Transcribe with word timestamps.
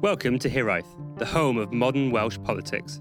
Welcome 0.00 0.38
to 0.38 0.48
Hiraeth, 0.48 0.86
the 1.18 1.26
home 1.26 1.58
of 1.58 1.72
modern 1.72 2.12
Welsh 2.12 2.38
politics. 2.44 3.00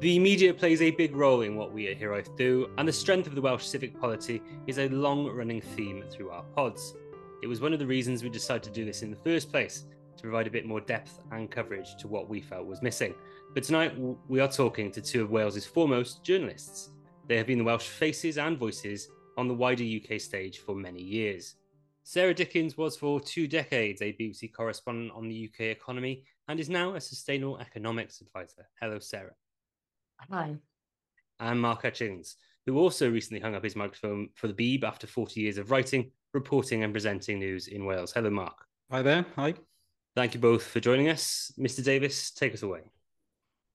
The 0.00 0.18
media 0.18 0.52
plays 0.52 0.82
a 0.82 0.90
big 0.90 1.16
role 1.16 1.40
in 1.40 1.56
what 1.56 1.72
we 1.72 1.88
at 1.88 1.98
Hiraeth 1.98 2.36
do, 2.36 2.68
and 2.76 2.86
the 2.86 2.92
strength 2.92 3.26
of 3.26 3.34
the 3.34 3.40
Welsh 3.40 3.64
civic 3.64 3.98
polity 3.98 4.42
is 4.66 4.78
a 4.78 4.90
long 4.90 5.26
running 5.26 5.62
theme 5.62 6.04
through 6.10 6.28
our 6.28 6.42
pods. 6.54 6.94
It 7.42 7.46
was 7.46 7.62
one 7.62 7.72
of 7.72 7.78
the 7.78 7.86
reasons 7.86 8.22
we 8.22 8.28
decided 8.28 8.62
to 8.64 8.70
do 8.70 8.84
this 8.84 9.00
in 9.00 9.10
the 9.10 9.16
first 9.16 9.50
place, 9.50 9.84
to 10.18 10.22
provide 10.22 10.46
a 10.46 10.50
bit 10.50 10.66
more 10.66 10.82
depth 10.82 11.22
and 11.30 11.50
coverage 11.50 11.96
to 11.96 12.06
what 12.06 12.28
we 12.28 12.42
felt 12.42 12.66
was 12.66 12.82
missing. 12.82 13.14
But 13.54 13.62
tonight, 13.62 13.94
we 14.28 14.40
are 14.40 14.48
talking 14.48 14.92
to 14.92 15.00
two 15.00 15.22
of 15.22 15.30
Wales's 15.30 15.64
foremost 15.64 16.24
journalists. 16.24 16.90
They 17.26 17.38
have 17.38 17.46
been 17.46 17.56
the 17.56 17.64
Welsh 17.64 17.88
faces 17.88 18.36
and 18.36 18.58
voices 18.58 19.08
on 19.38 19.48
the 19.48 19.54
wider 19.54 19.82
UK 19.82 20.20
stage 20.20 20.58
for 20.58 20.74
many 20.74 21.00
years. 21.00 21.54
Sarah 22.04 22.34
Dickins 22.34 22.76
was 22.76 22.96
for 22.96 23.20
two 23.20 23.46
decades 23.46 24.02
a 24.02 24.12
BBC 24.12 24.52
correspondent 24.52 25.12
on 25.14 25.28
the 25.28 25.48
UK 25.48 25.66
economy 25.66 26.24
and 26.48 26.58
is 26.58 26.68
now 26.68 26.94
a 26.94 27.00
sustainable 27.00 27.58
economics 27.58 28.20
advisor. 28.20 28.68
Hello, 28.80 28.98
Sarah. 28.98 29.34
Hi. 30.30 30.56
And 31.38 31.60
Mark 31.60 31.82
Hutchings, 31.82 32.36
who 32.66 32.78
also 32.78 33.10
recently 33.10 33.40
hung 33.40 33.54
up 33.54 33.64
his 33.64 33.76
microphone 33.76 34.28
for 34.34 34.48
the 34.48 34.54
Beeb 34.54 34.84
after 34.84 35.06
40 35.06 35.40
years 35.40 35.58
of 35.58 35.70
writing, 35.70 36.10
reporting, 36.34 36.82
and 36.82 36.92
presenting 36.92 37.38
news 37.38 37.68
in 37.68 37.84
Wales. 37.84 38.12
Hello, 38.12 38.30
Mark. 38.30 38.66
Hi 38.90 39.02
there. 39.02 39.24
Hi. 39.36 39.54
Thank 40.16 40.34
you 40.34 40.40
both 40.40 40.64
for 40.64 40.80
joining 40.80 41.08
us. 41.08 41.52
Mr. 41.58 41.84
Davis, 41.84 42.32
take 42.32 42.52
us 42.52 42.62
away. 42.62 42.82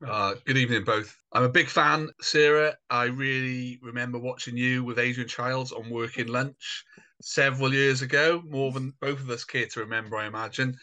Uh, 0.05 0.35
good 0.45 0.57
evening, 0.57 0.83
both. 0.83 1.17
I'm 1.31 1.43
a 1.43 1.49
big 1.49 1.69
fan, 1.69 2.09
Sarah. 2.21 2.75
I 2.89 3.05
really 3.05 3.79
remember 3.81 4.19
watching 4.19 4.55
you 4.55 4.83
with 4.83 4.99
Adrian 4.99 5.27
Chiles 5.27 5.71
on 5.71 5.89
Working 5.89 6.27
Lunch 6.27 6.85
several 7.21 7.73
years 7.73 8.01
ago, 8.01 8.41
more 8.47 8.71
than 8.71 8.93
both 9.01 9.19
of 9.19 9.29
us 9.29 9.43
care 9.43 9.65
to 9.67 9.79
remember, 9.81 10.17
I 10.17 10.27
imagine. 10.27 10.77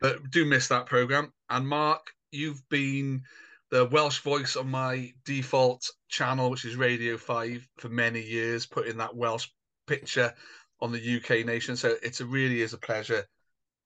But 0.00 0.30
do 0.30 0.44
miss 0.44 0.68
that 0.68 0.86
program. 0.86 1.32
And 1.48 1.66
Mark, 1.66 2.12
you've 2.30 2.66
been 2.68 3.22
the 3.70 3.86
Welsh 3.86 4.20
voice 4.20 4.56
on 4.56 4.70
my 4.70 5.12
default 5.24 5.88
channel, 6.08 6.50
which 6.50 6.64
is 6.64 6.76
Radio 6.76 7.16
5, 7.16 7.66
for 7.78 7.88
many 7.88 8.22
years, 8.22 8.66
putting 8.66 8.98
that 8.98 9.16
Welsh 9.16 9.48
picture 9.86 10.34
on 10.80 10.92
the 10.92 11.16
UK 11.16 11.44
nation. 11.44 11.76
So 11.76 11.96
it's 12.02 12.20
a 12.20 12.26
really 12.26 12.62
is 12.62 12.72
a 12.72 12.78
pleasure. 12.78 13.24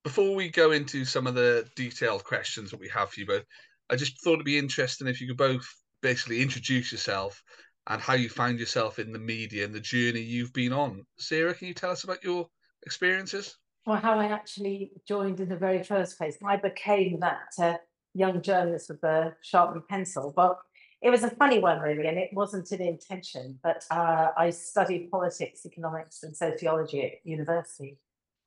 Before 0.03 0.35
we 0.35 0.49
go 0.49 0.71
into 0.71 1.05
some 1.05 1.27
of 1.27 1.35
the 1.35 1.67
detailed 1.75 2.23
questions 2.23 2.71
that 2.71 2.79
we 2.79 2.89
have 2.89 3.09
for 3.09 3.19
you 3.19 3.25
both, 3.25 3.45
I 3.89 3.95
just 3.95 4.21
thought 4.21 4.33
it'd 4.33 4.45
be 4.45 4.57
interesting 4.57 5.07
if 5.07 5.21
you 5.21 5.27
could 5.27 5.37
both 5.37 5.65
basically 6.01 6.41
introduce 6.41 6.91
yourself 6.91 7.41
and 7.87 8.01
how 8.01 8.13
you 8.13 8.29
find 8.29 8.59
yourself 8.59 8.99
in 8.99 9.11
the 9.11 9.19
media 9.19 9.65
and 9.65 9.73
the 9.73 9.79
journey 9.79 10.21
you've 10.21 10.53
been 10.53 10.73
on. 10.73 11.05
Sarah, 11.17 11.53
can 11.53 11.67
you 11.67 11.73
tell 11.73 11.91
us 11.91 12.03
about 12.03 12.23
your 12.23 12.47
experiences? 12.85 13.57
Well, 13.85 13.97
how 13.97 14.17
I 14.17 14.27
actually 14.27 14.91
joined 15.07 15.41
in 15.41 15.49
the 15.49 15.57
very 15.57 15.83
first 15.83 16.17
place. 16.17 16.37
I 16.45 16.55
became 16.55 17.19
that 17.19 17.49
uh, 17.59 17.77
young 18.13 18.41
journalist 18.41 18.89
with 18.89 19.01
the 19.01 19.33
sharpened 19.41 19.87
pencil, 19.89 20.31
but 20.35 20.57
it 21.01 21.09
was 21.09 21.23
a 21.23 21.29
funny 21.29 21.59
one, 21.59 21.81
really, 21.81 22.07
and 22.07 22.17
it 22.17 22.29
wasn't 22.31 22.71
an 22.71 22.81
intention. 22.81 23.59
But 23.61 23.83
uh, 23.91 24.29
I 24.37 24.51
studied 24.51 25.11
politics, 25.11 25.65
economics, 25.65 26.23
and 26.23 26.35
sociology 26.35 27.03
at 27.03 27.11
university. 27.25 27.97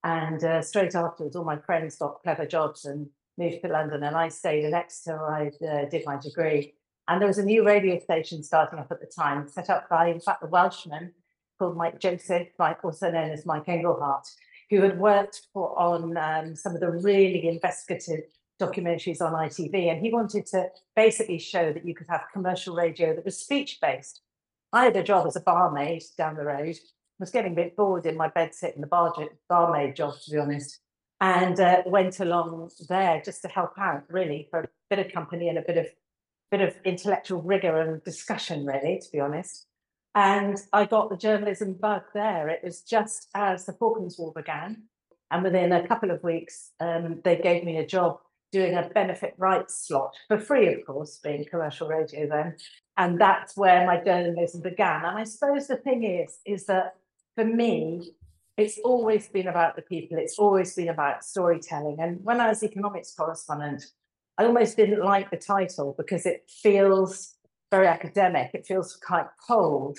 And 0.02 0.42
uh, 0.42 0.62
straight 0.62 0.94
afterwards, 0.94 1.36
all 1.36 1.44
my 1.44 1.58
friends 1.58 1.96
got 1.96 2.22
clever 2.22 2.46
jobs 2.46 2.86
and 2.86 3.08
moved 3.36 3.60
to 3.62 3.68
London, 3.68 4.04
and 4.04 4.16
I 4.16 4.28
stayed 4.28 4.64
in 4.64 4.72
Exeter 4.72 5.22
I 5.28 5.50
uh, 5.66 5.84
did 5.90 6.06
my 6.06 6.16
degree. 6.16 6.74
And 7.08 7.20
there 7.20 7.28
was 7.28 7.38
a 7.38 7.44
new 7.44 7.64
radio 7.64 7.98
station 7.98 8.42
starting 8.42 8.78
up 8.78 8.90
at 8.90 9.00
the 9.00 9.06
time, 9.06 9.48
set 9.48 9.70
up 9.70 9.88
by, 9.88 10.08
in 10.08 10.20
fact, 10.20 10.40
the 10.40 10.48
Welshman 10.48 11.12
called 11.58 11.76
Mike 11.76 12.00
Joseph, 12.00 12.48
Mike, 12.58 12.84
also 12.84 13.10
known 13.10 13.30
as 13.30 13.46
Mike 13.46 13.68
Engelhardt, 13.68 14.26
who 14.70 14.82
had 14.82 14.98
worked 14.98 15.42
for, 15.52 15.78
on 15.78 16.16
um, 16.16 16.56
some 16.56 16.74
of 16.74 16.80
the 16.80 16.90
really 16.90 17.46
investigative 17.48 18.24
documentaries 18.60 19.20
on 19.20 19.32
ITV. 19.32 19.92
And 19.92 20.04
he 20.04 20.12
wanted 20.12 20.46
to 20.46 20.68
basically 20.96 21.38
show 21.38 21.72
that 21.72 21.86
you 21.86 21.94
could 21.94 22.08
have 22.08 22.24
commercial 22.32 22.74
radio 22.74 23.14
that 23.14 23.24
was 23.24 23.38
speech 23.38 23.78
based. 23.80 24.22
I 24.72 24.84
had 24.84 24.96
a 24.96 25.02
job 25.02 25.26
as 25.26 25.36
a 25.36 25.40
barmaid 25.40 26.02
down 26.18 26.36
the 26.36 26.44
road, 26.44 26.76
was 27.18 27.30
getting 27.30 27.52
a 27.52 27.56
bit 27.56 27.76
bored 27.76 28.06
in 28.06 28.16
my 28.16 28.28
bed 28.28 28.54
sitting 28.54 28.80
the 28.80 28.86
bar, 28.86 29.14
barmaid 29.48 29.96
job, 29.96 30.14
to 30.24 30.30
be 30.30 30.38
honest, 30.38 30.80
and 31.20 31.58
uh, 31.60 31.82
went 31.86 32.20
along 32.20 32.70
there 32.88 33.22
just 33.24 33.42
to 33.42 33.48
help 33.48 33.78
out, 33.78 34.02
really, 34.10 34.48
for 34.50 34.60
a 34.60 34.68
bit 34.90 34.98
of 34.98 35.12
company 35.12 35.48
and 35.48 35.56
a 35.56 35.62
bit 35.62 35.78
of 35.78 35.86
bit 36.50 36.60
of 36.60 36.74
intellectual 36.84 37.42
rigor 37.42 37.80
and 37.80 38.02
discussion, 38.04 38.64
really, 38.64 39.00
to 39.02 39.12
be 39.12 39.20
honest. 39.20 39.66
And 40.14 40.56
I 40.72 40.86
got 40.86 41.10
the 41.10 41.16
journalism 41.16 41.74
bug 41.74 42.02
there. 42.14 42.48
It 42.48 42.60
was 42.64 42.80
just 42.82 43.28
as 43.34 43.66
the 43.66 43.74
Falklands 43.74 44.18
War 44.18 44.32
began. 44.34 44.84
And 45.30 45.42
within 45.42 45.72
a 45.72 45.86
couple 45.86 46.10
of 46.10 46.22
weeks, 46.22 46.70
um, 46.80 47.20
they 47.24 47.36
gave 47.36 47.64
me 47.64 47.78
a 47.78 47.86
job 47.86 48.18
doing 48.52 48.74
a 48.74 48.88
benefit 48.94 49.34
rights 49.36 49.86
slot 49.86 50.14
for 50.28 50.38
free, 50.38 50.72
of 50.72 50.86
course, 50.86 51.18
being 51.22 51.44
commercial 51.44 51.88
radio 51.88 52.28
then. 52.28 52.56
And 52.96 53.20
that's 53.20 53.56
where 53.56 53.86
my 53.86 54.02
journalism 54.02 54.62
began. 54.62 55.04
And 55.04 55.18
I 55.18 55.24
suppose 55.24 55.66
the 55.66 55.76
thing 55.76 56.04
is, 56.04 56.38
is 56.46 56.66
that 56.66 56.94
for 57.34 57.44
me, 57.44 58.12
it's 58.56 58.78
always 58.78 59.28
been 59.28 59.48
about 59.48 59.76
the 59.76 59.82
people, 59.82 60.16
it's 60.16 60.38
always 60.38 60.74
been 60.74 60.88
about 60.88 61.24
storytelling. 61.24 61.96
And 62.00 62.24
when 62.24 62.40
I 62.40 62.48
was 62.48 62.62
economics 62.62 63.14
correspondent, 63.14 63.84
I 64.38 64.44
almost 64.44 64.76
didn't 64.76 65.02
like 65.02 65.30
the 65.30 65.36
title 65.36 65.94
because 65.96 66.26
it 66.26 66.48
feels 66.48 67.34
very 67.70 67.86
academic. 67.86 68.50
It 68.54 68.66
feels 68.66 68.96
quite 68.96 69.26
cold. 69.46 69.98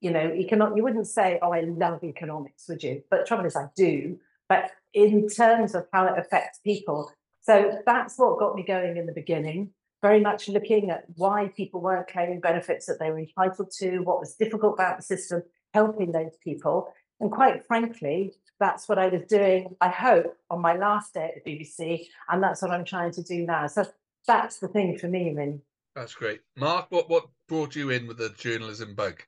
You 0.00 0.10
know, 0.10 0.32
economic. 0.32 0.76
You 0.76 0.82
wouldn't 0.84 1.06
say, 1.06 1.38
"Oh, 1.42 1.52
I 1.52 1.60
love 1.60 2.04
economics," 2.04 2.68
would 2.68 2.82
you? 2.82 3.02
But 3.10 3.20
the 3.20 3.26
trouble 3.26 3.46
is, 3.46 3.56
I 3.56 3.68
do. 3.76 4.18
But 4.48 4.70
in 4.94 5.28
terms 5.28 5.74
of 5.74 5.86
how 5.92 6.06
it 6.06 6.18
affects 6.18 6.60
people, 6.60 7.10
so 7.40 7.80
that's 7.86 8.18
what 8.18 8.38
got 8.38 8.54
me 8.54 8.62
going 8.62 8.96
in 8.96 9.06
the 9.06 9.12
beginning. 9.12 9.70
Very 10.02 10.20
much 10.20 10.48
looking 10.48 10.90
at 10.90 11.04
why 11.16 11.48
people 11.56 11.80
weren't 11.80 12.06
claiming 12.06 12.40
benefits 12.40 12.86
that 12.86 13.00
they 13.00 13.10
were 13.10 13.18
entitled 13.18 13.70
to, 13.78 13.98
what 14.00 14.20
was 14.20 14.34
difficult 14.34 14.74
about 14.74 14.96
the 14.98 15.02
system, 15.02 15.42
helping 15.74 16.12
those 16.12 16.36
people. 16.44 16.92
And 17.20 17.32
quite 17.32 17.66
frankly, 17.66 18.34
that's 18.60 18.88
what 18.88 18.98
I 18.98 19.08
was 19.08 19.22
doing, 19.28 19.76
I 19.80 19.88
hope, 19.88 20.36
on 20.50 20.60
my 20.60 20.76
last 20.76 21.14
day 21.14 21.32
at 21.36 21.44
the 21.44 21.50
BBC. 21.50 22.06
And 22.28 22.42
that's 22.42 22.62
what 22.62 22.70
I'm 22.70 22.84
trying 22.84 23.12
to 23.12 23.22
do 23.22 23.46
now. 23.46 23.66
So 23.66 23.86
that's 24.26 24.58
the 24.58 24.68
thing 24.68 24.98
for 24.98 25.08
me, 25.08 25.32
really. 25.34 25.60
That's 25.94 26.14
great. 26.14 26.40
Mark, 26.56 26.86
what, 26.90 27.08
what 27.08 27.26
brought 27.48 27.74
you 27.74 27.90
in 27.90 28.06
with 28.06 28.18
the 28.18 28.30
journalism 28.38 28.94
bug? 28.94 29.22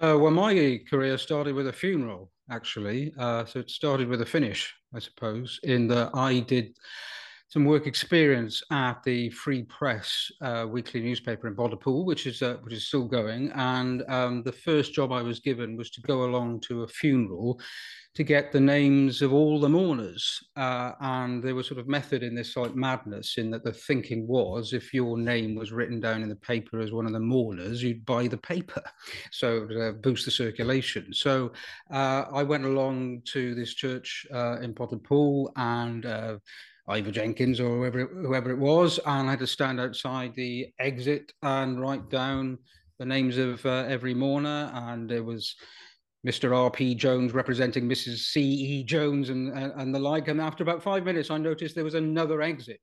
Uh, 0.00 0.16
well, 0.18 0.30
my 0.30 0.80
career 0.88 1.18
started 1.18 1.54
with 1.54 1.68
a 1.68 1.72
funeral, 1.72 2.30
actually. 2.50 3.12
Uh, 3.18 3.44
so 3.44 3.60
it 3.60 3.70
started 3.70 4.08
with 4.08 4.20
a 4.20 4.26
finish, 4.26 4.74
I 4.94 4.98
suppose, 4.98 5.58
in 5.62 5.88
that 5.88 6.10
I 6.14 6.40
did 6.40 6.76
some 7.48 7.64
work 7.64 7.86
experience 7.86 8.62
at 8.70 9.02
the 9.04 9.30
Free 9.30 9.62
Press 9.62 10.30
uh, 10.40 10.66
weekly 10.68 11.00
newspaper 11.00 11.46
in 11.46 11.54
Pontypool, 11.54 12.04
which 12.04 12.26
is 12.26 12.42
uh, 12.42 12.56
which 12.62 12.74
is 12.74 12.88
still 12.88 13.04
going. 13.04 13.52
And 13.52 14.02
um, 14.08 14.42
the 14.42 14.52
first 14.52 14.92
job 14.92 15.12
I 15.12 15.22
was 15.22 15.38
given 15.38 15.76
was 15.76 15.90
to 15.90 16.00
go 16.00 16.24
along 16.24 16.60
to 16.62 16.82
a 16.82 16.88
funeral 16.88 17.60
to 18.16 18.24
get 18.24 18.50
the 18.50 18.60
names 18.60 19.20
of 19.20 19.34
all 19.34 19.60
the 19.60 19.68
mourners. 19.68 20.42
Uh, 20.56 20.92
and 21.00 21.42
there 21.42 21.54
was 21.54 21.66
sort 21.66 21.78
of 21.78 21.86
method 21.86 22.22
in 22.22 22.34
this 22.34 22.56
like 22.56 22.74
madness 22.74 23.36
in 23.36 23.50
that 23.50 23.62
the 23.62 23.74
thinking 23.74 24.26
was 24.26 24.72
if 24.72 24.94
your 24.94 25.18
name 25.18 25.54
was 25.54 25.70
written 25.70 26.00
down 26.00 26.22
in 26.22 26.30
the 26.30 26.36
paper 26.36 26.80
as 26.80 26.92
one 26.92 27.04
of 27.04 27.12
the 27.12 27.20
mourners, 27.20 27.82
you'd 27.82 28.06
buy 28.06 28.26
the 28.26 28.38
paper. 28.38 28.82
So 29.30 29.66
to 29.66 29.92
boost 29.92 30.24
the 30.24 30.30
circulation. 30.30 31.12
So 31.12 31.52
uh, 31.92 32.24
I 32.32 32.42
went 32.42 32.64
along 32.64 33.22
to 33.32 33.54
this 33.54 33.74
church 33.74 34.26
uh, 34.32 34.60
in 34.60 34.72
Pontypool 34.72 35.52
and 35.56 36.06
uh, 36.06 36.38
Ivor 36.88 37.10
Jenkins 37.10 37.60
or 37.60 37.78
whoever 37.78 38.06
whoever 38.06 38.50
it 38.50 38.58
was, 38.58 38.98
and 39.06 39.28
I 39.28 39.30
had 39.30 39.40
to 39.40 39.46
stand 39.46 39.80
outside 39.80 40.34
the 40.34 40.68
exit 40.78 41.32
and 41.42 41.80
write 41.80 42.08
down 42.10 42.58
the 42.98 43.06
names 43.06 43.36
of 43.38 43.64
uh, 43.66 43.84
every 43.88 44.14
mourner, 44.14 44.70
and 44.72 45.08
there 45.08 45.24
was 45.24 45.54
Mr. 46.26 46.56
R.P. 46.56 46.94
Jones 46.94 47.32
representing 47.32 47.88
Mrs. 47.88 48.18
C.E. 48.18 48.84
Jones 48.84 49.30
and, 49.30 49.56
and, 49.56 49.72
and 49.76 49.94
the 49.94 49.98
like. 49.98 50.28
And 50.28 50.40
after 50.40 50.64
about 50.64 50.82
five 50.82 51.04
minutes, 51.04 51.30
I 51.30 51.38
noticed 51.38 51.74
there 51.74 51.84
was 51.84 51.94
another 51.94 52.42
exit 52.42 52.80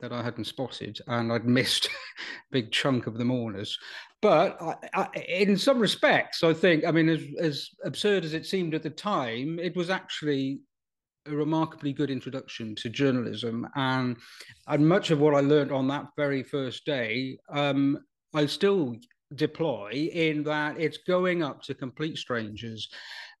that 0.00 0.12
I 0.12 0.22
hadn't 0.22 0.46
spotted, 0.46 0.98
and 1.06 1.32
I'd 1.32 1.46
missed 1.46 1.86
a 1.86 1.90
big 2.50 2.72
chunk 2.72 3.06
of 3.06 3.18
the 3.18 3.24
mourners. 3.24 3.78
But 4.20 4.60
I, 4.60 4.74
I, 4.94 5.18
in 5.20 5.56
some 5.56 5.78
respects, 5.78 6.42
I 6.42 6.52
think, 6.52 6.84
I 6.84 6.90
mean, 6.90 7.08
as, 7.08 7.22
as 7.40 7.68
absurd 7.84 8.24
as 8.24 8.34
it 8.34 8.46
seemed 8.46 8.74
at 8.74 8.82
the 8.82 8.90
time, 8.90 9.58
it 9.60 9.76
was 9.76 9.90
actually 9.90 10.60
a 11.26 11.30
remarkably 11.30 11.92
good 11.92 12.10
introduction 12.10 12.74
to 12.76 12.88
journalism, 12.88 13.66
and 13.74 14.16
and 14.66 14.88
much 14.88 15.10
of 15.10 15.20
what 15.20 15.34
I 15.34 15.40
learned 15.40 15.72
on 15.72 15.88
that 15.88 16.06
very 16.16 16.42
first 16.42 16.84
day, 16.84 17.38
um, 17.50 17.98
I 18.34 18.46
still 18.46 18.96
deploy 19.34 20.10
in 20.12 20.42
that 20.44 20.78
it's 20.78 20.98
going 20.98 21.42
up 21.42 21.62
to 21.62 21.74
complete 21.74 22.18
strangers 22.18 22.88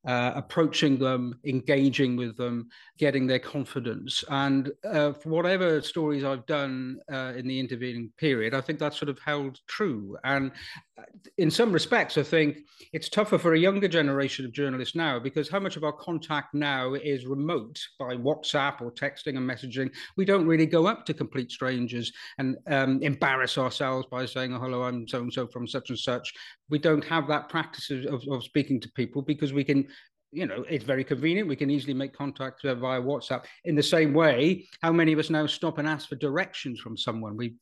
uh, 0.04 0.32
approaching 0.34 0.98
them, 0.98 1.38
engaging 1.44 2.16
with 2.16 2.36
them, 2.36 2.68
getting 2.98 3.26
their 3.26 3.38
confidence. 3.38 4.24
And 4.28 4.72
uh, 4.84 5.12
whatever 5.24 5.80
stories 5.80 6.24
I've 6.24 6.46
done 6.46 6.98
uh, 7.12 7.34
in 7.36 7.46
the 7.46 7.58
intervening 7.60 8.10
period, 8.18 8.52
I 8.54 8.60
think 8.60 8.78
that 8.80 8.94
sort 8.94 9.08
of 9.08 9.18
held 9.24 9.58
true. 9.68 10.16
And 10.24 10.50
uh, 10.98 11.02
in 11.38 11.50
some 11.50 11.72
respects, 11.72 12.18
I 12.18 12.24
think 12.24 12.58
it's 12.92 13.08
tougher 13.08 13.38
for 13.38 13.54
a 13.54 13.58
younger 13.58 13.88
generation 13.88 14.44
of 14.44 14.52
journalists 14.52 14.96
now 14.96 15.20
because 15.20 15.48
how 15.48 15.60
much 15.60 15.76
of 15.76 15.84
our 15.84 15.92
contact 15.92 16.52
now 16.52 16.94
is 16.94 17.26
remote 17.26 17.80
by 17.98 18.16
WhatsApp 18.16 18.80
or 18.80 18.90
texting 18.90 19.36
and 19.36 19.48
messaging. 19.48 19.90
We 20.16 20.24
don't 20.24 20.46
really 20.46 20.66
go 20.66 20.86
up 20.86 21.06
to 21.06 21.14
complete 21.14 21.52
strangers 21.52 22.12
and 22.38 22.56
um, 22.66 23.00
embarrass 23.02 23.56
ourselves 23.56 24.08
by 24.10 24.26
saying, 24.26 24.52
oh, 24.52 24.58
hello, 24.58 24.82
I'm 24.82 25.06
so 25.06 25.20
and 25.20 25.32
so 25.32 25.46
from 25.46 25.68
such 25.68 25.90
and 25.90 25.98
such. 25.98 26.32
We 26.68 26.78
don't 26.78 27.04
have 27.04 27.28
that 27.28 27.48
practice 27.48 27.90
of, 27.90 28.22
of 28.28 28.42
speaking 28.42 28.80
to 28.80 28.90
people 28.92 29.22
because 29.22 29.52
we 29.52 29.62
can 29.62 29.86
you 30.32 30.46
know, 30.46 30.64
it's 30.68 30.84
very 30.84 31.04
convenient. 31.04 31.46
We 31.46 31.56
can 31.56 31.70
easily 31.70 31.92
make 31.92 32.14
contact 32.16 32.62
via 32.62 33.00
WhatsApp. 33.00 33.44
In 33.64 33.74
the 33.74 33.82
same 33.82 34.14
way, 34.14 34.66
how 34.80 34.90
many 34.90 35.12
of 35.12 35.18
us 35.18 35.28
now 35.28 35.46
stop 35.46 35.76
and 35.78 35.86
ask 35.86 36.08
for 36.08 36.16
directions 36.16 36.80
from 36.80 36.96
someone? 36.96 37.36
We 37.36 37.54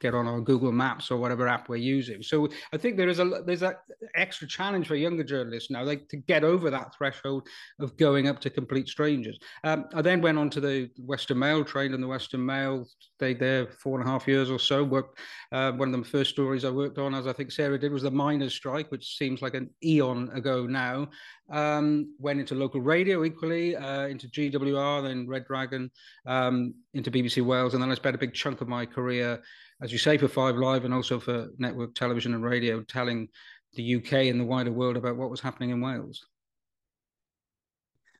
get 0.00 0.14
on 0.14 0.26
our 0.26 0.40
Google 0.40 0.72
Maps 0.72 1.10
or 1.10 1.16
whatever 1.16 1.48
app 1.48 1.68
we're 1.68 1.76
using. 1.76 2.22
So 2.22 2.48
I 2.72 2.76
think 2.76 2.96
there 2.96 3.08
is 3.08 3.20
a 3.20 3.42
there's 3.46 3.60
that 3.60 3.82
extra 4.14 4.46
challenge 4.46 4.88
for 4.88 4.96
younger 4.96 5.24
journalists 5.24 5.70
now, 5.70 5.82
like 5.82 6.08
to 6.08 6.16
get 6.16 6.44
over 6.44 6.70
that 6.70 6.94
threshold 6.96 7.46
of 7.80 7.96
going 7.96 8.28
up 8.28 8.40
to 8.40 8.50
complete 8.50 8.88
strangers. 8.88 9.38
Um, 9.62 9.86
I 9.94 10.02
then 10.02 10.20
went 10.20 10.38
on 10.38 10.50
to 10.50 10.60
the 10.60 10.90
Western 10.98 11.38
Mail, 11.38 11.64
trained 11.64 11.94
in 11.94 12.00
the 12.00 12.06
Western 12.06 12.44
Mail, 12.44 12.86
stayed 13.16 13.38
there 13.38 13.68
four 13.82 13.98
and 13.98 14.08
a 14.08 14.10
half 14.10 14.28
years 14.28 14.50
or 14.50 14.58
so. 14.58 14.84
Worked 14.84 15.18
uh, 15.52 15.72
one 15.72 15.94
of 15.94 15.98
the 15.98 16.10
first 16.10 16.30
stories 16.30 16.64
I 16.64 16.70
worked 16.70 16.98
on, 16.98 17.14
as 17.14 17.26
I 17.26 17.32
think 17.32 17.50
Sarah 17.50 17.78
did, 17.78 17.92
was 17.92 18.02
the 18.02 18.10
miners' 18.10 18.54
strike, 18.54 18.90
which 18.90 19.16
seems 19.16 19.42
like 19.42 19.54
an 19.54 19.70
eon 19.82 20.30
ago 20.34 20.66
now. 20.66 21.08
Um, 21.50 22.14
went 22.18 22.40
into 22.40 22.54
local 22.54 22.80
radio 22.80 23.24
equally, 23.24 23.76
uh, 23.76 24.06
into 24.06 24.28
GWR, 24.28 25.02
then 25.02 25.28
Red 25.28 25.44
Dragon, 25.46 25.90
um, 26.26 26.74
into 26.94 27.10
BBC 27.10 27.44
Wales, 27.44 27.74
and 27.74 27.82
then 27.82 27.90
I 27.90 27.94
spent 27.94 28.16
a 28.16 28.18
big 28.18 28.32
chunk 28.32 28.60
of 28.60 28.68
my 28.68 28.86
career 28.86 29.42
as 29.84 29.92
you 29.92 29.98
say, 29.98 30.16
for 30.16 30.28
Five 30.28 30.56
Live 30.56 30.86
and 30.86 30.94
also 30.94 31.20
for 31.20 31.48
network 31.58 31.94
television 31.94 32.32
and 32.32 32.42
radio, 32.42 32.80
telling 32.82 33.28
the 33.74 33.96
UK 33.96 34.12
and 34.28 34.40
the 34.40 34.44
wider 34.44 34.72
world 34.72 34.96
about 34.96 35.16
what 35.16 35.28
was 35.28 35.42
happening 35.42 35.70
in 35.70 35.82
Wales. 35.82 36.24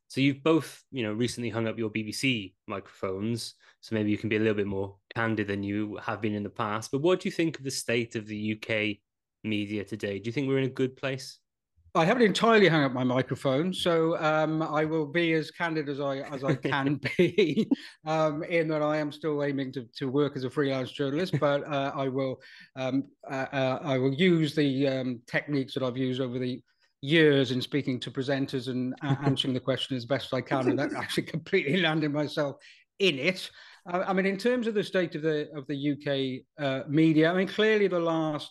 So 0.09 0.21
you've 0.21 0.43
both, 0.43 0.85
you 0.93 1.03
know, 1.03 1.15
recently 1.15 1.49
hung 1.49 1.67
up 1.67 1.79
your 1.79 1.89
BBC 1.89 2.53
microphones, 2.67 3.55
so 3.81 3.95
maybe 3.95 4.11
you 4.11 4.19
can 4.19 4.29
be 4.29 4.37
a 4.37 4.41
little 4.41 4.55
bit 4.55 4.67
more 4.67 4.97
candid 5.15 5.49
than 5.49 5.63
you 5.63 5.99
have 6.03 6.21
been 6.21 6.35
in 6.35 6.43
the 6.43 6.51
past. 6.51 6.91
But 6.93 7.01
what 7.01 7.21
do 7.21 7.29
you 7.29 7.33
think 7.33 7.57
of 7.57 7.65
the 7.65 7.71
state 7.71 8.15
of 8.15 8.27
the 8.27 8.53
UK 8.53 8.99
media 9.43 9.85
today? 9.85 10.19
Do 10.19 10.29
you 10.29 10.33
think 10.33 10.49
we're 10.49 10.59
in 10.59 10.65
a 10.65 10.69
good 10.69 10.99
place? 10.99 11.39
I 11.96 12.05
haven't 12.05 12.25
entirely 12.25 12.67
hung 12.67 12.82
up 12.82 12.93
my 12.93 13.05
microphone, 13.05 13.73
so 13.73 14.19
um, 14.19 14.62
I 14.62 14.85
will 14.85 15.06
be 15.06 15.32
as 15.35 15.52
candid 15.52 15.88
as 15.88 16.00
I 16.00 16.19
as 16.23 16.43
I 16.43 16.56
can 16.56 17.00
be. 17.19 17.70
um, 18.05 18.43
in 18.43 18.67
that 18.69 18.82
I 18.82 18.96
am 18.96 19.12
still 19.12 19.44
aiming 19.44 19.73
to, 19.75 19.87
to 19.99 20.08
work 20.08 20.37
as 20.37 20.43
a 20.43 20.50
freelance 20.50 20.91
journalist, 20.91 21.38
but 21.38 21.64
uh, 21.64 21.93
I 21.94 22.08
will 22.08 22.41
um, 22.75 23.05
uh, 23.31 23.46
uh, 23.52 23.79
I 23.85 23.99
will 23.99 24.12
use 24.12 24.56
the 24.56 24.88
um, 24.88 25.20
techniques 25.29 25.73
that 25.75 25.85
I've 25.85 25.96
used 25.96 26.20
over 26.20 26.37
the 26.37 26.61
years 27.00 27.52
in 27.52 27.62
speaking 27.62 28.00
to 28.00 28.11
presenters 28.11 28.67
and 28.67 28.93
answering 29.02 29.55
the 29.55 29.61
question 29.61 29.96
as 29.96 30.05
best 30.05 30.35
I 30.35 30.41
can, 30.41 30.70
and 30.70 30.79
that 30.81 30.93
actually 30.96 31.25
completely 31.25 31.81
landed 31.81 32.12
myself 32.12 32.56
in 32.99 33.20
it. 33.20 33.49
Uh, 33.88 34.02
I 34.05 34.12
mean, 34.12 34.26
in 34.26 34.37
terms 34.37 34.67
of 34.67 34.75
the 34.75 34.82
state 34.82 35.14
of 35.14 35.23
the 35.23 35.49
of 35.55 35.64
the 35.69 35.93
UK 35.93 36.64
uh, 36.64 36.88
media, 36.88 37.31
I 37.31 37.37
mean, 37.37 37.46
clearly 37.46 37.87
the 37.87 38.00
last 38.00 38.50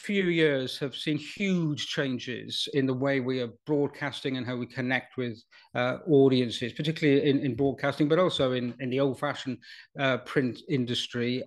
few 0.00 0.24
years 0.24 0.78
have 0.78 0.94
seen 0.94 1.18
huge 1.18 1.86
changes 1.86 2.68
in 2.72 2.86
the 2.86 2.94
way 2.94 3.20
we 3.20 3.40
are 3.40 3.50
broadcasting 3.66 4.38
and 4.38 4.46
how 4.46 4.56
we 4.56 4.66
connect 4.66 5.18
with 5.18 5.42
uh, 5.74 5.98
audiences, 6.08 6.72
particularly 6.72 7.28
in, 7.28 7.40
in 7.40 7.54
broadcasting, 7.54 8.08
but 8.08 8.18
also 8.18 8.52
in, 8.52 8.74
in 8.80 8.88
the 8.88 8.98
old 8.98 9.18
fashioned 9.18 9.58
uh, 9.98 10.16
print 10.18 10.60
industry. 10.68 11.42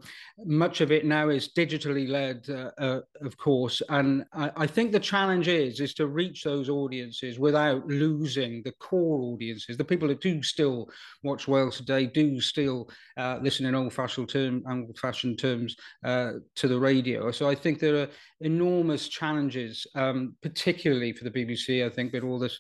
Much 0.46 0.82
of 0.82 0.92
it 0.92 1.06
now 1.06 1.30
is 1.30 1.50
digitally 1.58 2.08
led, 2.08 2.48
uh, 2.50 2.72
uh, 2.78 3.00
of 3.22 3.36
course. 3.38 3.82
And 3.90 4.24
I, 4.34 4.52
I, 4.56 4.68
think 4.68 4.92
the 4.92 5.00
challenge 5.00 5.48
is, 5.48 5.80
is 5.80 5.94
to 5.96 6.08
reach 6.08 6.44
those 6.44 6.70
audiences 6.70 7.40
without 7.40 7.88
losing 7.88 8.62
the 8.64 8.74
core 8.74 9.20
audiences, 9.34 9.78
the 9.78 9.84
people 9.84 10.08
that 10.10 10.22
do 10.22 10.44
still 10.44 10.90
watch 11.24 11.48
Wales 11.48 11.78
today, 11.78 12.06
do 12.06 12.40
still 12.40 12.90
uh, 13.18 13.40
listen 13.42 13.66
in 13.66 13.76
old 13.76 13.94
fashioned 13.94 14.30
term, 14.30 14.64
old 14.70 14.98
fashioned 15.00 15.40
terms 15.40 15.76
uh, 16.06 16.34
to 16.56 16.68
the 16.68 16.80
radio. 16.80 17.32
So 17.32 17.50
I 17.50 17.56
think 17.56 17.80
there 17.80 17.96
are 17.96 18.10
enormous 18.44 19.08
challenges, 19.08 19.88
um, 19.96 20.36
particularly 20.42 21.14
for 21.14 21.24
the 21.24 21.32
BBC. 21.32 21.86
I 21.86 21.90
think 21.90 22.14
with 22.14 22.24
all 22.24 22.40
this, 22.40 22.60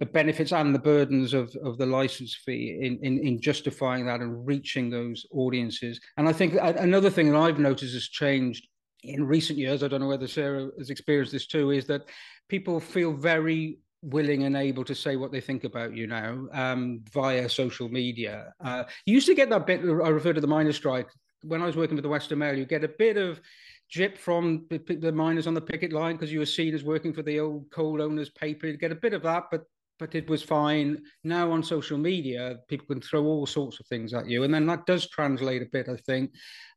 the 0.00 0.06
benefits 0.06 0.52
and 0.52 0.74
the 0.74 0.78
burdens 0.78 1.34
of, 1.34 1.54
of 1.64 1.78
the 1.78 1.86
license 1.86 2.34
fee 2.34 2.78
in, 2.80 2.98
in, 3.02 3.26
in 3.26 3.40
justifying 3.40 4.06
that 4.06 4.20
and 4.20 4.46
reaching 4.46 4.90
those 4.90 5.26
audiences. 5.32 6.00
And 6.16 6.28
I 6.28 6.32
think 6.32 6.54
another 6.60 7.10
thing 7.10 7.30
that 7.30 7.38
I've 7.38 7.58
noticed 7.58 7.94
has 7.94 8.08
changed 8.08 8.68
in 9.04 9.24
recent 9.24 9.58
years, 9.58 9.82
I 9.82 9.88
don't 9.88 10.00
know 10.00 10.08
whether 10.08 10.26
Sarah 10.26 10.70
has 10.78 10.90
experienced 10.90 11.32
this 11.32 11.46
too, 11.46 11.70
is 11.70 11.86
that 11.86 12.08
people 12.48 12.80
feel 12.80 13.12
very 13.12 13.78
willing 14.02 14.44
and 14.44 14.56
able 14.56 14.84
to 14.84 14.94
say 14.94 15.16
what 15.16 15.32
they 15.32 15.40
think 15.40 15.64
about 15.64 15.94
you 15.94 16.06
now 16.06 16.46
um, 16.52 17.00
via 17.12 17.48
social 17.48 17.88
media. 17.88 18.52
Uh, 18.64 18.84
you 19.06 19.14
used 19.14 19.26
to 19.26 19.34
get 19.34 19.50
that 19.50 19.66
bit, 19.66 19.80
I 19.80 20.08
refer 20.08 20.32
to 20.32 20.40
the 20.40 20.46
miners' 20.46 20.76
strike, 20.76 21.08
when 21.42 21.62
I 21.62 21.66
was 21.66 21.76
working 21.76 21.96
for 21.96 22.02
the 22.02 22.08
Western 22.08 22.38
Mail, 22.38 22.56
you 22.56 22.64
get 22.64 22.84
a 22.84 22.88
bit 22.88 23.16
of 23.16 23.40
jip 23.88 24.18
from 24.18 24.66
the, 24.70 25.12
miners 25.12 25.46
on 25.46 25.54
the 25.54 25.60
picket 25.60 25.92
line 25.92 26.16
because 26.16 26.32
you 26.32 26.38
were 26.38 26.46
seen 26.46 26.74
as 26.74 26.84
working 26.84 27.12
for 27.12 27.22
the 27.22 27.40
old 27.40 27.70
coal 27.70 28.02
owners 28.02 28.30
paper. 28.30 28.66
You 28.66 28.76
get 28.76 28.92
a 28.92 28.96
bit 28.96 29.14
of 29.14 29.22
that, 29.22 29.44
but 29.50 29.64
but 29.98 30.14
it 30.14 30.30
was 30.30 30.42
fine. 30.42 31.02
Now 31.24 31.50
on 31.50 31.62
social 31.62 31.98
media, 31.98 32.58
people 32.68 32.86
can 32.86 33.00
throw 33.00 33.24
all 33.24 33.46
sorts 33.46 33.80
of 33.80 33.86
things 33.86 34.14
at 34.14 34.28
you, 34.28 34.44
and 34.44 34.54
then 34.54 34.66
that 34.66 34.86
does 34.86 35.08
translate 35.08 35.62
a 35.62 35.66
bit. 35.72 35.88
I 35.88 35.96
think 35.96 36.30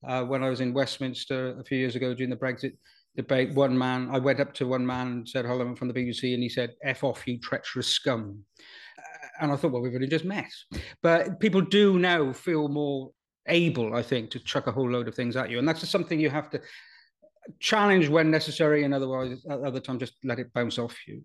uh, 0.07 0.23
when 0.23 0.43
I 0.43 0.49
was 0.49 0.59
in 0.59 0.73
Westminster 0.73 1.59
a 1.59 1.63
few 1.63 1.77
years 1.77 1.95
ago 1.95 2.15
during 2.15 2.31
the 2.31 2.35
Brexit 2.35 2.73
debate, 3.15 3.53
one 3.53 3.77
man 3.77 4.09
I 4.11 4.17
went 4.17 4.39
up 4.39 4.53
to 4.55 4.67
one 4.67 4.85
man 4.85 5.07
and 5.07 5.29
said, 5.29 5.45
"Hello, 5.45 5.61
I'm 5.61 5.75
from 5.75 5.89
the 5.89 5.93
BBC," 5.93 6.33
and 6.33 6.41
he 6.41 6.49
said, 6.49 6.73
"F 6.83 7.03
off, 7.03 7.27
you 7.27 7.39
treacherous 7.39 7.89
scum." 7.89 8.43
Uh, 8.97 9.27
and 9.41 9.51
I 9.51 9.55
thought, 9.55 9.71
well, 9.71 9.81
we've 9.81 9.93
only 9.93 10.07
just 10.07 10.25
met. 10.25 10.51
But 11.03 11.39
people 11.39 11.61
do 11.61 11.99
now 11.99 12.33
feel 12.33 12.69
more 12.69 13.11
able, 13.47 13.95
I 13.95 14.01
think, 14.01 14.31
to 14.31 14.39
chuck 14.39 14.67
a 14.67 14.71
whole 14.71 14.89
load 14.89 15.07
of 15.07 15.15
things 15.15 15.35
at 15.35 15.51
you, 15.51 15.59
and 15.59 15.67
that's 15.67 15.81
just 15.81 15.91
something 15.91 16.19
you 16.19 16.29
have 16.31 16.49
to 16.51 16.61
challenge 17.59 18.09
when 18.09 18.31
necessary, 18.31 18.83
and 18.83 18.93
otherwise, 18.93 19.45
at 19.49 19.61
other 19.61 19.79
times, 19.79 19.99
just 19.99 20.13
let 20.23 20.39
it 20.39 20.53
bounce 20.53 20.77
off 20.77 20.95
you. 21.07 21.23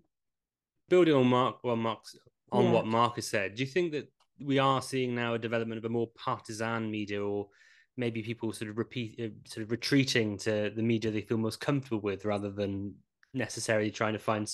Building 0.89 1.15
on 1.15 1.27
Mark, 1.27 1.63
well, 1.63 1.75
Mark's 1.75 2.15
on 2.51 2.65
yeah. 2.65 2.71
what 2.71 2.85
Mark 2.85 3.15
has 3.15 3.27
said, 3.27 3.55
do 3.55 3.63
you 3.63 3.67
think 3.67 3.91
that 3.91 4.07
we 4.39 4.59
are 4.59 4.81
seeing 4.81 5.15
now 5.15 5.33
a 5.33 5.39
development 5.39 5.79
of 5.79 5.85
a 5.85 5.89
more 5.89 6.09
partisan 6.15 6.89
media, 6.89 7.23
or 7.23 7.47
maybe 7.97 8.21
people 8.21 8.53
sort 8.53 8.69
of 8.69 8.77
repeat, 8.77 9.19
uh, 9.19 9.49
sort 9.49 9.63
of 9.63 9.71
retreating 9.71 10.37
to 10.37 10.71
the 10.75 10.83
media 10.83 11.11
they 11.11 11.21
feel 11.21 11.37
most 11.37 11.59
comfortable 11.59 12.01
with, 12.01 12.25
rather 12.25 12.51
than 12.51 12.93
necessarily 13.33 13.91
trying 13.91 14.13
to 14.13 14.19
find 14.19 14.49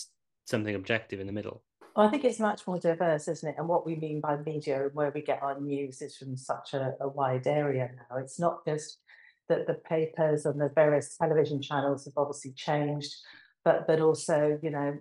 something 0.46 0.76
objective 0.76 1.20
in 1.20 1.28
the 1.28 1.34
middle? 1.34 1.64
Well, 1.96 2.08
I 2.08 2.10
think 2.10 2.26
it's 2.26 2.40
much 2.40 2.66
more 2.66 2.80
diverse, 2.80 3.28
isn't 3.28 3.50
it? 3.50 3.56
And 3.60 3.68
what 3.68 3.86
we 3.86 3.96
mean 3.96 4.20
by 4.20 4.38
media 4.38 4.86
and 4.88 4.96
where 4.96 5.12
we 5.14 5.22
get 5.22 5.44
our 5.44 5.60
news 5.60 6.02
is 6.02 6.18
from 6.18 6.36
such 6.36 6.74
a, 6.74 6.96
a 7.00 7.08
wide 7.08 7.46
area 7.46 7.92
now. 7.96 8.18
It's 8.18 8.40
not 8.40 8.66
just 8.66 8.98
that 9.54 9.68
the 9.68 9.76
papers 9.76 10.46
and 10.46 10.60
the 10.60 10.72
various 10.74 11.16
television 11.18 11.62
channels 11.62 12.06
have 12.06 12.14
obviously 12.18 12.52
changed, 12.54 13.14
but 13.64 13.88
but 13.88 14.00
also, 14.00 14.60
you 14.62 14.70
know, 14.70 14.98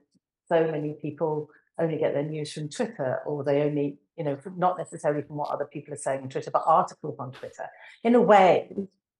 so 0.49 0.71
many 0.71 0.97
people 1.01 1.49
only 1.79 1.99
get 1.99 2.13
their 2.15 2.23
news 2.25 2.53
from 2.53 2.69
Twitter 2.69 3.21
or 3.27 3.43
they 3.43 3.63
only, 3.63 3.99
you 4.17 4.25
know, 4.25 4.39
not 4.57 4.79
necessarily 4.79 5.23
from 5.23 5.37
what 5.37 5.51
other 5.51 5.65
people 5.65 5.95
are 5.95 5.99
saying 5.99 6.23
on 6.23 6.29
Twitter, 6.29 6.51
but 6.51 6.63
articles 6.67 7.17
on 7.19 7.33
Twitter. 7.33 7.67
In 8.05 8.15
a 8.15 8.21
way, 8.21 8.71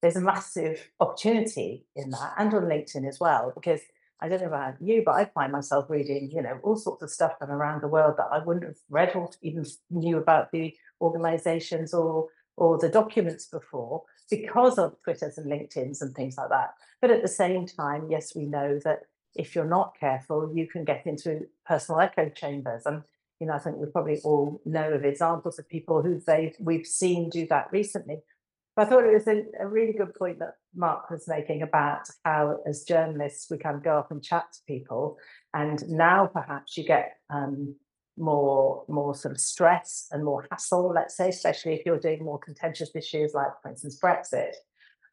there's 0.03 0.17
a 0.17 0.21
massive 0.21 0.91
opportunity 1.01 1.87
in 1.97 2.11
that 2.11 2.35
and 2.39 2.53
on 2.53 2.65
LinkedIn 2.65 3.09
as 3.09 3.19
well, 3.19 3.53
because 3.55 3.81
I 4.21 4.29
don't 4.29 4.41
know 4.41 4.49
about 4.49 4.75
you, 4.81 5.03
but 5.05 5.13
I 5.13 5.25
find 5.25 5.51
myself 5.51 5.87
reading, 5.89 6.31
you 6.31 6.43
know, 6.43 6.61
all 6.63 6.77
sorts 6.77 7.03
of 7.03 7.11
stuff 7.11 7.33
from 7.39 7.51
around 7.51 7.83
the 7.83 7.89
world 7.89 8.15
that 8.19 8.29
I 8.31 8.39
wouldn't 8.45 8.67
have 8.67 8.77
read 8.91 9.17
or 9.17 9.31
even 9.43 9.65
knew 9.91 10.19
about 10.19 10.53
the 10.53 10.75
organizations 11.01 11.95
or 11.95 12.29
or 12.57 12.79
the 12.79 12.89
documents 12.89 13.47
before 13.47 14.03
because 14.31 14.79
of 14.79 14.97
Twitters 15.05 15.39
and 15.39 15.51
LinkedIn's 15.51 16.03
and 16.03 16.15
things 16.15 16.37
like 16.37 16.51
that. 16.51 16.75
But 17.01 17.11
at 17.11 17.23
the 17.23 17.29
same 17.29 17.67
time, 17.67 18.09
yes, 18.11 18.35
we 18.35 18.47
know 18.47 18.79
that 18.85 19.01
if 19.35 19.55
you're 19.55 19.65
not 19.65 19.99
careful, 19.99 20.53
you 20.55 20.67
can 20.69 20.85
get 20.85 21.07
into 21.07 21.47
personal 21.67 22.01
echo 22.01 22.29
chambers. 22.29 22.83
And 22.87 23.03
you 23.41 23.47
know, 23.47 23.55
I 23.55 23.59
think 23.59 23.77
we 23.77 23.87
probably 23.87 24.21
all 24.23 24.61
know 24.65 24.93
of 24.93 25.05
examples 25.05 25.59
of 25.59 25.69
people 25.69 26.03
who 26.03 26.21
they 26.25 26.55
we've 26.61 26.87
seen 26.87 27.29
do 27.29 27.47
that 27.49 27.69
recently. 27.73 28.19
But 28.77 28.87
I 28.87 28.89
thought 28.89 29.05
it 29.05 29.13
was 29.13 29.27
a, 29.27 29.43
a, 29.61 29.67
really 29.67 29.93
good 29.93 30.15
point 30.15 30.39
that 30.39 30.55
Mark 30.75 31.11
was 31.11 31.29
making 31.29 31.61
about 31.61 32.09
how, 32.25 32.61
as 32.67 32.85
journalists, 32.85 33.51
we 33.51 33.59
kind 33.59 33.77
of 33.77 33.83
go 33.83 33.99
up 33.99 34.11
and 34.11 34.23
chat 34.23 34.45
to 34.53 34.61
people, 34.67 35.19
and 35.53 35.87
now 35.91 36.27
perhaps 36.27 36.79
you 36.79 36.85
get 36.85 37.17
um, 37.29 37.75
more 38.23 38.85
more 38.89 39.15
sort 39.15 39.33
of 39.33 39.41
stress 39.41 40.09
and 40.13 40.25
more 40.25 40.47
hassle, 40.51 40.93
let's 40.95 41.17
say, 41.17 41.29
especially 41.29 41.75
if 41.75 41.85
you're 41.85 41.99
doing 41.99 42.25
more 42.25 42.39
contentious 42.39 42.91
issues 42.95 43.35
like, 43.35 43.51
for 43.63 43.71
instance, 43.71 43.99
Brexit. 44.03 44.55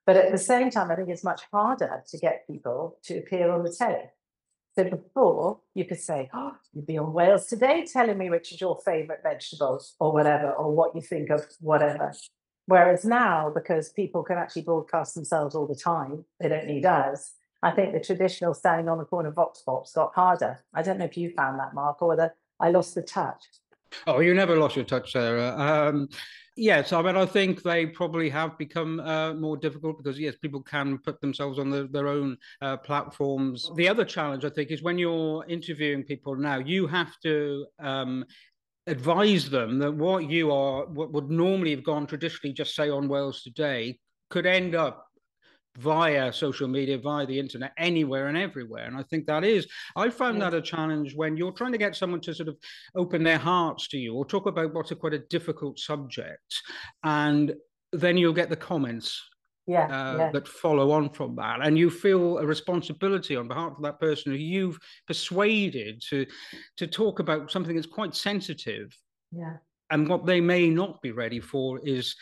But 0.05 0.17
at 0.17 0.31
the 0.31 0.37
same 0.37 0.69
time, 0.69 0.89
I 0.89 0.95
think 0.95 1.09
it's 1.09 1.23
much 1.23 1.41
harder 1.51 2.03
to 2.07 2.17
get 2.17 2.47
people 2.47 2.97
to 3.03 3.19
appear 3.19 3.51
on 3.51 3.63
the 3.63 3.71
telly. 3.71 4.09
So 4.75 4.83
before 4.85 5.59
you 5.75 5.85
could 5.85 5.99
say, 5.99 6.29
oh, 6.33 6.53
you'd 6.73 6.87
be 6.87 6.97
on 6.97 7.13
Wales 7.13 7.47
today 7.47 7.85
telling 7.91 8.17
me 8.17 8.29
which 8.29 8.53
is 8.53 8.61
your 8.61 8.79
favourite 8.85 9.23
vegetables 9.23 9.95
or 9.99 10.13
whatever, 10.13 10.51
or 10.51 10.73
what 10.73 10.95
you 10.95 11.01
think 11.01 11.29
of 11.29 11.45
whatever. 11.59 12.13
Whereas 12.65 13.03
now, 13.03 13.51
because 13.53 13.89
people 13.89 14.23
can 14.23 14.37
actually 14.37 14.61
broadcast 14.61 15.15
themselves 15.15 15.55
all 15.55 15.67
the 15.67 15.75
time, 15.75 16.25
they 16.39 16.47
don't 16.47 16.67
need 16.67 16.85
us. 16.85 17.33
I 17.61 17.71
think 17.71 17.93
the 17.93 17.99
traditional 17.99 18.53
standing 18.53 18.87
on 18.87 18.99
the 18.99 19.05
corner 19.05 19.31
vox 19.31 19.61
pops 19.61 19.91
got 19.91 20.13
harder. 20.13 20.63
I 20.73 20.81
don't 20.81 20.97
know 20.97 21.05
if 21.05 21.17
you 21.17 21.33
found 21.35 21.59
that, 21.59 21.73
Mark, 21.73 22.01
or 22.01 22.09
whether 22.09 22.33
I 22.59 22.69
lost 22.69 22.95
the 22.95 23.01
touch. 23.01 23.43
Oh, 24.05 24.19
you 24.19 24.33
never 24.33 24.55
lost 24.57 24.75
your 24.75 24.85
touch, 24.85 25.11
Sarah. 25.11 25.55
Um, 25.57 26.09
yes, 26.55 26.93
I 26.93 27.01
mean, 27.01 27.15
I 27.15 27.25
think 27.25 27.63
they 27.63 27.87
probably 27.87 28.29
have 28.29 28.57
become 28.57 28.99
uh, 28.99 29.33
more 29.33 29.57
difficult 29.57 29.97
because, 29.97 30.19
yes, 30.19 30.35
people 30.35 30.61
can 30.61 30.99
put 30.99 31.19
themselves 31.21 31.57
on 31.57 31.69
the, 31.69 31.87
their 31.87 32.07
own 32.07 32.37
uh, 32.61 32.77
platforms. 32.77 33.71
The 33.75 33.87
other 33.87 34.05
challenge, 34.05 34.45
I 34.45 34.49
think, 34.49 34.69
is 34.71 34.83
when 34.83 34.97
you're 34.97 35.43
interviewing 35.47 36.03
people 36.03 36.35
now, 36.35 36.59
you 36.59 36.85
have 36.87 37.19
to 37.23 37.65
um, 37.79 38.25
advise 38.85 39.49
them 39.49 39.79
that 39.79 39.93
what 39.93 40.29
you 40.29 40.51
are, 40.51 40.85
what 40.85 41.11
would 41.11 41.29
normally 41.29 41.71
have 41.71 41.83
gone 41.83 42.05
traditionally, 42.05 42.53
just 42.53 42.75
say 42.75 42.89
on 42.89 43.07
Wales 43.07 43.41
Today, 43.41 43.97
could 44.29 44.45
end 44.45 44.75
up 44.75 45.08
via 45.79 46.31
social 46.33 46.67
media, 46.67 46.97
via 46.97 47.25
the 47.25 47.39
internet, 47.39 47.71
anywhere 47.77 48.27
and 48.27 48.37
everywhere. 48.37 48.85
And 48.85 48.97
I 48.97 49.03
think 49.03 49.25
that 49.27 49.43
is, 49.43 49.67
I 49.95 50.09
found 50.09 50.41
that 50.41 50.53
a 50.53 50.61
challenge 50.61 51.15
when 51.15 51.37
you're 51.37 51.53
trying 51.53 51.71
to 51.71 51.77
get 51.77 51.95
someone 51.95 52.21
to 52.21 52.33
sort 52.33 52.49
of 52.49 52.57
open 52.95 53.23
their 53.23 53.37
hearts 53.37 53.87
to 53.89 53.97
you 53.97 54.15
or 54.15 54.25
talk 54.25 54.45
about 54.45 54.73
what's 54.73 54.91
a 54.91 54.95
quite 54.95 55.13
a 55.13 55.19
difficult 55.19 55.79
subject. 55.79 56.61
And 57.03 57.53
then 57.93 58.17
you'll 58.17 58.33
get 58.33 58.49
the 58.49 58.55
comments 58.55 59.21
yeah, 59.65 59.85
uh, 59.85 60.17
yeah, 60.17 60.31
that 60.31 60.47
follow 60.47 60.91
on 60.91 61.11
from 61.11 61.35
that. 61.35 61.59
And 61.61 61.77
you 61.77 61.91
feel 61.91 62.39
a 62.39 62.45
responsibility 62.45 63.35
on 63.35 63.47
behalf 63.47 63.73
of 63.77 63.83
that 63.83 63.99
person 63.99 64.31
who 64.31 64.37
you've 64.37 64.79
persuaded 65.05 66.01
to 66.09 66.25
to 66.77 66.87
talk 66.87 67.19
about 67.19 67.51
something 67.51 67.75
that's 67.75 67.87
quite 67.87 68.15
sensitive. 68.15 68.91
Yeah. 69.31 69.57
And 69.91 70.07
what 70.07 70.25
they 70.25 70.41
may 70.41 70.69
not 70.69 71.01
be 71.01 71.11
ready 71.11 71.39
for 71.39 71.79
is 71.85 72.15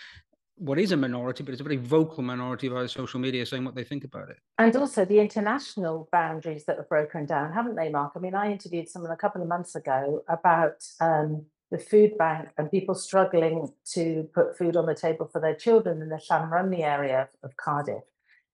what 0.57 0.79
is 0.79 0.91
a 0.91 0.97
minority, 0.97 1.43
but 1.43 1.51
it's 1.51 1.61
a 1.61 1.63
very 1.63 1.77
vocal 1.77 2.23
minority 2.23 2.67
via 2.67 2.87
social 2.87 3.19
media 3.19 3.45
saying 3.45 3.63
what 3.63 3.75
they 3.75 3.83
think 3.83 4.03
about 4.03 4.29
it. 4.29 4.37
And 4.57 4.75
also 4.75 5.05
the 5.05 5.19
international 5.19 6.09
boundaries 6.11 6.65
that 6.65 6.77
have 6.77 6.89
broken 6.89 7.25
down, 7.25 7.53
haven't 7.53 7.75
they, 7.75 7.89
Mark? 7.89 8.13
I 8.15 8.19
mean, 8.19 8.35
I 8.35 8.51
interviewed 8.51 8.89
someone 8.89 9.11
a 9.11 9.17
couple 9.17 9.41
of 9.41 9.47
months 9.47 9.75
ago 9.75 10.23
about 10.27 10.83
um, 10.99 11.45
the 11.69 11.77
food 11.77 12.17
bank 12.17 12.49
and 12.57 12.71
people 12.71 12.95
struggling 12.95 13.71
to 13.93 14.27
put 14.33 14.57
food 14.57 14.75
on 14.75 14.85
the 14.85 14.95
table 14.95 15.29
for 15.31 15.39
their 15.39 15.55
children 15.55 16.01
in 16.01 16.09
the 16.09 16.21
Llanrumney 16.29 16.81
area 16.81 17.29
of 17.43 17.55
Cardiff. 17.57 18.03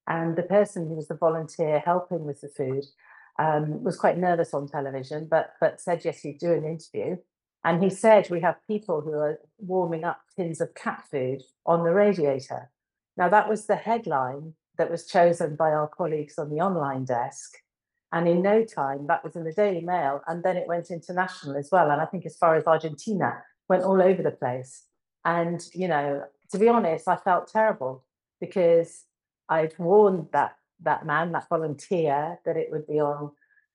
And 0.07 0.36
the 0.36 0.43
person 0.43 0.88
who 0.88 0.95
was 0.95 1.07
the 1.07 1.15
volunteer 1.15 1.79
helping 1.79 2.25
with 2.25 2.41
the 2.41 2.50
food 2.50 2.83
um, 3.39 3.83
was 3.83 3.98
quite 3.98 4.17
nervous 4.17 4.53
on 4.53 4.67
television, 4.67 5.27
but 5.29 5.53
but 5.60 5.81
said 5.81 6.03
yes, 6.03 6.19
he'd 6.19 6.39
do 6.39 6.51
an 6.51 6.65
interview. 6.65 7.17
And 7.63 7.84
he 7.84 7.89
said, 7.89 8.29
We 8.29 8.41
have 8.41 8.55
people 8.67 9.01
who 9.01 9.13
are 9.13 9.39
warming 9.58 10.03
up 10.03 10.22
tins 10.36 10.60
of 10.60 10.75
cat 10.75 11.03
food 11.10 11.41
on 11.65 11.84
the 11.84 11.93
radiator. 11.93 12.70
Now, 13.15 13.29
that 13.29 13.48
was 13.48 13.67
the 13.67 13.75
headline 13.75 14.53
that 14.77 14.89
was 14.89 15.05
chosen 15.05 15.55
by 15.55 15.70
our 15.70 15.88
colleagues 15.88 16.38
on 16.38 16.50
the 16.50 16.62
online 16.62 17.05
desk. 17.05 17.58
And 18.12 18.27
in 18.27 18.41
no 18.41 18.63
time, 18.63 19.08
that 19.08 19.24
was 19.24 19.36
in 19.36 19.43
the 19.43 19.53
Daily 19.53 19.82
Mail. 19.82 20.22
And 20.27 20.43
then 20.43 20.58
it 20.58 20.67
went 20.67 20.91
international 20.91 21.55
as 21.55 21.70
well. 21.72 21.89
And 21.89 22.01
I 22.01 22.05
think 22.05 22.25
as 22.25 22.36
far 22.36 22.55
as 22.55 22.65
Argentina, 22.65 23.43
went 23.70 23.84
all 23.84 24.01
over 24.01 24.22
the 24.22 24.32
place. 24.32 24.84
And, 25.25 25.62
you 25.74 25.88
know, 25.88 26.24
to 26.51 26.60
be 26.60 26.67
honest, 26.67 27.08
I 27.08 27.15
felt 27.15 27.48
terrible 27.48 28.03
because 28.39 29.05
I'd 29.50 29.77
warned 29.79 30.27
that 30.34 30.55
that 30.82 31.05
man, 31.05 31.32
that 31.32 31.48
volunteer, 31.50 32.39
that 32.46 32.58
it 32.58 32.70
would 32.72 32.86
be 32.88 33.00
on 33.00 33.32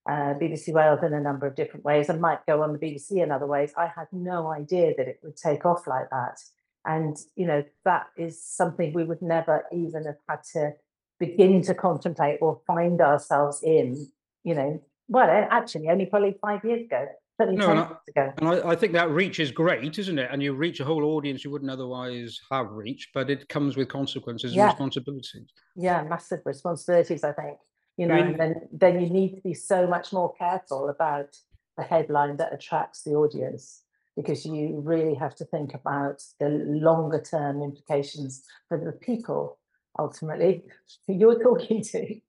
uh, 0.09 0.35
BBC 0.41 0.73
Wales 0.73 1.03
in 1.03 1.13
a 1.13 1.21
number 1.21 1.47
of 1.47 1.55
different 1.55 1.85
ways 1.85 2.09
and 2.09 2.21
might 2.21 2.45
go 2.47 2.63
on 2.63 2.73
the 2.73 2.79
BBC 2.79 3.23
in 3.23 3.31
other 3.31 3.47
ways. 3.47 3.73
I 3.77 3.89
had 3.95 4.07
no 4.11 4.51
idea 4.51 4.95
that 4.97 5.07
it 5.07 5.21
would 5.23 5.37
take 5.37 5.67
off 5.67 5.87
like 5.87 6.09
that. 6.11 6.41
And, 6.87 7.17
you 7.37 7.47
know, 7.47 7.63
that 7.85 8.07
is 8.17 8.43
something 8.43 8.95
we 8.95 9.05
would 9.05 9.21
never 9.21 9.65
even 9.71 10.07
have 10.07 10.17
had 10.27 10.43
to 10.55 10.73
begin 11.21 11.61
to 11.63 11.75
contemplate 11.75 12.39
or 12.41 12.63
find 12.67 13.03
ourselves 13.03 13.63
in, 13.63 14.09
you 14.45 14.55
know, 14.55 14.81
well, 15.09 15.29
actually, 15.51 15.89
only 15.89 16.07
probably 16.07 16.37
five 16.41 16.65
years 16.65 16.87
ago. 16.87 17.07
No, 17.41 17.71
and, 17.71 17.79
I, 17.79 18.33
and 18.39 18.49
I, 18.49 18.71
I, 18.71 18.75
think 18.75 18.95
that 18.95 19.11
reach 19.11 19.39
is 19.39 19.53
great, 19.53 19.97
isn't 19.97 20.19
it? 20.19 20.29
And 20.33 20.43
you 20.43 20.55
reach 20.55 20.81
a 20.81 20.85
whole 20.85 21.05
audience 21.05 21.45
you 21.45 21.53
wouldn't 21.53 21.71
otherwise 21.71 22.41
have 22.51 22.73
reached, 22.73 23.11
but 23.15 23.31
it 23.31 23.49
comes 23.49 23.77
with 23.77 23.89
consequences 23.89 24.55
yeah. 24.55 24.63
and 24.63 24.73
responsibilities. 24.73 25.47
Yeah, 25.77 26.03
massive 26.03 26.41
responsibilities, 26.45 27.23
I 27.23 27.31
think 27.33 27.59
you 27.99 28.07
know, 28.07 28.15
I 28.15 28.23
mean, 28.23 28.29
and 28.29 28.41
then 28.41 28.69
then 28.73 29.01
you 29.01 29.11
need 29.11 29.35
to 29.35 29.43
be 29.43 29.55
so 29.55 29.87
much 29.87 30.13
more 30.13 30.33
careful 30.35 30.89
about 30.89 31.37
the 31.77 31.83
headline 31.83 32.37
that 32.37 32.55
attracts 32.55 33.03
the 33.03 33.15
audience 33.15 33.83
because 34.17 34.47
you 34.47 34.81
really 34.85 35.15
have 35.15 35.35
to 35.37 35.45
think 35.45 35.75
about 35.75 36.23
the 36.41 36.49
longer 36.49 37.21
term 37.21 37.63
implications 37.63 38.45
for 38.69 38.79
the 38.79 38.93
people 38.93 39.59
ultimately 39.99 40.63
who 41.07 41.15
you're 41.15 41.43
talking 41.43 41.83
to. 41.83 42.21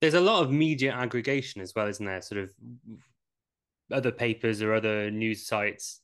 There's 0.00 0.14
a 0.14 0.20
lot 0.20 0.42
of 0.42 0.50
media 0.52 0.92
aggregation 0.92 1.60
as 1.60 1.74
well, 1.74 1.88
isn't 1.88 2.06
there? 2.06 2.22
Sort 2.22 2.42
of 2.42 2.50
other 3.90 4.12
papers 4.12 4.62
or 4.62 4.72
other 4.72 5.10
news 5.10 5.46
sites 5.46 6.00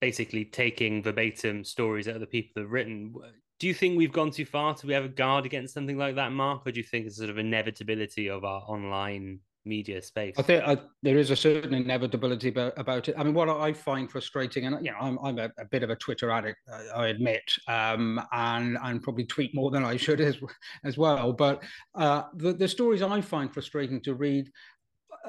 basically 0.00 0.44
taking 0.44 1.02
verbatim 1.02 1.64
stories 1.64 2.06
that 2.06 2.16
other 2.16 2.26
people 2.26 2.62
have 2.62 2.70
written 2.70 3.14
do 3.58 3.66
you 3.66 3.74
think 3.74 3.98
we've 3.98 4.12
gone 4.12 4.30
too 4.30 4.44
far? 4.44 4.74
Have 4.88 5.04
a 5.04 5.08
guard 5.08 5.46
against 5.46 5.74
something 5.74 5.98
like 5.98 6.14
that, 6.14 6.32
Mark, 6.32 6.66
or 6.66 6.72
do 6.72 6.78
you 6.78 6.84
think 6.84 7.06
it's 7.06 7.16
sort 7.16 7.30
of 7.30 7.38
inevitability 7.38 8.28
of 8.28 8.44
our 8.44 8.60
online 8.62 9.40
media 9.64 10.00
space? 10.00 10.34
I 10.38 10.42
think 10.42 10.64
I, 10.64 10.78
there 11.02 11.18
is 11.18 11.30
a 11.30 11.36
certain 11.36 11.74
inevitability 11.74 12.48
about, 12.48 13.08
it. 13.08 13.14
I 13.18 13.24
mean, 13.24 13.34
what 13.34 13.48
I 13.48 13.72
find 13.72 14.10
frustrating, 14.10 14.66
and 14.66 14.84
you 14.84 14.92
know, 14.92 14.98
I'm, 15.00 15.18
I'm 15.22 15.38
a, 15.38 15.50
a 15.58 15.64
bit 15.64 15.82
of 15.82 15.90
a 15.90 15.96
Twitter 15.96 16.30
addict, 16.30 16.58
I 16.94 17.08
admit, 17.08 17.42
um, 17.66 18.20
and 18.32 18.78
and 18.82 19.02
probably 19.02 19.24
tweet 19.24 19.54
more 19.54 19.70
than 19.70 19.84
I 19.84 19.96
should 19.96 20.20
as 20.20 20.38
as 20.84 20.96
well. 20.96 21.32
But 21.32 21.62
uh, 21.94 22.24
the 22.34 22.52
the 22.52 22.68
stories 22.68 23.02
I 23.02 23.20
find 23.20 23.52
frustrating 23.52 24.00
to 24.02 24.14
read 24.14 24.50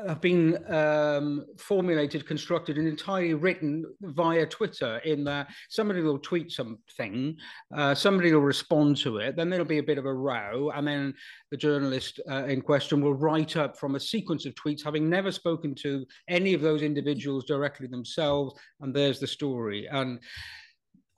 have 0.08 0.22
been 0.22 0.64
um, 0.74 1.46
formulated, 1.58 2.28
constructed, 2.28 2.78
and 2.78 2.88
entirely 2.88 3.34
written 3.34 3.86
via 4.02 4.46
Twitter. 4.46 5.00
In 5.00 5.24
that 5.26 5.50
somebody 5.70 6.02
will 6.02 6.20
tweet 6.20 6.52
something, 6.52 7.36
uh, 7.76 7.96
somebody 7.96 8.34
will 8.34 8.42
respond 8.42 8.98
to 8.98 9.18
it, 9.18 9.36
then 9.36 9.50
there'll 9.50 9.66
be 9.66 9.80
a 9.80 9.84
bit 9.84 9.98
of 9.98 10.06
a 10.06 10.14
row, 10.14 10.72
and 10.76 10.88
then 10.88 11.14
the 11.52 11.58
journalist 11.58 12.20
uh, 12.30 12.46
in 12.46 12.62
question 12.62 13.02
will 13.02 13.14
write 13.14 13.58
up 13.58 13.78
from 13.78 13.96
a 13.96 14.00
sequence 14.00 14.46
of 14.46 14.56
tweets, 14.56 14.84
having 14.84 15.10
never 15.10 15.32
spoken 15.32 15.76
to 15.76 16.06
any 16.28 16.54
of 16.54 16.62
those 16.62 16.82
individuals 16.82 17.46
directly 17.46 17.88
themselves, 17.88 18.60
and 18.82 18.94
there's 18.94 19.20
the 19.20 19.28
story. 19.28 19.88
And 19.88 20.20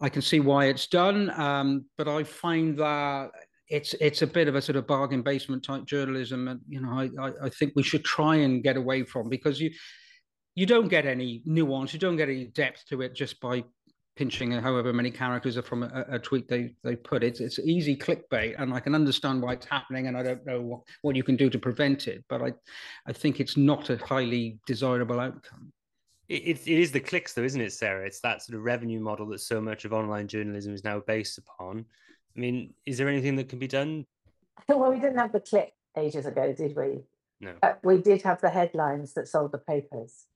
I 0.01 0.09
can 0.09 0.21
see 0.21 0.39
why 0.39 0.65
it's 0.65 0.87
done, 0.87 1.29
um, 1.39 1.85
but 1.97 2.07
I 2.07 2.23
find 2.23 2.77
that 2.79 3.29
it's 3.71 3.95
it's 4.01 4.21
a 4.21 4.27
bit 4.27 4.47
of 4.47 4.55
a 4.55 4.61
sort 4.61 4.75
of 4.75 4.85
bargain 4.85 5.21
basement 5.21 5.63
type 5.63 5.85
journalism, 5.85 6.49
and 6.49 6.59
you 6.67 6.81
know, 6.81 6.91
I, 6.91 7.31
I 7.45 7.49
think 7.49 7.73
we 7.75 7.83
should 7.83 8.03
try 8.03 8.35
and 8.35 8.61
get 8.61 8.77
away 8.77 9.03
from 9.03 9.29
because 9.29 9.59
you 9.61 9.71
you 10.55 10.65
don't 10.65 10.89
get 10.89 11.05
any 11.05 11.41
nuance, 11.45 11.93
you 11.93 11.99
don't 11.99 12.17
get 12.17 12.29
any 12.29 12.45
depth 12.45 12.85
to 12.89 13.01
it 13.01 13.15
just 13.15 13.39
by 13.39 13.63
pinching 14.17 14.51
however 14.51 14.91
many 14.91 15.09
characters 15.09 15.55
are 15.55 15.61
from 15.61 15.83
a, 15.83 16.05
a, 16.09 16.19
tweet 16.19 16.49
they 16.49 16.75
they 16.83 16.97
put. 16.97 17.23
It's 17.23 17.39
it's 17.39 17.59
easy 17.59 17.95
clickbait, 17.95 18.55
and 18.59 18.73
I 18.73 18.81
can 18.81 18.93
understand 18.93 19.41
why 19.41 19.53
it's 19.53 19.65
happening, 19.65 20.07
and 20.07 20.17
I 20.17 20.23
don't 20.23 20.45
know 20.45 20.61
what, 20.61 20.81
what 21.01 21.15
you 21.15 21.23
can 21.23 21.37
do 21.37 21.49
to 21.49 21.57
prevent 21.57 22.07
it, 22.07 22.25
but 22.27 22.41
I 22.41 22.53
I 23.07 23.13
think 23.13 23.39
it's 23.39 23.55
not 23.55 23.89
a 23.89 23.97
highly 23.97 24.59
desirable 24.67 25.19
outcome. 25.19 25.71
It, 26.27 26.61
it 26.65 26.79
is 26.79 26.91
the 26.91 26.99
clicks, 26.99 27.33
though, 27.33 27.43
isn't 27.43 27.59
it, 27.59 27.73
Sarah? 27.73 28.05
It's 28.05 28.21
that 28.21 28.41
sort 28.41 28.57
of 28.57 28.63
revenue 28.63 29.01
model 29.01 29.27
that 29.29 29.41
so 29.41 29.59
much 29.59 29.83
of 29.83 29.91
online 29.91 30.29
journalism 30.29 30.73
is 30.73 30.83
now 30.83 31.01
based 31.05 31.37
upon. 31.37 31.85
I 32.35 32.39
mean, 32.39 32.73
is 32.85 32.97
there 32.97 33.09
anything 33.09 33.35
that 33.35 33.50
can 33.50 33.59
be 33.59 33.67
done? 33.67 34.05
Well, 34.67 34.91
we 34.91 35.00
didn't 35.00 35.17
have 35.17 35.33
the 35.33 35.39
clip 35.39 35.73
ages 35.97 36.25
ago, 36.25 36.53
did 36.53 36.75
we? 36.75 37.00
No. 37.39 37.53
Uh, 37.61 37.73
we 37.83 37.97
did 37.97 38.21
have 38.21 38.41
the 38.41 38.50
headlines 38.50 39.13
that 39.13 39.27
sold 39.27 39.51
the 39.51 39.57
papers. 39.57 40.27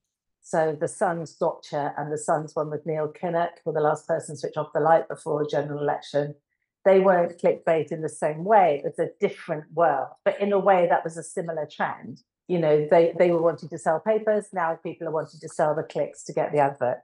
So 0.41 0.77
the 0.79 0.87
Sun's 0.87 1.33
gotcha 1.33 1.93
and 1.97 2.11
the 2.11 2.17
Sun's 2.17 2.55
one 2.55 2.69
with 2.69 2.85
Neil 2.85 3.07
Kinnock, 3.07 3.59
who 3.63 3.73
the 3.73 3.79
last 3.79 4.07
person 4.07 4.35
to 4.35 4.39
switch 4.39 4.57
off 4.57 4.73
the 4.73 4.79
light 4.79 5.07
before 5.07 5.41
a 5.41 5.47
general 5.47 5.81
election. 5.81 6.35
They 6.83 6.99
weren't 6.99 7.39
clickbait 7.39 7.91
in 7.91 8.01
the 8.01 8.09
same 8.09 8.43
way. 8.43 8.81
It 8.83 8.85
was 8.85 8.99
a 8.99 9.09
different 9.19 9.73
world, 9.73 10.09
but 10.23 10.39
in 10.39 10.53
a 10.53 10.59
way 10.59 10.87
that 10.87 11.03
was 11.03 11.17
a 11.17 11.23
similar 11.23 11.65
trend. 11.65 12.21
You 12.47 12.59
know, 12.59 12.87
they 12.91 13.13
they 13.17 13.31
were 13.31 13.41
wanting 13.41 13.69
to 13.69 13.77
sell 13.79 13.99
papers. 13.99 14.49
Now 14.53 14.75
people 14.75 15.07
are 15.07 15.11
wanting 15.11 15.39
to 15.39 15.49
sell 15.49 15.73
the 15.73 15.81
clicks 15.81 16.23
to 16.25 16.33
get 16.33 16.51
the 16.51 16.59
advert 16.59 16.99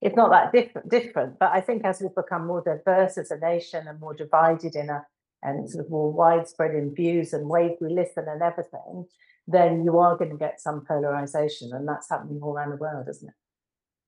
it's 0.00 0.16
not 0.16 0.30
that 0.30 0.52
different 0.52 0.88
different 0.90 1.38
but 1.38 1.50
i 1.52 1.60
think 1.60 1.84
as 1.84 2.00
we've 2.00 2.14
become 2.14 2.46
more 2.46 2.62
diverse 2.62 3.18
as 3.18 3.30
a 3.30 3.38
nation 3.38 3.86
and 3.88 4.00
more 4.00 4.14
divided 4.14 4.74
in 4.74 4.90
a 4.90 5.04
and 5.42 5.68
sort 5.68 5.84
of 5.84 5.90
more 5.90 6.10
widespread 6.10 6.74
in 6.74 6.94
views 6.94 7.32
and 7.32 7.48
ways 7.48 7.72
we 7.80 7.88
listen 7.88 8.24
and 8.28 8.42
everything 8.42 9.04
then 9.46 9.84
you 9.84 9.98
are 9.98 10.16
going 10.16 10.30
to 10.30 10.36
get 10.36 10.60
some 10.60 10.84
polarization 10.86 11.70
and 11.72 11.86
that's 11.86 12.08
happening 12.08 12.40
all 12.42 12.54
around 12.54 12.70
the 12.70 12.76
world 12.76 13.06
isn't 13.08 13.28
it 13.28 13.34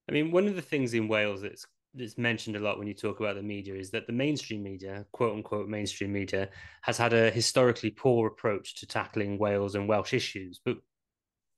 i 0.09 0.13
mean 0.13 0.31
one 0.31 0.47
of 0.47 0.57
the 0.57 0.63
things 0.63 0.95
in 0.95 1.09
wales 1.09 1.43
that's 1.43 1.67
that's 1.97 2.19
mentioned 2.19 2.57
a 2.57 2.61
lot 2.61 2.79
when 2.79 2.87
you 2.87 2.95
talk 2.95 3.21
about 3.21 3.37
the 3.37 3.43
media 3.43 3.75
is 3.75 3.91
that 3.91 4.07
the 4.07 4.13
mainstream 4.13 4.63
media, 4.63 5.07
quote 5.13 5.35
unquote 5.35 5.69
mainstream 5.69 6.13
media, 6.13 6.49
has 6.83 6.99
had 6.99 7.13
a 7.13 7.31
historically 7.31 7.91
poor 7.91 8.29
approach 8.29 8.77
to 8.77 8.87
tackling 8.87 9.39
Wales 9.39 9.75
and 9.75 9.89
Welsh 9.89 10.13
issues. 10.13 10.61
But 10.65 10.77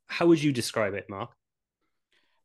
How 0.06 0.26
would 0.26 0.42
you 0.42 0.52
describe 0.52 0.94
it, 0.94 1.10
Mark? 1.10 1.30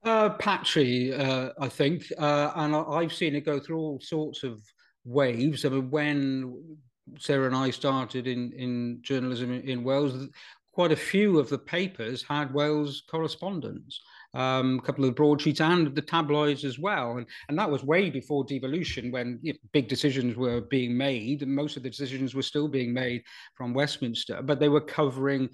Uh, 0.03 0.29
patchy, 0.31 1.13
uh, 1.13 1.49
I 1.59 1.69
think, 1.69 2.11
uh, 2.17 2.51
and 2.55 2.75
I, 2.75 3.01
have 3.03 3.13
seen 3.13 3.35
it 3.35 3.45
go 3.45 3.57
through 3.57 3.77
all 3.79 3.99
sorts 4.01 4.43
of 4.43 4.61
waves. 5.05 5.63
I 5.63 5.69
mean, 5.69 5.89
when 5.89 6.77
Sarah 7.17 7.47
and 7.47 7.55
I 7.55 7.69
started 7.69 8.27
in 8.27 8.51
in 8.51 8.99
journalism 9.01 9.53
in, 9.53 9.61
in 9.61 9.83
Wales, 9.83 10.27
quite 10.73 10.91
a 10.91 10.97
few 10.97 11.39
of 11.39 11.49
the 11.49 11.57
papers 11.57 12.21
had 12.21 12.53
Wales 12.53 13.03
correspondents 13.09 14.01
um, 14.33 14.79
a 14.79 14.85
couple 14.85 15.03
of 15.03 15.09
the 15.09 15.15
broadsheets 15.15 15.61
and 15.61 15.93
the 15.95 16.01
tabloids 16.01 16.65
as 16.65 16.79
well. 16.79 17.17
And, 17.17 17.27
and 17.49 17.57
that 17.57 17.69
was 17.69 17.83
way 17.83 18.09
before 18.09 18.43
devolution 18.43 19.11
when 19.11 19.39
you 19.41 19.53
know, 19.53 19.59
big 19.71 19.87
decisions 19.87 20.35
were 20.35 20.61
being 20.61 20.97
made. 20.97 21.43
And 21.43 21.53
most 21.53 21.77
of 21.77 21.83
the 21.83 21.89
decisions 21.89 22.33
were 22.33 22.41
still 22.41 22.67
being 22.67 22.93
made 22.93 23.23
from 23.55 23.73
Westminster, 23.73 24.41
but 24.41 24.59
they 24.59 24.69
were 24.69 24.81
covering 24.81 25.49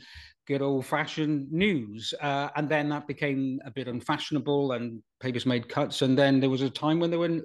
good 0.50 0.62
old 0.64 0.86
fashioned 0.86 1.50
news. 1.52 2.14
Uh, 2.22 2.50
and 2.56 2.68
then 2.68 2.90
that 2.90 3.08
became 3.08 3.60
a 3.66 3.72
bit 3.72 3.88
unfashionable 3.88 4.74
and 4.74 5.02
papers 5.20 5.46
made 5.46 5.70
cuts. 5.70 6.02
And 6.02 6.18
then 6.18 6.40
there 6.40 6.50
was 6.50 6.64
a 6.64 6.70
time 6.70 7.00
when 7.00 7.12
there 7.12 7.20
were, 7.20 7.40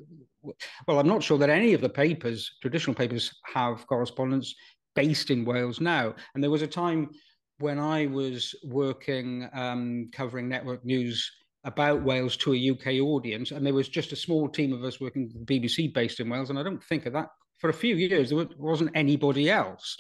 well, 0.89 0.99
I'm 0.99 1.07
not 1.07 1.23
sure 1.23 1.39
that 1.39 1.51
any 1.51 1.75
of 1.75 1.83
the 1.83 1.89
papers, 1.89 2.51
traditional 2.63 2.95
papers, 2.95 3.31
have 3.53 3.87
correspondents 3.87 4.55
based 4.97 5.31
in 5.31 5.45
Wales 5.45 5.81
now. 5.81 6.15
And 6.35 6.43
there 6.43 6.51
was 6.51 6.63
a 6.63 6.67
time 6.67 7.11
when 7.59 7.79
I 7.79 8.07
was 8.07 8.55
working 8.65 9.49
um, 9.53 10.09
covering 10.13 10.49
network 10.49 10.85
news 10.85 11.31
about 11.65 12.03
Wales 12.03 12.37
to 12.39 12.55
a 12.55 12.71
UK 12.71 13.01
audience, 13.01 13.51
and 13.51 13.65
there 13.65 13.73
was 13.73 13.89
just 13.89 14.13
a 14.13 14.17
small 14.17 14.49
team 14.49 14.73
of 14.73 14.85
us 14.85 15.01
working 15.01 15.31
BBC 15.45 15.93
based 15.95 16.21
in 16.21 16.29
Wales, 16.29 16.51
and 16.51 16.59
I 16.59 16.63
don't 16.63 16.83
think 16.85 17.07
of 17.07 17.15
that 17.15 17.29
for 17.59 17.71
a 17.71 17.75
few 17.75 17.97
years. 17.97 18.31
There 18.31 18.47
wasn't 18.59 18.91
anybody 18.95 19.51
else. 19.51 19.97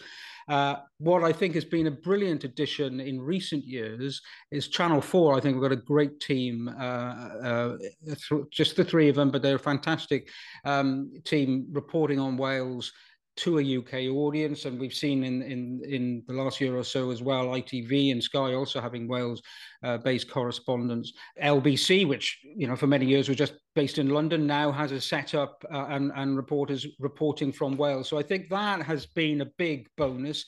Uh, 0.49 0.77
what 0.99 1.25
I 1.25 1.33
think 1.33 1.55
has 1.55 1.65
been 1.65 1.87
a 1.87 1.91
brilliant 1.91 2.45
addition 2.45 3.01
in 3.01 3.21
recent 3.21 3.65
years 3.65 4.21
is 4.51 4.69
Channel 4.69 5.01
4. 5.01 5.37
I 5.37 5.41
think 5.41 5.55
we've 5.55 5.63
got 5.63 5.73
a 5.73 5.77
great 5.77 6.21
team, 6.21 6.69
uh, 6.69 6.83
uh, 6.83 7.77
th- 8.07 8.45
just 8.51 8.77
the 8.77 8.85
three 8.85 9.09
of 9.09 9.17
them, 9.17 9.31
but 9.31 9.43
they're 9.43 9.57
a 9.57 9.59
fantastic 9.59 10.29
um, 10.65 11.13
team 11.25 11.67
reporting 11.71 12.19
on 12.19 12.37
Wales 12.37 12.93
to 13.37 13.59
a 13.59 13.79
UK 13.79 14.15
audience, 14.15 14.65
and 14.65 14.79
we've 14.79 14.95
seen 14.95 15.25
in 15.25 15.43
in 15.43 15.83
in 15.89 16.23
the 16.27 16.35
last 16.35 16.61
year 16.61 16.77
or 16.77 16.85
so 16.85 17.11
as 17.11 17.23
well, 17.23 17.47
ITV 17.49 18.13
and 18.13 18.23
Sky 18.23 18.55
also 18.55 18.81
having 18.81 19.09
Wales-based 19.09 20.29
uh, 20.29 20.33
correspondents. 20.33 21.13
LBC, 21.43 22.07
which 22.07 22.39
you 22.45 22.67
know 22.67 22.77
for 22.77 22.87
many 22.87 23.07
years 23.07 23.29
was 23.29 23.37
just 23.37 23.55
based 23.75 23.99
in 23.99 24.11
London, 24.11 24.47
now 24.47 24.71
has 24.71 24.93
a 24.93 25.01
setup 25.01 25.65
uh, 25.73 25.87
and 25.89 26.13
and 26.15 26.37
reporters 26.37 26.87
reporting 27.01 27.53
from 27.53 27.77
Wales. 27.77 28.09
So 28.09 28.19
I 28.19 28.23
think 28.23 28.49
that 28.51 28.83
has 28.83 29.07
been 29.07 29.41
a 29.41 29.51
big 29.59 29.89
bonus. 29.97 30.45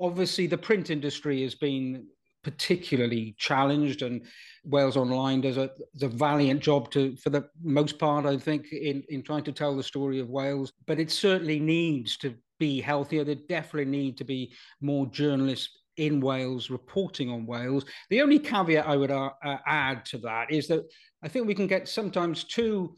Obviously, 0.00 0.46
the 0.46 0.58
print 0.58 0.90
industry 0.90 1.42
has 1.42 1.54
been 1.54 2.06
particularly 2.44 3.34
challenged 3.38 4.02
and 4.02 4.24
Wales 4.64 4.96
Online 4.96 5.40
does 5.40 5.56
a, 5.56 5.70
does 5.94 6.04
a 6.04 6.08
valiant 6.08 6.60
job 6.60 6.90
to, 6.92 7.16
for 7.16 7.30
the 7.30 7.48
most 7.62 7.98
part, 7.98 8.26
I 8.26 8.36
think, 8.36 8.72
in, 8.72 9.02
in 9.08 9.22
trying 9.22 9.44
to 9.44 9.52
tell 9.52 9.76
the 9.76 9.82
story 9.82 10.20
of 10.20 10.28
Wales. 10.28 10.72
But 10.86 11.00
it 11.00 11.10
certainly 11.10 11.58
needs 11.58 12.16
to 12.18 12.34
be 12.58 12.80
healthier. 12.80 13.24
There 13.24 13.34
definitely 13.34 13.90
need 13.90 14.16
to 14.18 14.24
be 14.24 14.52
more 14.80 15.06
journalists 15.06 15.80
in 15.96 16.20
Wales 16.20 16.70
reporting 16.70 17.30
on 17.30 17.46
Wales. 17.46 17.84
The 18.10 18.22
only 18.22 18.38
caveat 18.38 18.86
I 18.86 18.96
would 18.96 19.10
uh, 19.10 19.30
add 19.66 20.04
to 20.06 20.18
that 20.18 20.50
is 20.50 20.66
that 20.68 20.84
I 21.22 21.28
think 21.28 21.46
we 21.46 21.54
can 21.54 21.66
get 21.66 21.88
sometimes 21.88 22.44
too 22.44 22.96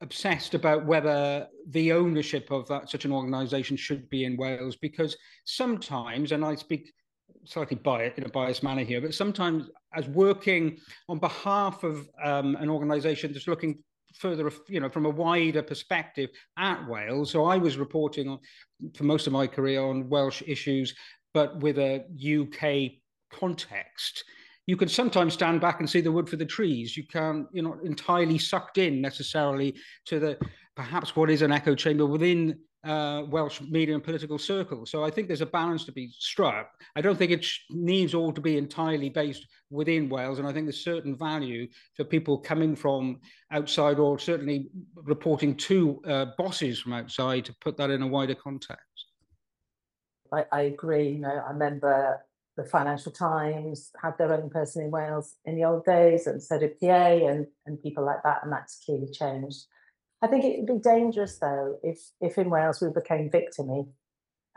obsessed 0.00 0.54
about 0.54 0.86
whether 0.86 1.46
the 1.68 1.92
ownership 1.92 2.50
of 2.50 2.66
that 2.68 2.88
such 2.88 3.04
an 3.04 3.12
organisation 3.12 3.76
should 3.76 4.08
be 4.08 4.24
in 4.24 4.36
Wales 4.36 4.76
because 4.76 5.16
sometimes, 5.44 6.32
and 6.32 6.44
I 6.44 6.54
speak 6.54 6.90
slightly 7.44 7.76
biased 7.76 8.18
in 8.18 8.24
a 8.24 8.28
biased 8.28 8.62
manner 8.62 8.82
here, 8.82 9.00
but 9.00 9.14
sometimes 9.14 9.68
as 9.94 10.06
working 10.08 10.78
on 11.08 11.18
behalf 11.18 11.82
of 11.84 12.08
um, 12.22 12.56
an 12.56 12.70
organisation 12.70 13.32
that's 13.32 13.48
looking 13.48 13.82
further, 14.14 14.50
you 14.68 14.80
know, 14.80 14.88
from 14.88 15.06
a 15.06 15.10
wider 15.10 15.62
perspective 15.62 16.30
at 16.58 16.86
Wales. 16.88 17.30
So 17.30 17.44
I 17.44 17.56
was 17.56 17.76
reporting 17.76 18.28
on 18.28 18.38
for 18.94 19.04
most 19.04 19.26
of 19.26 19.32
my 19.32 19.46
career 19.46 19.82
on 19.82 20.08
Welsh 20.08 20.42
issues, 20.46 20.94
but 21.32 21.58
with 21.60 21.78
a 21.78 22.04
UK 22.18 22.92
context. 23.32 24.24
You 24.66 24.76
can 24.76 24.88
sometimes 24.88 25.34
stand 25.34 25.60
back 25.60 25.80
and 25.80 25.88
see 25.88 26.00
the 26.00 26.12
wood 26.12 26.28
for 26.28 26.36
the 26.36 26.46
trees. 26.46 26.96
You 26.96 27.06
can't, 27.06 27.46
you're 27.52 27.64
not 27.64 27.82
entirely 27.82 28.38
sucked 28.38 28.78
in 28.78 29.00
necessarily 29.00 29.74
to 30.06 30.20
the 30.20 30.38
perhaps 30.76 31.16
what 31.16 31.30
is 31.30 31.42
an 31.42 31.52
echo 31.52 31.74
chamber 31.74 32.06
within 32.06 32.58
uh, 32.84 33.24
Welsh 33.28 33.60
media 33.60 33.94
and 33.94 34.02
political 34.02 34.38
circles. 34.38 34.90
So 34.90 35.04
I 35.04 35.10
think 35.10 35.26
there's 35.28 35.40
a 35.40 35.46
balance 35.46 35.84
to 35.84 35.92
be 35.92 36.10
struck. 36.18 36.70
I 36.96 37.00
don't 37.00 37.16
think 37.16 37.30
it 37.30 37.46
needs 37.70 38.14
all 38.14 38.32
to 38.32 38.40
be 38.40 38.56
entirely 38.56 39.10
based 39.10 39.46
within 39.70 40.08
Wales, 40.08 40.38
and 40.38 40.48
I 40.48 40.52
think 40.52 40.66
there's 40.66 40.82
certain 40.82 41.16
value 41.16 41.68
for 41.94 42.04
people 42.04 42.38
coming 42.38 42.74
from 42.74 43.20
outside 43.50 43.98
or 43.98 44.18
certainly 44.18 44.70
reporting 44.94 45.54
to 45.56 46.00
uh, 46.06 46.26
bosses 46.38 46.80
from 46.80 46.94
outside 46.94 47.44
to 47.46 47.54
put 47.60 47.76
that 47.76 47.90
in 47.90 48.02
a 48.02 48.06
wider 48.06 48.34
context. 48.34 48.84
I, 50.32 50.44
I 50.50 50.60
agree. 50.62 51.10
You 51.10 51.20
know, 51.20 51.42
I 51.46 51.50
remember 51.50 52.24
the 52.56 52.64
Financial 52.64 53.12
Times 53.12 53.90
had 54.00 54.16
their 54.18 54.32
own 54.32 54.50
person 54.50 54.84
in 54.84 54.90
Wales 54.90 55.36
in 55.44 55.56
the 55.56 55.64
old 55.64 55.84
days, 55.84 56.26
and 56.26 56.42
so 56.42 56.58
did 56.58 56.80
PA 56.80 56.86
and, 56.86 57.46
and 57.66 57.82
people 57.82 58.04
like 58.04 58.22
that, 58.24 58.40
and 58.42 58.52
that's 58.52 58.82
clearly 58.84 59.10
changed. 59.10 59.66
I 60.22 60.26
think 60.26 60.44
it 60.44 60.58
would 60.58 60.66
be 60.66 60.88
dangerous 60.88 61.38
though 61.38 61.78
if 61.82 61.98
if 62.20 62.36
in 62.36 62.50
Wales 62.50 62.80
we 62.80 62.88
became 62.90 63.30
victimy 63.30 63.88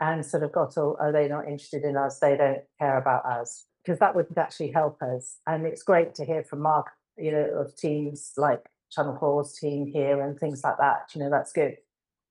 and 0.00 0.24
sort 0.24 0.42
of 0.42 0.52
got 0.52 0.76
all, 0.76 0.96
oh, 1.00 1.04
are 1.04 1.12
they 1.12 1.28
not 1.28 1.46
interested 1.46 1.84
in 1.84 1.96
us? 1.96 2.18
They 2.18 2.36
don't 2.36 2.62
care 2.78 2.98
about 2.98 3.24
us 3.24 3.66
because 3.84 3.98
that 4.00 4.14
wouldn't 4.14 4.36
actually 4.38 4.72
help 4.72 5.00
us. 5.02 5.38
And 5.46 5.66
it's 5.66 5.82
great 5.82 6.14
to 6.16 6.24
hear 6.24 6.42
from 6.42 6.62
Mark, 6.62 6.88
you 7.16 7.30
know, 7.30 7.44
of 7.60 7.76
teams 7.76 8.32
like 8.36 8.66
Channel 8.90 9.18
4's 9.20 9.58
team 9.58 9.86
here 9.86 10.20
and 10.20 10.38
things 10.38 10.62
like 10.64 10.78
that. 10.78 11.14
You 11.14 11.22
know, 11.22 11.30
that's 11.30 11.52
good. 11.52 11.76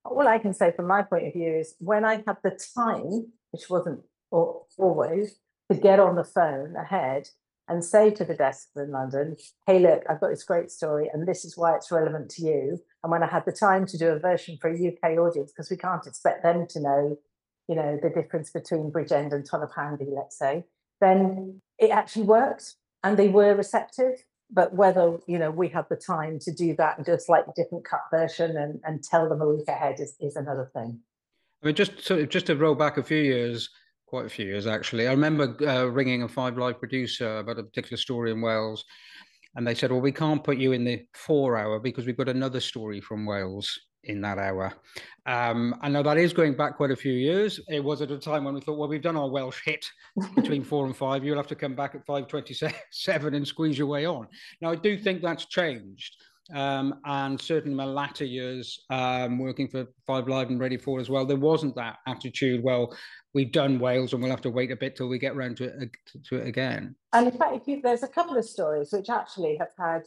All 0.06 0.28
I 0.28 0.40
can 0.40 0.54
say 0.54 0.72
from 0.76 0.88
my 0.88 1.04
point 1.04 1.28
of 1.28 1.34
view 1.34 1.54
is 1.54 1.76
when 1.80 2.04
I 2.04 2.24
had 2.28 2.38
the 2.44 2.60
time, 2.76 3.32
which 3.52 3.70
wasn't 3.70 4.02
always, 4.32 5.36
to 5.72 5.78
get 5.78 6.00
on 6.00 6.16
the 6.16 6.24
phone 6.24 6.76
ahead 6.76 7.30
and 7.68 7.84
say 7.84 8.10
to 8.12 8.26
the 8.26 8.34
desk 8.34 8.70
in 8.76 8.92
London, 8.92 9.38
hey, 9.66 9.80
look, 9.80 10.04
I've 10.10 10.20
got 10.20 10.30
this 10.30 10.44
great 10.44 10.70
story 10.70 11.10
and 11.14 11.28
this 11.28 11.46
is 11.46 11.58
why 11.58 11.76
it's 11.76 11.92
relevant 11.92 12.30
to 12.32 12.44
you. 12.44 12.80
And 13.04 13.12
when 13.12 13.24
I 13.24 13.28
had 13.28 13.46
the 13.46 13.52
time 13.52 13.86
to 13.88 13.98
do 13.98 14.10
a 14.10 14.20
version 14.20 14.58
for 14.60 14.70
a 14.70 14.74
UK 14.74 15.18
audience, 15.18 15.52
because 15.52 15.70
we 15.70 15.78
can't 15.78 16.06
expect 16.06 16.44
them 16.44 16.68
to 16.70 16.82
know, 16.82 17.18
you 17.68 17.76
know, 17.76 17.98
the 18.02 18.10
difference 18.10 18.52
between 18.52 18.92
Bridgend 18.92 19.32
and 19.34 19.50
Tonypandy, 19.50 20.14
let's 20.14 20.38
say, 20.38 20.66
then 21.00 21.62
it 21.80 21.92
actually 21.92 22.26
worked 22.26 22.76
and 23.04 23.18
they 23.18 23.30
were 23.30 23.56
receptive. 23.56 24.24
But 24.52 24.76
whether, 24.76 25.18
you 25.26 25.40
know, 25.40 25.50
we 25.50 25.70
have 25.70 25.88
the 25.90 25.96
time 25.96 26.38
to 26.40 26.52
do 26.54 26.76
that 26.76 26.98
and 26.98 27.06
do 27.06 27.14
a 27.14 27.20
slightly 27.20 27.54
different 27.56 27.86
cut 27.86 28.02
version 28.12 28.56
and, 28.58 28.82
and 28.84 29.02
tell 29.04 29.28
them 29.28 29.42
a 29.42 29.48
week 29.48 29.68
ahead 29.68 30.00
is, 30.00 30.16
is 30.20 30.36
another 30.36 30.70
thing. 30.74 31.00
I 31.64 31.68
mean, 31.68 31.76
just 31.76 32.04
so 32.04 32.26
just 32.26 32.48
to 32.48 32.56
roll 32.56 32.76
back 32.76 32.98
a 32.98 33.04
few 33.04 33.22
years, 33.22 33.70
quite 34.14 34.28
a 34.28 34.30
few 34.30 34.46
years 34.46 34.68
actually. 34.68 35.08
I 35.08 35.12
remember 35.12 35.56
uh, 35.68 35.86
ringing 35.86 36.22
a 36.22 36.28
Five 36.28 36.56
Live 36.56 36.78
producer 36.78 37.40
about 37.40 37.58
a 37.58 37.64
particular 37.64 37.98
story 37.98 38.30
in 38.30 38.42
Wales, 38.42 38.86
and 39.56 39.66
they 39.66 39.74
said, 39.74 39.92
"Well, 39.92 40.02
we 40.02 40.12
can't 40.12 40.44
put 40.44 40.60
you 40.60 40.72
in 40.72 40.84
the 40.84 41.04
four 41.16 41.58
hour 41.58 41.80
because 41.80 42.06
we've 42.06 42.16
got 42.16 42.30
another 42.30 42.60
story 42.60 43.02
from 43.02 43.26
Wales 43.26 43.68
in 44.04 44.22
that 44.22 44.38
hour." 44.38 44.72
Um, 45.26 45.74
I 45.82 45.90
know 45.90 46.04
that 46.04 46.20
is 46.20 46.32
going 46.32 46.56
back 46.56 46.78
quite 46.78 46.92
a 46.92 46.96
few 46.96 47.12
years. 47.12 47.60
It 47.70 47.84
was 47.84 48.04
at 48.04 48.12
a 48.12 48.20
time 48.20 48.44
when 48.44 48.54
we 48.54 48.62
thought, 48.62 48.78
"Well, 48.78 48.88
we've 48.88 49.02
done 49.02 49.18
our 49.18 49.32
Welsh 49.32 49.62
hit 49.66 49.84
between 50.36 50.64
four 50.72 50.86
and 50.86 50.96
five. 50.96 51.24
You'll 51.24 51.38
have 51.38 51.48
to 51.48 51.56
come 51.56 51.74
back 51.74 51.96
at 51.96 52.06
five 52.06 52.28
twenty-seven 52.28 53.34
and 53.38 53.48
squeeze 53.48 53.80
your 53.80 53.88
way 53.88 54.06
on." 54.06 54.28
Now, 54.62 54.70
I 54.70 54.76
do 54.76 54.96
think 54.96 55.24
that's 55.24 55.48
changed. 55.48 56.18
Um, 56.54 57.00
and 57.06 57.40
certainly 57.40 57.72
in 57.72 57.78
my 57.78 57.86
latter 57.86 58.26
years 58.26 58.84
um, 58.90 59.40
working 59.40 59.68
for 59.68 59.86
Five 60.06 60.28
Live 60.28 60.50
and 60.50 60.60
Radio 60.60 60.80
4 60.80 61.00
as 61.00 61.10
well, 61.10 61.26
there 61.26 61.38
wasn't 61.38 61.76
that 61.76 61.98
attitude. 62.06 62.64
Well, 62.64 62.96
we've 63.34 63.52
done 63.52 63.80
Wales 63.80 64.14
and 64.14 64.22
we'll 64.22 64.32
have 64.32 64.42
to 64.42 64.50
wait 64.50 64.72
a 64.72 64.76
bit 64.76 64.96
till 64.96 65.08
we 65.08 65.20
get 65.20 65.36
around 65.36 65.58
to 65.58 65.66
it, 65.66 65.92
to 66.26 66.36
it 66.38 66.48
again. 66.48 66.96
And 67.14 67.28
in 67.28 67.38
fact, 67.38 67.68
you, 67.68 67.82
there's 67.82 68.04
a 68.04 68.08
couple 68.08 68.38
of 68.38 68.46
stories 68.46 68.90
which 68.92 69.10
actually 69.10 69.58
have 69.58 69.72
had, 69.80 70.04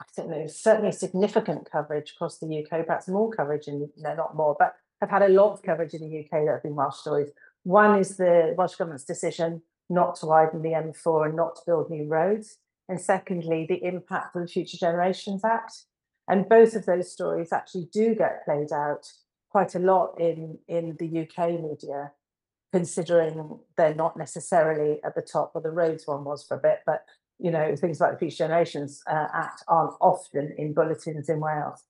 I 0.00 0.04
don't 0.16 0.30
know, 0.30 0.46
certainly 0.46 0.92
significant 0.92 1.68
coverage 1.70 2.12
across 2.12 2.38
the 2.38 2.46
UK, 2.46 2.86
perhaps 2.86 3.08
more 3.08 3.30
coverage 3.30 3.66
in, 3.66 3.90
no, 3.96 4.14
not 4.14 4.36
more, 4.36 4.54
but 4.58 4.74
have 5.00 5.10
had 5.10 5.22
a 5.22 5.28
lot 5.28 5.52
of 5.52 5.62
coverage 5.62 5.94
in 5.94 6.00
the 6.00 6.20
UK 6.20 6.46
that 6.46 6.52
have 6.52 6.62
been 6.62 6.76
Welsh 6.76 6.96
stories. 6.96 7.30
One 7.64 7.98
is 7.98 8.16
the 8.16 8.54
Welsh 8.56 8.76
Government's 8.76 9.04
decision 9.04 9.62
not 9.90 10.16
to 10.16 10.26
widen 10.26 10.62
the 10.62 10.70
M4 10.70 11.26
and 11.26 11.36
not 11.36 11.56
to 11.56 11.62
build 11.66 11.90
new 11.90 12.06
roads. 12.08 12.56
And 12.88 13.00
secondly, 13.00 13.66
the 13.68 13.82
impact 13.84 14.36
of 14.36 14.42
the 14.42 14.48
Future 14.48 14.76
Generations 14.76 15.44
Act. 15.44 15.72
And 16.28 16.48
both 16.48 16.74
of 16.74 16.86
those 16.86 17.12
stories 17.12 17.52
actually 17.52 17.88
do 17.92 18.14
get 18.14 18.44
played 18.44 18.72
out 18.72 19.10
quite 19.50 19.74
a 19.74 19.78
lot 19.78 20.14
in 20.18 20.58
in 20.68 20.96
the 20.98 21.20
UK 21.22 21.60
media, 21.60 22.12
considering 22.72 23.58
they're 23.76 23.94
not 23.94 24.16
necessarily 24.16 25.00
at 25.04 25.14
the 25.14 25.22
top. 25.22 25.52
Well, 25.54 25.62
the 25.62 25.70
roads 25.70 26.06
one 26.06 26.24
was 26.24 26.44
for 26.46 26.56
a 26.56 26.60
bit, 26.60 26.80
but 26.86 27.04
you 27.38 27.50
know 27.50 27.76
things 27.76 28.00
like 28.00 28.12
the 28.12 28.18
Future 28.18 28.44
Generations 28.44 29.02
uh, 29.06 29.28
Act 29.32 29.62
aren't 29.68 29.94
often 30.00 30.54
in 30.58 30.72
bulletins 30.72 31.28
in 31.28 31.40
Wales. 31.40 31.84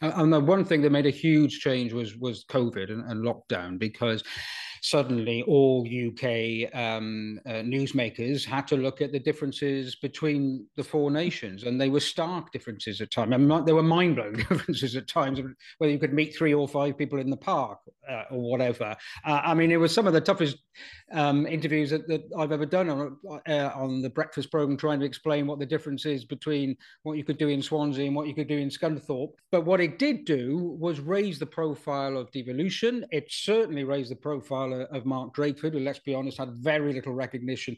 And 0.00 0.32
the 0.32 0.40
one 0.40 0.64
thing 0.64 0.82
that 0.82 0.90
made 0.90 1.06
a 1.06 1.10
huge 1.10 1.60
change 1.60 1.92
was 1.92 2.16
was 2.16 2.44
COVID 2.44 2.90
and, 2.90 3.04
and 3.10 3.24
lockdown 3.24 3.78
because 3.78 4.22
suddenly 4.80 5.42
all 5.42 5.82
UK 5.82 6.74
um, 6.74 7.40
uh, 7.46 7.62
newsmakers 7.62 8.44
had 8.44 8.66
to 8.68 8.76
look 8.76 9.00
at 9.00 9.12
the 9.12 9.18
differences 9.18 9.96
between 9.96 10.66
the 10.76 10.84
four 10.84 11.10
nations, 11.10 11.64
and 11.64 11.80
they 11.80 11.88
were 11.88 12.00
stark 12.00 12.52
differences 12.52 13.00
at 13.00 13.10
times. 13.10 13.30
Mean, 13.30 13.64
there 13.64 13.74
were 13.74 13.82
mind 13.82 14.16
blowing 14.16 14.34
differences 14.48 14.96
at 14.96 15.08
times, 15.08 15.40
whether 15.78 15.92
you 15.92 15.98
could 15.98 16.14
meet 16.14 16.34
three 16.34 16.54
or 16.54 16.66
five 16.66 16.96
people 16.96 17.18
in 17.18 17.30
the 17.30 17.36
park 17.36 17.78
uh, 18.08 18.24
or 18.30 18.50
whatever. 18.50 18.96
Uh, 19.24 19.40
I 19.44 19.54
mean, 19.54 19.70
it 19.70 19.76
was 19.76 19.94
some 19.94 20.06
of 20.06 20.12
the 20.12 20.20
toughest 20.20 20.58
um, 21.12 21.46
interviews 21.46 21.90
that, 21.90 22.06
that, 22.08 22.22
I've 22.38 22.52
ever 22.52 22.66
done 22.66 22.88
on, 22.88 23.18
uh, 23.48 23.70
on 23.74 24.02
the 24.02 24.10
breakfast 24.10 24.50
program, 24.50 24.76
trying 24.76 25.00
to 25.00 25.06
explain 25.06 25.46
what 25.46 25.58
the 25.58 25.66
difference 25.66 26.06
is 26.06 26.24
between 26.24 26.76
what 27.02 27.16
you 27.16 27.24
could 27.24 27.38
do 27.38 27.48
in 27.48 27.62
Swansea 27.62 28.06
and 28.06 28.14
what 28.14 28.26
you 28.26 28.34
could 28.34 28.48
do 28.48 28.58
in 28.58 28.68
Scunthorpe. 28.68 29.32
But 29.50 29.64
what 29.64 29.80
it 29.80 29.98
did 29.98 30.24
do 30.24 30.76
was 30.78 31.00
raise 31.00 31.38
the 31.38 31.46
profile 31.46 32.16
of 32.16 32.30
devolution. 32.30 33.04
It 33.10 33.26
certainly 33.28 33.84
raised 33.84 34.10
the 34.10 34.16
profile 34.16 34.69
of 34.72 35.06
Mark 35.06 35.34
Drakeford, 35.34 35.72
who, 35.72 35.80
let's 35.80 35.98
be 36.00 36.14
honest, 36.14 36.38
had 36.38 36.50
very 36.54 36.92
little 36.92 37.14
recognition 37.14 37.76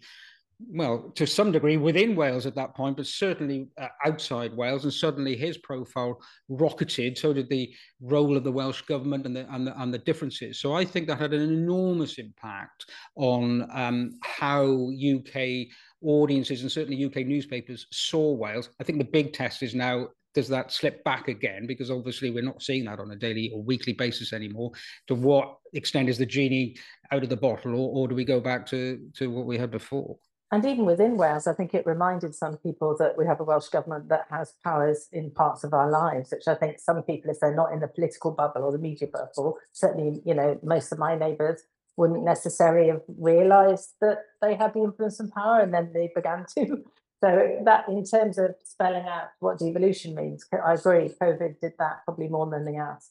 well, 0.68 1.10
to 1.14 1.26
some 1.26 1.52
degree 1.52 1.76
within 1.76 2.14
Wales 2.14 2.46
at 2.46 2.54
that 2.54 2.74
point, 2.74 2.96
but 2.96 3.06
certainly 3.06 3.68
uh, 3.78 3.88
outside 4.04 4.56
Wales, 4.56 4.84
and 4.84 4.92
suddenly 4.92 5.36
his 5.36 5.58
profile 5.58 6.20
rocketed. 6.48 7.18
So 7.18 7.32
did 7.32 7.48
the 7.48 7.74
role 8.00 8.36
of 8.36 8.44
the 8.44 8.52
Welsh 8.52 8.82
government 8.82 9.26
and 9.26 9.36
the 9.36 9.52
and 9.52 9.66
the, 9.66 9.80
and 9.80 9.92
the 9.92 9.98
differences. 9.98 10.60
So 10.60 10.74
I 10.74 10.84
think 10.84 11.06
that 11.08 11.18
had 11.18 11.34
an 11.34 11.42
enormous 11.42 12.18
impact 12.18 12.86
on 13.16 13.68
um, 13.72 14.12
how 14.22 14.90
UK 14.92 15.66
audiences 16.02 16.62
and 16.62 16.72
certainly 16.72 17.04
UK 17.04 17.26
newspapers 17.26 17.86
saw 17.92 18.32
Wales. 18.32 18.70
I 18.80 18.84
think 18.84 18.98
the 18.98 19.04
big 19.04 19.32
test 19.32 19.62
is 19.62 19.74
now 19.74 20.08
does 20.34 20.48
that 20.48 20.72
slip 20.72 21.04
back 21.04 21.28
again? 21.28 21.66
Because 21.66 21.90
obviously 21.90 22.30
we're 22.30 22.42
not 22.42 22.62
seeing 22.62 22.84
that 22.86 23.00
on 23.00 23.10
a 23.10 23.16
daily 23.16 23.50
or 23.54 23.62
weekly 23.62 23.92
basis 23.92 24.32
anymore. 24.32 24.72
To 25.08 25.14
what 25.14 25.56
extent 25.72 26.08
is 26.08 26.18
the 26.18 26.26
genie 26.26 26.76
out 27.10 27.22
of 27.22 27.28
the 27.28 27.36
bottle, 27.36 27.74
or, 27.74 27.92
or 27.92 28.08
do 28.08 28.14
we 28.14 28.24
go 28.24 28.40
back 28.40 28.66
to, 28.66 28.98
to 29.16 29.30
what 29.30 29.46
we 29.46 29.58
had 29.58 29.70
before? 29.70 30.16
And 30.50 30.66
even 30.66 30.84
within 30.84 31.16
Wales, 31.16 31.46
I 31.46 31.54
think 31.54 31.72
it 31.72 31.86
reminded 31.86 32.34
some 32.34 32.58
people 32.58 32.94
that 32.98 33.16
we 33.16 33.24
have 33.24 33.40
a 33.40 33.44
Welsh 33.44 33.68
government 33.68 34.10
that 34.10 34.26
has 34.30 34.52
powers 34.62 35.08
in 35.10 35.30
parts 35.30 35.64
of 35.64 35.72
our 35.72 35.90
lives, 35.90 36.30
which 36.30 36.46
I 36.46 36.54
think 36.54 36.78
some 36.78 37.02
people, 37.04 37.30
if 37.30 37.40
they're 37.40 37.54
not 37.54 37.72
in 37.72 37.80
the 37.80 37.88
political 37.88 38.32
bubble 38.32 38.62
or 38.62 38.70
the 38.70 38.78
media 38.78 39.08
bubble, 39.10 39.56
certainly, 39.72 40.20
you 40.26 40.34
know, 40.34 40.58
most 40.62 40.92
of 40.92 40.98
my 40.98 41.16
neighbours 41.16 41.62
wouldn't 41.96 42.22
necessarily 42.22 42.88
have 42.88 43.00
realised 43.18 43.94
that 44.02 44.18
they 44.42 44.54
had 44.54 44.74
the 44.74 44.82
influence 44.82 45.20
and 45.20 45.32
power, 45.32 45.60
and 45.60 45.72
then 45.72 45.90
they 45.94 46.10
began 46.14 46.44
to. 46.54 46.84
So 47.22 47.60
that, 47.64 47.88
in 47.88 48.04
terms 48.04 48.36
of 48.36 48.56
spelling 48.64 49.06
out 49.06 49.28
what 49.38 49.60
devolution 49.60 50.16
means, 50.16 50.44
I 50.52 50.74
agree. 50.74 51.08
COVID 51.20 51.60
did 51.60 51.74
that 51.78 52.04
probably 52.04 52.26
more 52.26 52.46
than 52.46 52.62
anything 52.62 52.80
else. 52.80 53.10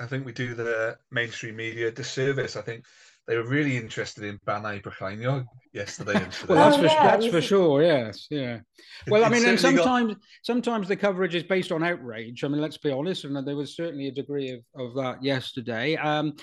I 0.00 0.06
think 0.06 0.26
we 0.26 0.32
do 0.32 0.54
the 0.54 0.98
mainstream 1.12 1.54
media 1.54 1.92
disservice. 1.92 2.56
I 2.56 2.62
think 2.62 2.84
they 3.28 3.36
were 3.36 3.46
really 3.46 3.76
interested 3.76 4.24
in 4.24 4.40
Bannau 4.48 4.82
Brycheiniog 4.82 5.46
yesterday. 5.72 6.16
And 6.16 6.36
well, 6.48 6.58
that's, 6.58 6.76
oh, 6.76 6.80
for, 6.80 6.86
yeah, 6.86 7.16
that's 7.16 7.26
for 7.28 7.40
sure. 7.40 7.82
Yes, 7.84 8.26
yeah. 8.30 8.58
Well, 9.06 9.24
I 9.24 9.28
mean, 9.28 9.46
and 9.46 9.60
sometimes 9.60 10.14
got... 10.14 10.22
sometimes 10.42 10.88
the 10.88 10.96
coverage 10.96 11.36
is 11.36 11.44
based 11.44 11.70
on 11.70 11.84
outrage. 11.84 12.42
I 12.42 12.48
mean, 12.48 12.60
let's 12.60 12.78
be 12.78 12.90
honest, 12.90 13.24
and 13.24 13.46
there 13.46 13.54
was 13.54 13.76
certainly 13.76 14.08
a 14.08 14.12
degree 14.12 14.50
of, 14.50 14.60
of 14.74 14.94
that 14.94 15.22
yesterday. 15.22 15.94
Um, 15.94 16.34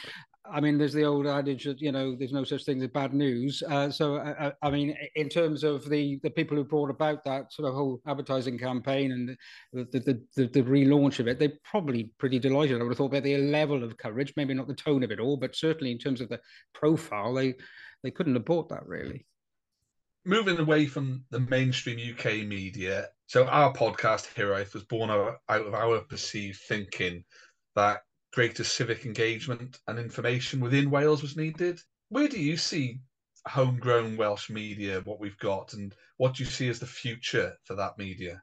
I 0.51 0.59
mean, 0.59 0.77
there's 0.77 0.93
the 0.93 1.03
old 1.03 1.27
adage 1.27 1.65
that 1.65 1.81
you 1.81 1.91
know 1.91 2.15
there's 2.15 2.31
no 2.31 2.43
such 2.43 2.65
thing 2.65 2.81
as 2.81 2.89
bad 2.89 3.13
news. 3.13 3.63
Uh, 3.67 3.89
so, 3.89 4.15
uh, 4.15 4.35
uh 4.39 4.51
I 4.62 4.69
mean, 4.69 4.95
in 5.15 5.29
terms 5.29 5.63
of 5.63 5.88
the 5.89 6.19
the 6.23 6.29
people 6.29 6.57
who 6.57 6.63
brought 6.63 6.89
about 6.89 7.23
that 7.25 7.53
sort 7.53 7.67
of 7.67 7.75
whole 7.75 8.01
advertising 8.07 8.57
campaign 8.57 9.12
and 9.12 9.38
the 9.73 9.99
the, 9.99 10.21
the, 10.35 10.47
the 10.47 10.63
relaunch 10.63 11.19
of 11.19 11.27
it, 11.27 11.39
they're 11.39 11.59
probably 11.63 12.12
pretty 12.17 12.39
delighted. 12.39 12.79
I 12.79 12.83
would 12.83 12.91
have 12.91 12.97
thought 12.97 13.12
about 13.12 13.23
the 13.23 13.38
level 13.38 13.83
of 13.83 13.97
coverage, 13.97 14.33
maybe 14.35 14.53
not 14.53 14.67
the 14.67 14.73
tone 14.73 15.03
of 15.03 15.12
it 15.12 15.19
all, 15.19 15.38
but 15.38 15.55
certainly 15.55 15.91
in 15.91 15.99
terms 15.99 16.21
of 16.21 16.29
the 16.29 16.39
profile, 16.73 17.33
they 17.33 17.55
they 18.03 18.12
couldn't 18.12 18.35
have 18.35 18.45
bought 18.45 18.69
that 18.69 18.88
really. 18.88 19.25
Moving 20.25 20.59
away 20.59 20.85
from 20.85 21.23
the 21.29 21.39
mainstream 21.39 21.97
UK 22.13 22.45
media, 22.45 23.07
so 23.27 23.45
our 23.47 23.73
podcast 23.73 24.33
Hiraeth 24.33 24.73
was 24.73 24.83
born 24.83 25.09
out 25.09 25.38
of 25.49 25.73
our 25.73 25.99
perceived 26.01 26.59
thinking 26.67 27.23
that 27.75 28.01
greater 28.33 28.63
civic 28.63 29.05
engagement 29.05 29.79
and 29.87 29.99
information 29.99 30.59
within 30.59 30.89
Wales 30.89 31.21
was 31.21 31.37
needed. 31.37 31.81
Where 32.09 32.27
do 32.27 32.39
you 32.39 32.57
see 32.57 32.99
homegrown 33.47 34.17
Welsh 34.17 34.49
media, 34.49 35.01
what 35.05 35.19
we've 35.19 35.37
got, 35.39 35.73
and 35.73 35.93
what 36.17 36.35
do 36.35 36.43
you 36.43 36.49
see 36.49 36.69
as 36.69 36.79
the 36.79 36.85
future 36.85 37.53
for 37.63 37.75
that 37.75 37.97
media? 37.97 38.41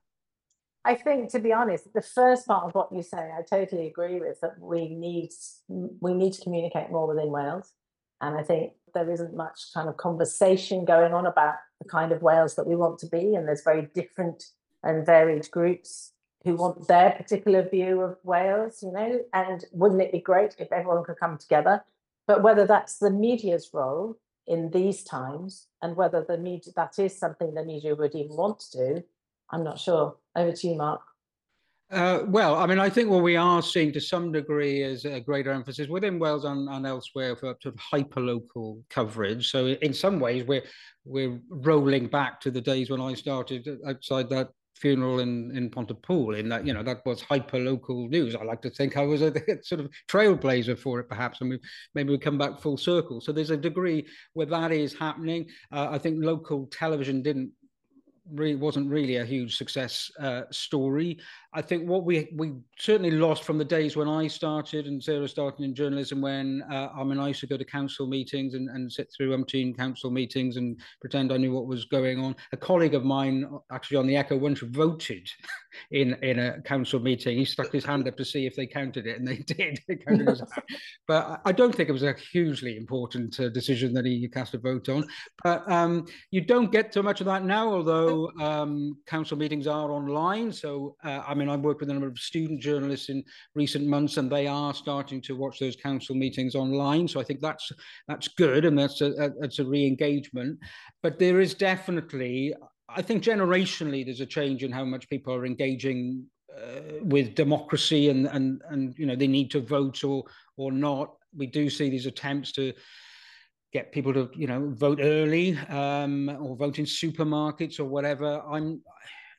I 0.84 0.94
think, 0.94 1.30
to 1.32 1.40
be 1.40 1.52
honest, 1.52 1.92
the 1.92 2.02
first 2.02 2.46
part 2.46 2.64
of 2.64 2.74
what 2.74 2.92
you 2.92 3.02
say, 3.02 3.18
I 3.18 3.42
totally 3.42 3.88
agree 3.88 4.20
with 4.20 4.40
that 4.40 4.58
we 4.60 4.94
need 4.94 5.30
we 5.68 6.14
need 6.14 6.32
to 6.34 6.42
communicate 6.42 6.90
more 6.90 7.08
within 7.08 7.30
Wales, 7.30 7.72
and 8.20 8.36
I 8.36 8.42
think 8.42 8.72
there 8.94 9.10
isn't 9.10 9.36
much 9.36 9.72
kind 9.74 9.88
of 9.88 9.96
conversation 9.96 10.84
going 10.84 11.12
on 11.12 11.26
about 11.26 11.56
the 11.82 11.88
kind 11.88 12.12
of 12.12 12.22
Wales 12.22 12.54
that 12.54 12.66
we 12.66 12.76
want 12.76 12.98
to 13.00 13.08
be, 13.08 13.34
and 13.34 13.46
there's 13.46 13.64
very 13.64 13.88
different 13.94 14.44
and 14.82 15.04
varied 15.04 15.50
groups 15.50 16.12
who 16.46 16.54
want 16.54 16.86
their 16.86 17.10
particular 17.10 17.68
view 17.68 18.00
of 18.02 18.16
Wales, 18.22 18.80
you 18.80 18.92
know, 18.92 19.18
and 19.34 19.64
wouldn't 19.72 20.00
it 20.00 20.12
be 20.12 20.20
great 20.20 20.54
if 20.60 20.70
everyone 20.70 21.02
could 21.02 21.18
come 21.18 21.36
together? 21.36 21.82
But 22.28 22.44
whether 22.44 22.64
that's 22.68 22.98
the 22.98 23.10
media's 23.10 23.70
role 23.74 24.16
in 24.46 24.70
these 24.70 25.02
times 25.02 25.66
and 25.82 25.96
whether 25.96 26.24
the 26.26 26.38
media 26.38 26.72
that 26.76 27.00
is 27.00 27.18
something 27.18 27.52
the 27.52 27.64
media 27.64 27.96
would 27.96 28.14
even 28.14 28.36
want 28.36 28.60
to 28.60 28.78
do, 28.78 29.04
I'm 29.50 29.64
not 29.64 29.80
sure. 29.80 30.16
Over 30.36 30.52
to 30.52 30.68
you, 30.68 30.76
Mark. 30.76 31.00
Uh, 31.90 32.20
well, 32.26 32.54
I 32.54 32.66
mean, 32.66 32.78
I 32.78 32.90
think 32.90 33.10
what 33.10 33.24
we 33.24 33.36
are 33.36 33.60
seeing 33.60 33.92
to 33.92 34.00
some 34.00 34.30
degree 34.30 34.82
is 34.82 35.04
a 35.04 35.20
greater 35.20 35.50
emphasis 35.50 35.88
within 35.88 36.20
Wales 36.20 36.44
and, 36.44 36.68
and 36.68 36.86
elsewhere 36.86 37.34
for 37.34 37.56
sort 37.60 37.74
of 37.74 37.80
hyper-local 37.80 38.84
coverage. 38.88 39.50
So 39.50 39.66
in 39.66 39.92
some 39.92 40.20
ways, 40.20 40.44
we're 40.46 40.64
we're 41.04 41.40
rolling 41.48 42.06
back 42.06 42.40
to 42.42 42.52
the 42.52 42.60
days 42.60 42.90
when 42.90 43.00
I 43.00 43.14
started 43.14 43.68
outside 43.86 44.28
that 44.30 44.50
funeral 44.76 45.20
in 45.20 45.56
in 45.56 45.70
Pontypool 45.70 46.34
in 46.34 46.48
that 46.48 46.66
you 46.66 46.74
know 46.74 46.82
that 46.82 47.04
was 47.06 47.22
hyper 47.22 47.58
local 47.58 48.08
news. 48.08 48.34
I 48.34 48.44
like 48.44 48.62
to 48.62 48.70
think 48.70 48.96
I 48.96 49.02
was 49.02 49.22
a 49.22 49.32
sort 49.62 49.80
of 49.80 49.90
trailblazer 50.08 50.78
for 50.78 51.00
it 51.00 51.08
perhaps 51.08 51.40
and 51.40 51.50
we 51.50 51.58
maybe 51.94 52.10
we 52.10 52.18
come 52.18 52.38
back 52.38 52.60
full 52.60 52.76
circle. 52.76 53.20
So 53.20 53.32
there's 53.32 53.50
a 53.50 53.56
degree 53.56 54.06
where 54.34 54.46
that 54.46 54.72
is 54.72 54.94
happening. 54.94 55.48
Uh, 55.72 55.88
I 55.90 55.98
think 55.98 56.24
local 56.24 56.66
television 56.66 57.22
didn't 57.22 57.50
really 58.32 58.56
wasn't 58.56 58.90
really 58.90 59.16
a 59.16 59.24
huge 59.24 59.56
success 59.56 60.10
uh, 60.20 60.42
story. 60.50 61.18
I 61.52 61.62
think 61.62 61.88
what 61.88 62.04
we 62.04 62.28
we 62.34 62.52
certainly 62.78 63.10
lost 63.10 63.44
from 63.44 63.56
the 63.56 63.64
days 63.64 63.96
when 63.96 64.08
I 64.08 64.26
started 64.26 64.86
and 64.86 65.02
Sarah 65.02 65.28
started 65.28 65.64
in 65.64 65.74
journalism 65.74 66.20
when 66.20 66.62
uh, 66.70 66.88
I 66.94 67.02
mean 67.04 67.18
I 67.18 67.28
used 67.28 67.40
to 67.40 67.46
go 67.46 67.56
to 67.56 67.64
council 67.64 68.06
meetings 68.06 68.54
and, 68.54 68.68
and 68.68 68.92
sit 68.92 69.10
through 69.16 69.36
umpteen 69.36 69.76
council 69.76 70.10
meetings 70.10 70.56
and 70.56 70.78
pretend 71.00 71.32
I 71.32 71.38
knew 71.38 71.52
what 71.52 71.66
was 71.66 71.86
going 71.86 72.22
on. 72.22 72.36
A 72.52 72.56
colleague 72.56 72.94
of 72.94 73.04
mine 73.04 73.48
actually 73.72 73.96
on 73.96 74.06
the 74.06 74.16
Echo 74.16 74.36
once 74.36 74.60
voted 74.60 75.28
in 75.92 76.14
in 76.22 76.38
a 76.38 76.60
council 76.62 77.00
meeting. 77.00 77.38
He 77.38 77.44
stuck 77.44 77.72
his 77.72 77.84
hand 77.84 78.06
up 78.06 78.16
to 78.16 78.24
see 78.24 78.46
if 78.46 78.54
they 78.54 78.66
counted 78.66 79.06
it 79.06 79.18
and 79.18 79.26
they 79.26 79.36
did. 79.46 79.80
but 81.08 81.40
I 81.44 81.52
don't 81.52 81.74
think 81.74 81.88
it 81.88 81.92
was 81.92 82.02
a 82.02 82.14
hugely 82.32 82.76
important 82.76 83.38
uh, 83.40 83.48
decision 83.48 83.94
that 83.94 84.04
he 84.04 84.28
cast 84.28 84.54
a 84.54 84.58
vote 84.58 84.88
on. 84.88 85.06
But 85.42 85.70
um, 85.70 86.06
you 86.30 86.40
don't 86.40 86.72
get 86.72 86.92
so 86.92 87.02
much 87.02 87.20
of 87.20 87.26
that 87.26 87.44
now, 87.44 87.72
although 87.72 88.15
um, 88.40 88.96
council 89.06 89.36
meetings 89.36 89.66
are 89.66 89.90
online. 89.90 90.52
So, 90.52 90.96
uh, 91.04 91.22
I 91.26 91.34
mean, 91.34 91.48
I've 91.48 91.60
worked 91.60 91.80
with 91.80 91.90
a 91.90 91.92
number 91.92 92.08
of 92.08 92.18
student 92.18 92.60
journalists 92.60 93.08
in 93.08 93.24
recent 93.54 93.86
months, 93.86 94.16
and 94.16 94.30
they 94.30 94.46
are 94.46 94.74
starting 94.74 95.20
to 95.22 95.36
watch 95.36 95.58
those 95.58 95.76
council 95.76 96.14
meetings 96.14 96.54
online. 96.54 97.08
So, 97.08 97.20
I 97.20 97.24
think 97.24 97.40
that's 97.40 97.70
that's 98.08 98.28
good, 98.28 98.64
and 98.64 98.78
that's 98.78 99.00
a, 99.00 99.10
a 99.24 99.30
that's 99.40 99.58
a 99.58 99.64
re-engagement. 99.64 100.58
But 101.02 101.18
there 101.18 101.40
is 101.40 101.54
definitely, 101.54 102.54
I 102.88 103.02
think, 103.02 103.22
generationally, 103.22 104.04
there's 104.04 104.20
a 104.20 104.26
change 104.38 104.62
in 104.62 104.72
how 104.72 104.84
much 104.84 105.08
people 105.08 105.32
are 105.34 105.46
engaging 105.46 106.24
uh, 106.56 107.00
with 107.02 107.34
democracy, 107.34 108.08
and 108.08 108.26
and 108.26 108.62
and 108.70 108.94
you 108.98 109.06
know 109.06 109.16
they 109.16 109.28
need 109.28 109.50
to 109.52 109.60
vote 109.60 110.02
or 110.04 110.24
or 110.56 110.72
not. 110.72 111.14
We 111.36 111.46
do 111.46 111.68
see 111.68 111.90
these 111.90 112.06
attempts 112.06 112.52
to 112.52 112.72
get 113.72 113.92
people 113.92 114.12
to 114.14 114.30
you 114.34 114.46
know 114.46 114.70
vote 114.70 115.00
early 115.02 115.56
um, 115.68 116.28
or 116.40 116.56
vote 116.56 116.78
in 116.78 116.84
supermarkets 116.84 117.78
or 117.78 117.84
whatever. 117.84 118.42
I'm 118.48 118.80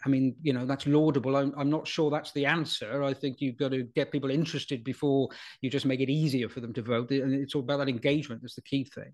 I 0.05 0.09
mean, 0.09 0.35
you 0.41 0.53
know, 0.53 0.65
that's 0.65 0.87
laudable. 0.87 1.35
I'm, 1.35 1.53
I'm 1.57 1.69
not 1.69 1.87
sure 1.87 2.09
that's 2.09 2.31
the 2.31 2.45
answer. 2.45 3.03
I 3.03 3.13
think 3.13 3.41
you've 3.41 3.57
got 3.57 3.71
to 3.71 3.83
get 3.83 4.11
people 4.11 4.29
interested 4.29 4.83
before 4.83 5.29
you 5.61 5.69
just 5.69 5.85
make 5.85 5.99
it 5.99 6.09
easier 6.09 6.47
for 6.49 6.59
them 6.59 6.73
to 6.73 6.81
vote. 6.81 7.11
And 7.11 7.33
it's 7.33 7.55
all 7.55 7.61
about 7.61 7.79
that 7.79 7.89
engagement. 7.89 8.41
That's 8.41 8.55
the 8.55 8.61
key 8.61 8.83
thing. 8.83 9.11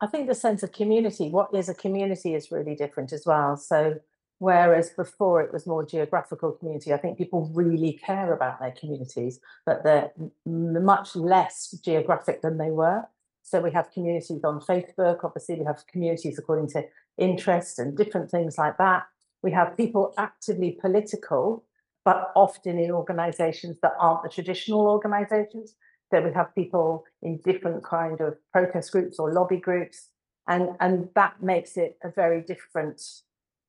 I 0.00 0.06
think 0.08 0.28
the 0.28 0.34
sense 0.34 0.64
of 0.64 0.72
community, 0.72 1.28
what 1.30 1.54
is 1.54 1.68
a 1.68 1.74
community, 1.74 2.34
is 2.34 2.50
really 2.50 2.74
different 2.74 3.12
as 3.12 3.24
well. 3.24 3.56
So, 3.56 4.00
whereas 4.38 4.90
before 4.90 5.42
it 5.42 5.52
was 5.52 5.64
more 5.64 5.86
geographical 5.86 6.52
community, 6.52 6.92
I 6.92 6.96
think 6.96 7.18
people 7.18 7.48
really 7.54 7.92
care 8.04 8.32
about 8.32 8.58
their 8.58 8.72
communities, 8.72 9.38
but 9.64 9.84
they're 9.84 10.10
much 10.44 11.14
less 11.14 11.70
geographic 11.84 12.42
than 12.42 12.58
they 12.58 12.72
were. 12.72 13.04
So 13.42 13.60
we 13.60 13.72
have 13.72 13.90
communities 13.90 14.44
on 14.44 14.60
Facebook, 14.60 15.24
obviously, 15.24 15.56
we 15.56 15.64
have 15.64 15.84
communities 15.86 16.38
according 16.38 16.68
to 16.70 16.84
interest 17.18 17.78
and 17.78 17.96
different 17.96 18.30
things 18.30 18.56
like 18.56 18.78
that. 18.78 19.04
We 19.42 19.52
have 19.52 19.76
people 19.76 20.14
actively 20.16 20.78
political, 20.80 21.64
but 22.04 22.32
often 22.36 22.78
in 22.78 22.90
organizations 22.90 23.78
that 23.82 23.92
aren't 23.98 24.22
the 24.22 24.28
traditional 24.28 24.86
organizations. 24.86 25.74
So 26.12 26.20
we 26.20 26.32
have 26.34 26.54
people 26.54 27.04
in 27.22 27.40
different 27.44 27.84
kind 27.84 28.20
of 28.20 28.36
protest 28.52 28.92
groups 28.92 29.18
or 29.18 29.32
lobby 29.32 29.56
groups, 29.56 30.08
and 30.46 30.70
and 30.80 31.08
that 31.14 31.42
makes 31.42 31.76
it 31.76 31.98
a 32.04 32.10
very 32.10 32.42
different 32.42 33.00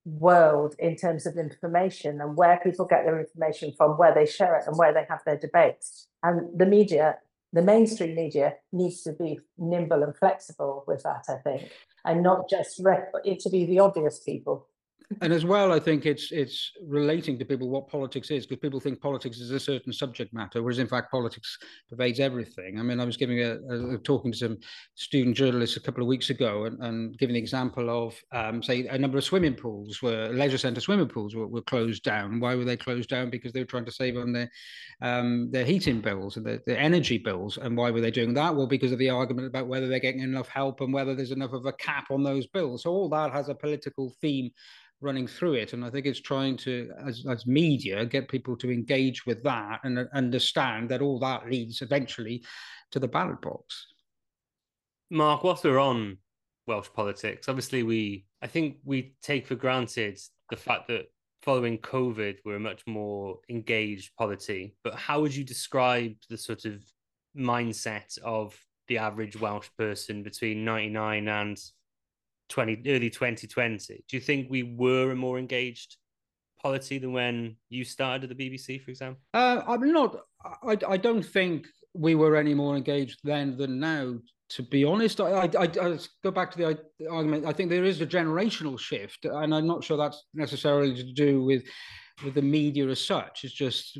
world 0.06 0.76
in 0.80 0.98
terms 0.98 1.26
of 1.26 1.38
information 1.38 2.20
and 2.20 2.36
where 2.36 2.60
people 2.62 2.86
get 2.86 3.06
their 3.06 3.20
information 3.20 3.72
from, 3.78 3.92
where 3.92 4.14
they 4.14 4.26
share 4.26 4.58
it, 4.58 4.66
and 4.68 4.78
where 4.78 4.94
they 4.94 5.06
have 5.10 5.22
their 5.26 5.38
debates. 5.38 6.08
And 6.22 6.60
the 6.60 6.66
media, 6.66 7.18
the 7.54 7.62
mainstream 7.62 8.16
media, 8.16 8.56
needs 8.72 9.04
to 9.04 9.14
be 9.14 9.40
nimble 9.58 10.04
and 10.04 10.18
flexible 10.18 10.84
with 10.88 11.04
that, 11.04 11.24
I 11.30 11.36
think, 11.36 11.72
and 12.04 12.24
not 12.24 12.50
just 12.50 12.82
rec- 12.84 13.12
interview 13.24 13.68
the 13.68 13.80
obvious 13.80 14.20
people 14.20 14.68
and 15.22 15.34
as 15.34 15.46
well, 15.46 15.72
I 15.72 15.80
think 15.80 16.06
it's 16.06 16.32
it's 16.32 16.72
relating 16.86 17.38
to 17.40 17.46
people 17.46 17.70
what 17.70 17.88
politics 17.88 18.32
is, 18.32 18.46
because 18.46 18.62
people 18.62 18.80
think 18.80 19.02
politics 19.02 19.40
is 19.40 19.52
a 19.52 19.60
certain 19.60 19.94
subject 19.94 20.34
matter, 20.34 20.62
whereas 20.62 20.80
in 20.80 20.88
fact 20.88 21.12
politics 21.12 21.58
pervades 21.90 22.20
everything. 22.20 22.80
I 22.80 22.84
mean, 22.84 23.00
I 23.00 23.06
was 23.06 23.18
giving 23.18 23.42
a, 23.42 23.58
a 23.94 23.98
talking 24.00 24.32
to 24.32 24.38
some 24.38 24.58
student 24.96 25.36
journalists 25.36 25.78
a 25.78 25.82
couple 25.82 26.02
of 26.02 26.08
weeks 26.08 26.30
ago, 26.30 26.66
and, 26.66 26.82
and 26.84 27.18
giving 27.18 27.34
the 27.34 27.40
example 27.40 27.90
of 27.90 28.16
um, 28.32 28.64
say 28.64 28.88
a 28.88 28.98
number 28.98 29.18
of 29.18 29.24
swimming 29.24 29.56
pools, 29.56 30.02
were 30.02 30.30
leisure 30.30 30.58
centre 30.58 30.82
swimming 30.82 31.08
pools 31.08 31.36
were, 31.36 31.48
were, 31.48 31.62
closed 31.62 32.04
down. 32.04 32.40
Why 32.40 32.56
were 32.56 32.66
they 32.66 32.78
closed 32.78 33.10
down? 33.10 33.30
Because 33.30 33.54
they 33.54 33.62
were 33.62 33.66
trying 33.66 33.86
to 33.86 33.92
save 33.92 34.18
on 34.18 34.34
their 34.34 34.50
um, 35.02 35.50
their 35.52 35.66
heating 35.66 36.02
bills 36.02 36.38
and 36.38 36.46
their, 36.46 36.62
their 36.66 36.78
energy 36.78 37.18
bills. 37.18 37.58
And 37.58 37.78
why 37.78 37.92
were 37.92 38.02
they 38.02 38.12
doing 38.12 38.34
that? 38.36 38.56
Well, 38.56 38.68
because 38.68 38.92
of 38.92 39.00
the 39.00 39.10
argument 39.10 39.48
about 39.48 39.68
whether 39.68 39.88
they're 39.88 40.00
getting 40.00 40.22
enough 40.22 40.48
help 40.48 40.82
and 40.82 40.94
whether 40.94 41.16
there's 41.16 41.32
enough 41.32 41.54
of 41.54 41.66
a 41.66 41.74
cap 41.74 42.12
on 42.12 42.24
those 42.24 42.48
bills. 42.48 42.84
So 42.84 42.92
all 42.92 43.10
that 43.10 43.32
has 43.32 43.50
a 43.50 43.56
political 43.56 44.14
theme 44.22 44.52
running 45.04 45.28
through 45.28 45.54
it. 45.54 45.74
And 45.74 45.84
I 45.84 45.90
think 45.90 46.06
it's 46.06 46.22
trying 46.22 46.58
to, 46.58 46.92
as, 47.06 47.26
as 47.30 47.46
media, 47.46 48.06
get 48.06 48.28
people 48.28 48.56
to 48.58 48.72
engage 48.72 49.26
with 49.26 49.44
that 49.44 49.82
and 49.84 50.00
uh, 50.00 50.06
understand 50.14 50.90
that 50.90 51.02
all 51.02 51.20
that 51.20 51.50
leads 51.50 51.82
eventually 51.82 52.44
to 52.92 53.00
the 53.00 53.08
ballot 53.08 53.42
box. 53.42 53.88
Mark, 55.10 55.44
whilst 55.44 55.64
we're 55.64 55.80
on 55.80 56.18
Welsh 56.66 56.90
politics, 56.96 57.50
obviously 57.50 57.84
we, 57.84 58.26
I 58.42 58.48
think 58.48 58.78
we 58.84 59.16
take 59.22 59.46
for 59.46 59.56
granted 59.56 60.18
the 60.50 60.58
fact 60.58 60.88
that 60.88 61.06
following 61.44 61.78
COVID, 61.78 62.38
we're 62.46 62.56
a 62.56 62.60
much 62.60 62.82
more 62.88 63.40
engaged 63.50 64.16
polity. 64.18 64.76
But 64.84 64.96
how 64.96 65.22
would 65.22 65.36
you 65.36 65.44
describe 65.44 66.14
the 66.30 66.38
sort 66.38 66.66
of 66.66 66.82
mindset 67.38 68.18
of 68.24 68.58
the 68.88 68.98
average 68.98 69.40
Welsh 69.40 69.68
person 69.78 70.24
between 70.24 70.64
99 70.64 71.28
and 71.28 71.58
20 72.50 72.84
early 72.88 73.10
2020 73.10 74.04
do 74.08 74.18
you 74.18 74.22
think 74.22 74.48
we 74.50 74.64
were 74.64 75.12
a 75.12 75.16
more 75.16 75.40
engaged 75.40 75.98
polity 76.62 76.98
than 76.98 77.12
when 77.12 77.56
you 77.70 77.84
started 77.84 78.30
at 78.30 78.38
the 78.38 78.50
bbc 78.50 78.82
for 78.82 78.92
example? 78.92 79.22
Uh, 79.34 79.62
i'm 79.68 79.92
not 79.92 80.18
I, 80.64 80.78
I 80.88 80.98
don't 80.98 81.24
think 81.24 81.68
we 81.94 82.16
were 82.16 82.36
any 82.36 82.54
more 82.54 82.76
engaged 82.76 83.20
then 83.24 83.58
than 83.58 83.80
now 83.80 84.16
to 84.50 84.62
be 84.62 84.84
honest. 84.84 85.20
I, 85.20 85.32
I, 85.32 85.50
I, 85.58 85.64
I 85.64 85.98
go 86.24 86.30
back 86.30 86.52
to 86.52 86.58
the 86.58 87.08
argument 87.10 87.46
i 87.46 87.54
think 87.54 87.70
there 87.70 87.84
is 87.84 88.02
a 88.02 88.06
generational 88.06 88.80
shift 88.80 89.26
and 89.26 89.54
i'm 89.54 89.68
not 89.68 89.84
sure 89.84 89.98
that's 89.98 90.26
necessarily 90.34 90.96
to 90.96 91.14
do 91.14 91.44
with 91.44 91.64
with 92.24 92.36
the 92.36 92.42
media 92.42 92.88
as 92.88 93.04
such. 93.04 93.44
It's 93.44 93.54
just 93.54 93.98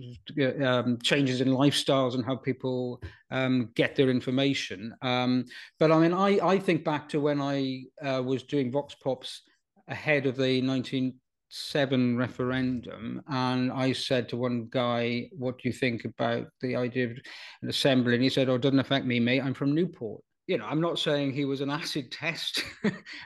um, 0.64 0.98
changes 1.02 1.42
in 1.42 1.50
lifestyles 1.50 2.14
and 2.14 2.24
how 2.24 2.36
people 2.36 3.02
um, 3.32 3.70
get 3.76 3.96
their 3.96 4.10
information. 4.10 4.96
Um, 5.02 5.46
but 5.80 5.92
I 5.92 6.00
mean, 6.00 6.14
I, 6.14 6.40
I 6.46 6.60
think 6.60 6.84
back 6.84 7.10
to 7.10 7.20
when 7.20 7.42
I 7.42 7.84
uh, 8.04 8.22
was 8.24 8.44
doing 8.44 8.72
Vox 8.72 8.96
Pops 8.96 9.42
ahead 9.88 10.26
of 10.26 10.38
the 10.38 10.62
1907 10.62 12.18
referendum, 12.18 13.22
and 13.28 13.72
I 13.72 13.94
said 13.94 14.30
to 14.30 14.38
one 14.38 14.68
guy, 14.70 15.30
"What 15.32 15.58
do 15.58 15.68
you 15.68 15.74
think 15.74 16.06
about 16.06 16.48
the 16.62 16.76
idea 16.76 17.06
of 17.06 17.18
an 17.62 17.70
assembly?" 17.70 18.14
And 18.14 18.24
he 18.24 18.30
said, 18.30 18.50
"Oh, 18.50 18.56
it 18.56 18.62
doesn't 18.62 18.80
affect 18.80 19.06
me, 19.06 19.20
mate. 19.20 19.42
I'm 19.42 19.54
from 19.54 19.74
Newport." 19.74 20.22
You 20.48 20.58
know, 20.58 20.66
I'm 20.66 20.82
not 20.82 21.00
saying 21.00 21.34
he 21.34 21.46
was 21.46 21.62
an 21.62 21.70
acid 21.82 22.12
test 22.12 22.64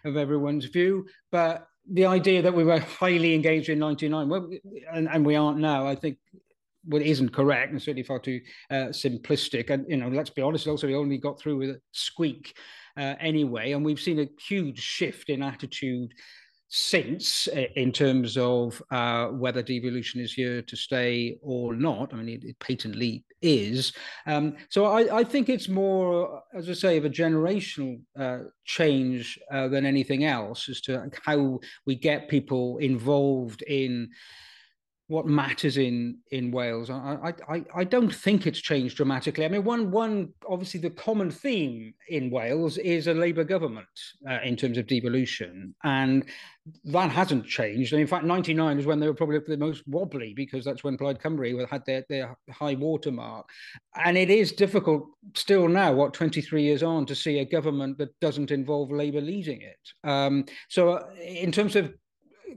of 0.06 0.17
everyone's 0.17 0.65
view, 0.65 1.06
but 1.32 1.67
the 1.91 2.06
idea 2.06 2.41
that 2.41 2.54
we 2.54 2.63
were 2.63 2.80
highly 2.80 3.34
engaged 3.34 3.69
in 3.69 3.80
99 3.80 4.30
well, 4.30 4.50
and, 4.93 5.08
and 5.10 5.26
we 5.26 5.36
aren't 5.36 5.60
now 5.60 5.88
i 5.88 5.95
think 5.95 6.17
well, 6.89 7.02
isn't 7.02 7.34
correct 7.34 7.71
and 7.71 7.82
certainly 7.82 8.04
far 8.04 8.19
too 8.19 8.39
uh, 8.71 8.88
simplistic 8.91 9.69
and 9.69 9.86
you 9.89 9.97
know 9.97 10.10
let's 10.10 10.30
be 10.30 10.41
honest 10.41 10.67
also 10.67 10.88
we 10.88 10.95
only 10.95 11.17
got 11.17 11.39
through 11.39 11.58
with 11.58 11.69
a 11.69 11.82
squeak 11.91 12.56
uh, 12.97 13.15
anyway 13.19 13.73
and 13.73 13.84
we've 13.84 14.00
seen 14.00 14.19
a 14.19 14.30
huge 14.47 14.80
shift 14.80 15.30
in 15.30 15.43
attitude 15.43 16.13
since 16.69 17.47
uh, 17.47 17.65
in 17.76 17.91
terms 17.91 18.38
of 18.38 18.82
uh, 18.91 19.28
whether 19.28 19.62
devolution 19.62 20.19
is 20.19 20.34
here 20.34 20.62
to 20.62 20.76
stay 20.76 21.38
or 21.41 21.73
not. 21.76 22.13
I 22.13 22.17
mean, 22.17 22.30
it, 22.30 22.43
it 22.43 22.60
patently 22.60 23.23
is. 23.41 23.93
Um, 24.26 24.56
so 24.69 24.86
I, 24.86 25.19
I, 25.19 25.23
think 25.23 25.50
it's 25.50 25.69
more, 25.69 26.41
as 26.54 26.69
I 26.69 26.73
say, 26.73 26.97
of 26.97 27.06
a 27.06 27.10
generational 27.10 28.00
uh, 28.17 28.39
change 28.65 29.39
uh, 29.52 29.67
than 29.67 29.86
anything 29.86 30.23
else 30.23 30.69
as 30.69 30.82
to 30.82 31.10
how 31.23 31.60
we 31.86 31.95
get 31.95 32.30
people 32.30 32.78
involved 32.80 33.62
in 33.63 34.10
what 35.10 35.26
matters 35.26 35.78
in 35.78 36.17
in 36.32 36.52
Wales. 36.52 36.89
I, 36.89 37.34
I 37.48 37.63
I 37.74 37.84
don't 37.86 38.13
think 38.13 38.46
it's 38.46 38.60
changed 38.60 38.98
dramatically. 38.98 39.46
I 39.46 39.48
mean, 39.48 39.63
one 39.63 39.89
one 39.89 40.34
obviously 40.50 40.82
the 40.82 40.89
common 40.89 41.32
theme 41.32 41.93
in 42.10 42.30
Wales 42.30 42.78
is 42.78 43.08
a 43.08 43.13
Labour 43.13 43.46
government 43.46 43.88
uh, 44.30 44.39
in 44.43 44.58
terms 44.58 44.78
of 44.78 44.86
devolution, 44.86 45.74
and 45.84 46.26
that 46.84 47.10
hasn't 47.10 47.46
changed. 47.46 47.93
And 47.93 48.02
in 48.02 48.08
fact, 48.08 48.26
ninety 48.26 48.54
nine 48.54 48.80
is 48.80 48.86
when 48.86 49.00
they 49.00 49.08
were 49.08 49.13
probably 49.13 49.39
the 49.39 49.56
most 49.56 49.88
wobbly 49.88 50.34
because 50.36 50.65
that's 50.65 50.84
when 50.84 50.98
Plaid 50.98 51.20
Cymru 51.20 51.67
had 51.70 51.86
their 51.86 52.04
their 52.10 52.38
high 52.52 52.76
water 52.76 53.12
mark, 53.12 53.50
and 54.04 54.17
it 54.17 54.30
is 54.30 54.52
difficult 54.52 55.08
still 55.36 55.70
now, 55.70 55.93
what 55.93 56.13
twenty 56.13 56.41
three 56.41 56.63
years 56.63 56.84
on, 56.84 57.06
to 57.06 57.15
see 57.15 57.39
a 57.39 57.46
government 57.46 57.98
that 57.98 58.20
doesn't 58.20 58.52
involve 58.52 58.91
Labour 58.91 59.22
leading 59.22 59.62
it. 59.62 59.80
Um, 60.04 60.43
so, 60.67 60.89
uh, 60.89 61.06
in 61.22 61.54
terms 61.54 61.78
of 61.78 61.93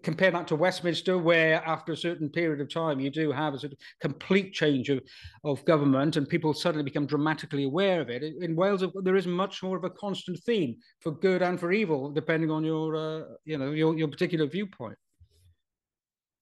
compare 0.03 0.31
that 0.31 0.47
to 0.49 0.57
Westminster, 0.57 1.19
where 1.19 1.63
after 1.67 1.93
a 1.93 1.97
certain 1.97 2.29
period 2.29 2.61
of 2.61 2.73
time 2.73 3.01
you 3.01 3.11
do 3.11 3.33
have 3.33 3.55
a 3.55 3.59
sort 3.59 3.73
of 3.73 3.79
complete 4.01 4.53
change 4.53 4.89
of, 4.89 5.01
of 5.45 5.65
government 5.65 6.17
and 6.17 6.29
people 6.29 6.55
suddenly 6.55 6.85
become 6.85 7.07
dramatically 7.07 7.65
aware 7.65 8.01
of 8.01 8.09
it. 8.09 8.23
In 8.23 8.57
Wales, 8.57 8.85
there 9.03 9.17
is 9.17 9.27
much 9.27 9.63
more 9.63 9.77
of 9.77 9.85
a 9.85 9.91
constant 9.91 10.39
theme 10.45 10.77
for 11.01 11.13
good 11.13 11.43
and 11.43 11.59
for 11.59 11.73
evil, 11.73 12.11
depending 12.11 12.51
on 12.51 12.65
your, 12.65 12.97
uh, 12.97 13.23
you 13.45 13.59
know, 13.59 13.73
your, 13.73 13.97
your 13.97 14.09
particular 14.09 14.47
viewpoint. 14.47 14.97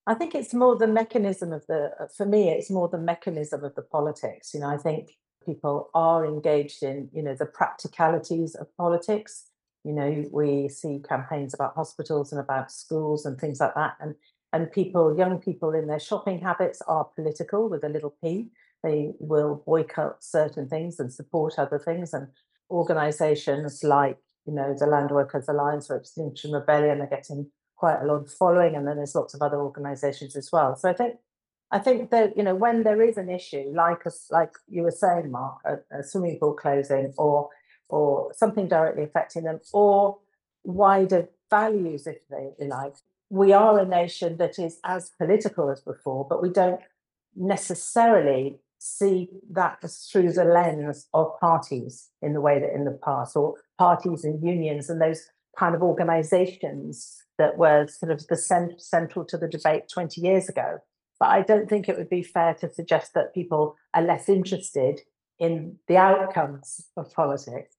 I 0.07 0.15
think 0.15 0.35
it's 0.35 0.55
more 0.55 0.77
the 0.77 0.87
mechanism 0.87 1.53
of 1.53 1.67
the, 1.67 1.91
for 2.17 2.25
me, 2.25 2.49
it's 2.51 2.71
more 2.71 2.89
the 2.89 2.99
mechanism 2.99 3.63
of 3.63 3.75
the 3.75 3.83
politics. 3.83 4.55
You 4.55 4.61
know, 4.61 4.69
I 4.69 4.79
think 4.79 5.11
people 5.45 5.91
are 5.95 6.25
engaged 6.25 6.83
in, 6.83 7.11
you 7.13 7.23
know, 7.23 7.35
the 7.35 7.47
practicalities 7.47 8.55
of 8.55 8.75
politics 8.77 9.51
you 9.85 9.93
know, 9.93 10.25
we 10.33 10.69
see 10.69 11.01
campaigns 11.09 11.55
about 11.55 11.75
hospitals 11.75 12.33
and 12.33 12.41
about 12.41 12.73
schools 12.73 13.25
and 13.25 13.38
things 13.38 13.61
like 13.61 13.75
that. 13.75 13.97
And 14.01 14.14
and 14.53 14.73
people, 14.73 15.17
young 15.17 15.38
people 15.38 15.73
in 15.75 15.87
their 15.88 16.01
shopping 16.01 16.41
habits 16.41 16.81
are 16.88 17.05
political 17.05 17.69
with 17.69 17.85
a 17.85 17.88
little 17.88 18.14
p. 18.23 18.49
They 18.83 19.12
will 19.19 19.62
boycott 19.67 20.25
certain 20.25 20.69
things 20.69 20.99
and 20.99 21.12
support 21.12 21.59
other 21.59 21.79
things. 21.79 22.14
And 22.14 22.29
organizations 22.71 23.85
like, 23.85 24.19
you 24.47 24.55
know, 24.55 24.75
the 24.79 24.87
Land 24.87 25.11
Workers 25.11 25.49
Alliance 25.49 25.88
for 25.88 25.97
Extinction 25.97 26.53
Rebellion 26.53 27.03
are 27.03 27.07
getting 27.07 27.51
quite 27.77 28.01
a 28.01 28.07
lot 28.07 28.23
of 28.23 28.33
following. 28.33 28.75
And 28.75 28.87
then 28.87 28.97
there's 28.97 29.14
lots 29.14 29.35
of 29.35 29.43
other 29.43 29.61
organizations 29.61 30.35
as 30.35 30.51
well. 30.51 30.77
So 30.77 30.88
I 30.88 30.95
think 30.95 31.17
I 31.71 31.79
think 31.79 32.11
that 32.11 32.35
you 32.37 32.43
know 32.43 32.55
when 32.55 32.83
there 32.83 33.03
is 33.03 33.19
an 33.19 33.29
issue 33.29 33.71
like 33.75 34.07
us, 34.07 34.29
like 34.31 34.53
you 34.69 34.83
were 34.83 34.91
saying, 34.91 35.31
Mark, 35.31 35.59
a, 35.67 35.99
a 35.99 36.03
swimming 36.03 36.38
pool 36.38 36.55
closing 36.55 37.12
or 37.19 37.51
or 37.88 38.33
something 38.35 38.68
directly 38.68 39.05
affecting 39.05 39.44
them, 39.44 39.61
or 39.72 40.18
wider 40.64 41.29
values, 41.51 42.07
if 42.07 42.18
they, 42.29 42.66
like. 42.66 42.94
We 43.31 43.53
are 43.53 43.79
a 43.79 43.87
nation 43.87 44.38
that 44.38 44.59
is 44.59 44.79
as 44.85 45.11
political 45.18 45.70
as 45.70 45.81
before, 45.81 46.27
but 46.29 46.42
we 46.42 46.48
don't 46.48 46.81
necessarily 47.37 48.61
see 48.79 49.29
that 49.51 49.83
through 50.11 50.33
the 50.33 50.44
lens 50.44 51.09
of 51.12 51.38
parties 51.40 52.11
in 52.22 52.33
the 52.33 52.40
way 52.40 52.59
that 52.61 52.74
in 52.74 52.85
the 52.85 52.98
past, 53.05 53.37
or 53.37 53.55
parties 53.79 54.24
and 54.24 54.42
unions 54.42 54.88
and 54.88 55.01
those 55.01 55.29
kind 55.59 55.74
of 55.74 55.83
organizations 55.83 57.22
that 57.38 57.59
were 57.59 57.87
sort 57.87 58.12
of 58.12 58.27
the 58.29 58.37
cent- 58.37 58.81
central 58.81 59.24
to 59.24 59.37
the 59.37 59.48
debate 59.48 59.88
20 59.92 60.20
years 60.20 60.48
ago. 60.48 60.79
But 61.18 61.31
I 61.31 61.42
don't 61.42 61.68
think 61.68 61.88
it 61.88 61.96
would 61.96 62.09
be 62.09 62.22
fair 62.22 62.55
to 62.55 62.72
suggest 62.72 63.14
that 63.14 63.35
people 63.35 63.77
are 63.92 64.03
less 64.03 64.29
interested 64.29 65.01
in 65.38 65.77
the 65.88 65.96
outcomes 65.96 66.87
of 66.96 67.12
politics. 67.12 67.77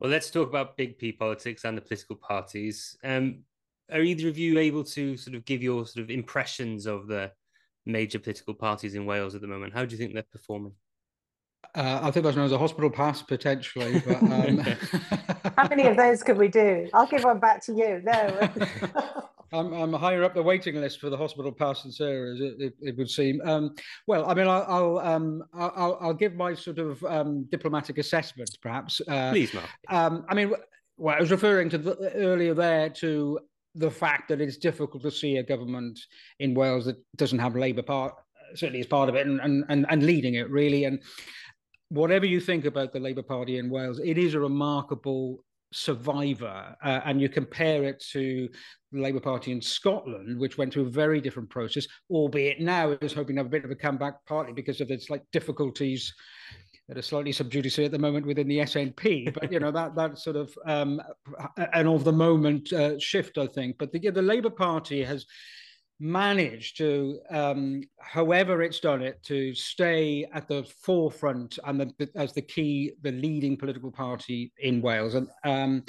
Well, 0.00 0.10
let's 0.10 0.30
talk 0.30 0.48
about 0.48 0.76
big 0.76 0.98
P 0.98 1.12
politics 1.12 1.64
and 1.64 1.76
the 1.76 1.82
political 1.82 2.16
parties. 2.16 2.96
Um, 3.04 3.44
are 3.90 4.00
either 4.02 4.28
of 4.28 4.38
you 4.38 4.58
able 4.58 4.84
to 4.84 5.16
sort 5.16 5.36
of 5.36 5.44
give 5.44 5.62
your 5.62 5.86
sort 5.86 6.04
of 6.04 6.10
impressions 6.10 6.86
of 6.86 7.06
the 7.06 7.32
major 7.86 8.18
political 8.18 8.54
parties 8.54 8.94
in 8.94 9.06
Wales 9.06 9.34
at 9.34 9.40
the 9.40 9.46
moment? 9.46 9.72
How 9.72 9.84
do 9.84 9.92
you 9.92 9.98
think 9.98 10.14
they're 10.14 10.22
performing? 10.22 10.72
Uh, 11.74 12.00
I 12.02 12.10
think 12.10 12.24
that's 12.24 12.36
known 12.36 12.46
as 12.46 12.52
a 12.52 12.58
hospital 12.58 12.90
pass 12.90 13.22
potentially. 13.22 14.02
But, 14.06 14.22
um... 14.22 14.58
How 15.56 15.68
many 15.68 15.86
of 15.86 15.96
those 15.96 16.22
could 16.22 16.38
we 16.38 16.48
do? 16.48 16.88
I'll 16.92 17.06
give 17.06 17.24
one 17.24 17.38
back 17.38 17.64
to 17.66 17.72
you. 17.72 18.00
No. 18.04 18.50
I'm, 19.52 19.72
I'm 19.72 19.92
higher 19.92 20.24
up 20.24 20.34
the 20.34 20.42
waiting 20.42 20.76
list 20.76 21.00
for 21.00 21.10
the 21.10 21.16
hospital 21.16 21.52
pass 21.52 21.84
and 21.84 21.94
Sarah, 21.94 22.34
it, 22.34 22.60
it, 22.60 22.74
it, 22.80 22.96
would 22.96 23.08
seem. 23.08 23.40
Um, 23.44 23.74
well, 24.06 24.28
I 24.28 24.34
mean, 24.34 24.48
I'll 24.48 24.64
I'll, 24.68 24.98
um, 24.98 25.44
I'll, 25.54 25.98
I'll 26.00 26.14
give 26.14 26.34
my 26.34 26.54
sort 26.54 26.78
of 26.78 27.02
um, 27.04 27.44
diplomatic 27.50 27.98
assessment, 27.98 28.50
perhaps. 28.60 29.00
Uh, 29.06 29.30
Please, 29.30 29.54
Mark. 29.54 29.68
Um, 29.88 30.24
I 30.28 30.34
mean, 30.34 30.52
well, 30.96 31.16
I 31.16 31.20
was 31.20 31.30
referring 31.30 31.70
to 31.70 31.78
the, 31.78 32.12
earlier 32.14 32.54
there 32.54 32.90
to 32.90 33.38
the 33.76 33.90
fact 33.90 34.28
that 34.28 34.40
it's 34.40 34.56
difficult 34.56 35.02
to 35.02 35.10
see 35.10 35.36
a 35.36 35.42
government 35.42 36.00
in 36.40 36.54
Wales 36.54 36.86
that 36.86 36.96
doesn't 37.16 37.38
have 37.38 37.54
Labour 37.54 37.82
part 37.82 38.14
certainly 38.54 38.80
as 38.80 38.86
part 38.86 39.08
of 39.08 39.14
it 39.14 39.26
and, 39.26 39.40
and 39.40 39.64
and 39.68 39.86
and 39.88 40.04
leading 40.04 40.34
it 40.34 40.48
really 40.50 40.84
and 40.84 41.02
whatever 41.94 42.26
you 42.26 42.40
think 42.40 42.64
about 42.64 42.92
the 42.92 43.00
Labour 43.00 43.22
Party 43.22 43.58
in 43.58 43.70
Wales, 43.70 44.00
it 44.00 44.18
is 44.18 44.34
a 44.34 44.40
remarkable 44.40 45.44
survivor 45.72 46.76
uh, 46.84 47.00
and 47.04 47.20
you 47.20 47.28
compare 47.28 47.84
it 47.84 48.02
to 48.12 48.48
the 48.92 49.00
Labour 49.00 49.20
Party 49.20 49.52
in 49.52 49.60
Scotland, 49.60 50.38
which 50.38 50.58
went 50.58 50.72
through 50.72 50.86
a 50.86 50.90
very 50.90 51.20
different 51.20 51.50
process, 51.50 51.86
albeit 52.10 52.60
now 52.60 52.90
is 53.00 53.12
hoping 53.12 53.36
to 53.36 53.40
have 53.40 53.46
a 53.46 53.50
bit 53.50 53.64
of 53.64 53.70
a 53.70 53.76
comeback, 53.76 54.14
partly 54.26 54.52
because 54.52 54.80
of 54.80 54.90
its 54.90 55.10
like 55.10 55.22
difficulties 55.32 56.12
that 56.88 56.98
are 56.98 57.02
slightly 57.02 57.32
subjudice 57.32 57.78
at 57.78 57.90
the 57.90 57.98
moment 57.98 58.26
within 58.26 58.46
the 58.46 58.58
SNP. 58.58 59.34
But 59.40 59.50
you 59.50 59.58
know 59.58 59.70
that 59.70 59.96
that 59.96 60.18
sort 60.18 60.36
of 60.36 60.56
um, 60.66 61.00
an 61.72 61.86
of 61.86 62.04
the 62.04 62.12
moment 62.12 62.72
uh, 62.72 62.98
shift, 62.98 63.38
I 63.38 63.46
think. 63.46 63.78
But 63.78 63.90
the 63.92 64.10
the 64.10 64.22
Labour 64.22 64.50
Party 64.50 65.02
has 65.02 65.26
managed 66.00 66.76
to, 66.78 67.20
um, 67.30 67.82
however 68.00 68.62
it's 68.62 68.80
done 68.80 69.02
it, 69.02 69.22
to 69.24 69.54
stay 69.54 70.26
at 70.32 70.48
the 70.48 70.64
forefront 70.82 71.58
and 71.64 71.80
the, 71.80 72.08
as 72.16 72.32
the 72.32 72.42
key, 72.42 72.92
the 73.02 73.12
leading 73.12 73.56
political 73.56 73.90
party 73.90 74.52
in 74.58 74.82
Wales. 74.82 75.14
And 75.14 75.28
um, 75.44 75.84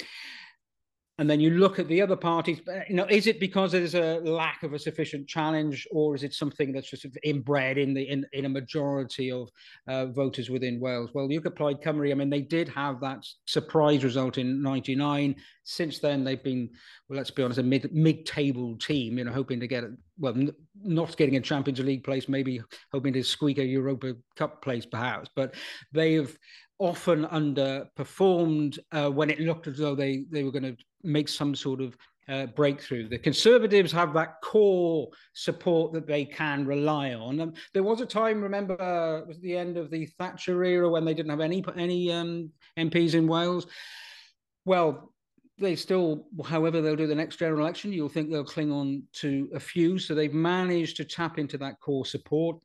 and 1.18 1.30
then 1.30 1.40
you 1.40 1.50
look 1.50 1.78
at 1.78 1.88
the 1.88 2.02
other 2.02 2.16
parties 2.16 2.60
you 2.88 2.94
know 2.94 3.06
is 3.08 3.26
it 3.26 3.40
because 3.40 3.72
there's 3.72 3.94
a 3.94 4.20
lack 4.20 4.62
of 4.62 4.72
a 4.72 4.78
sufficient 4.78 5.26
challenge 5.26 5.86
or 5.90 6.14
is 6.14 6.22
it 6.22 6.34
something 6.34 6.72
that's 6.72 6.90
just 6.90 7.06
inbred 7.24 7.78
in 7.78 7.94
the 7.94 8.02
in, 8.02 8.26
in 8.32 8.44
a 8.44 8.48
majority 8.48 9.30
of 9.30 9.48
uh, 9.88 10.06
voters 10.06 10.50
within 10.50 10.80
wales? 10.80 11.10
Well 11.14 11.30
you 11.30 11.40
could 11.40 11.56
Plaid 11.56 11.80
Cymru 11.80 12.10
i 12.10 12.14
mean 12.14 12.30
they 12.30 12.42
did 12.42 12.68
have 12.68 13.00
that 13.00 13.24
surprise 13.46 14.04
result 14.04 14.38
in 14.38 14.62
99 14.62 15.36
since 15.64 15.98
then 15.98 16.24
they've 16.24 16.42
been 16.42 16.68
well 17.08 17.16
let's 17.16 17.30
be 17.30 17.42
honest 17.42 17.58
a 17.58 17.62
mid 17.62 17.92
mid-table 17.92 18.76
team 18.78 19.18
you 19.18 19.24
know 19.24 19.32
hoping 19.32 19.60
to 19.60 19.66
get 19.66 19.84
well 20.18 20.34
not 20.82 21.16
getting 21.16 21.36
a 21.36 21.40
champions 21.40 21.80
league 21.80 22.04
place 22.04 22.28
maybe 22.28 22.60
hoping 22.92 23.12
to 23.12 23.22
squeak 23.22 23.58
a 23.58 23.64
europa 23.64 24.14
cup 24.36 24.62
place 24.62 24.86
perhaps. 24.86 25.30
But 25.34 25.54
they've 25.92 26.36
often 26.78 27.24
underperformed 27.26 28.78
uh, 28.92 29.10
when 29.10 29.30
it 29.30 29.40
looked 29.40 29.66
as 29.66 29.78
though 29.78 29.94
they, 29.94 30.24
they 30.30 30.44
were 30.44 30.50
going 30.50 30.62
to 30.62 30.76
make 31.06 31.28
some 31.28 31.54
sort 31.54 31.80
of 31.80 31.96
uh, 32.28 32.46
breakthrough. 32.46 33.08
The 33.08 33.18
Conservatives 33.18 33.92
have 33.92 34.12
that 34.14 34.40
core 34.42 35.08
support 35.32 35.92
that 35.92 36.06
they 36.06 36.24
can 36.24 36.66
rely 36.66 37.14
on. 37.14 37.40
Um, 37.40 37.54
there 37.72 37.82
was 37.82 38.00
a 38.00 38.06
time, 38.06 38.42
remember, 38.42 38.80
uh, 38.80 39.26
was 39.26 39.38
the 39.40 39.56
end 39.56 39.76
of 39.76 39.90
the 39.90 40.06
Thatcher 40.06 40.64
era 40.64 40.88
when 40.88 41.04
they 41.04 41.14
didn't 41.14 41.30
have 41.30 41.40
any 41.40 41.64
any 41.76 42.12
um, 42.12 42.50
MPs 42.76 43.14
in 43.14 43.28
Wales. 43.28 43.66
Well, 44.64 45.12
they 45.58 45.76
still, 45.76 46.26
however, 46.44 46.82
they'll 46.82 46.96
do 46.96 47.06
the 47.06 47.14
next 47.14 47.36
general 47.36 47.60
election. 47.60 47.92
You'll 47.92 48.08
think 48.08 48.30
they'll 48.30 48.44
cling 48.44 48.70
on 48.70 49.04
to 49.14 49.48
a 49.54 49.60
few. 49.60 49.98
So 49.98 50.14
they've 50.14 50.34
managed 50.34 50.96
to 50.98 51.04
tap 51.04 51.38
into 51.38 51.56
that 51.58 51.80
core 51.80 52.04
support. 52.04 52.58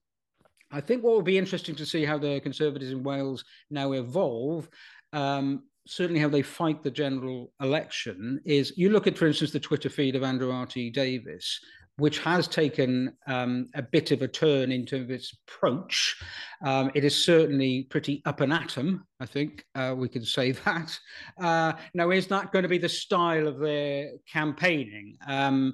I 0.72 0.82
think 0.82 1.04
what 1.04 1.14
will 1.14 1.22
be 1.22 1.38
interesting 1.38 1.76
to 1.76 1.86
see 1.86 2.04
how 2.04 2.18
the 2.18 2.40
Conservatives 2.42 2.92
in 2.92 3.04
Wales 3.04 3.44
now 3.70 3.92
evolve. 3.94 4.70
Um, 5.14 5.64
certainly 5.88 6.20
how 6.20 6.30
they 6.30 6.42
fight 6.42 6.84
the 6.84 6.92
general 6.92 7.52
election 7.62 8.40
is 8.46 8.74
you 8.78 8.90
look 8.90 9.08
at, 9.08 9.18
for 9.18 9.28
instance, 9.28 9.52
the 9.52 9.60
Twitter 9.60 9.90
feed 9.90 10.16
of 10.16 10.24
Andrew 10.24 10.52
R.T. 10.52 10.92
Davies, 10.92 11.60
which 11.98 12.20
has 12.20 12.48
taken 12.48 13.16
um, 13.28 13.68
a 13.76 13.82
bit 13.82 14.12
of 14.12 14.22
a 14.22 14.28
turn 14.28 14.72
in 14.72 14.86
terms 14.86 15.04
of 15.04 15.12
its 15.12 15.38
approach. 15.48 16.16
Um, 16.64 16.92
it 16.96 17.04
is 17.04 17.26
certainly 17.26 17.84
pretty 17.84 18.22
up 18.26 18.42
and 18.42 18.54
atom, 18.54 19.06
I 19.20 19.26
think 19.26 19.66
uh, 19.76 19.94
we 19.98 20.10
can 20.10 20.26
say 20.26 20.52
that. 20.66 20.98
Uh, 21.40 21.74
now, 21.94 22.12
is 22.12 22.28
that 22.28 22.52
going 22.52 22.64
to 22.64 22.70
be 22.70 22.78
the 22.78 22.90
style 22.90 23.48
of 23.48 23.60
their 23.60 24.12
campaigning? 24.32 25.18
Um, 25.28 25.74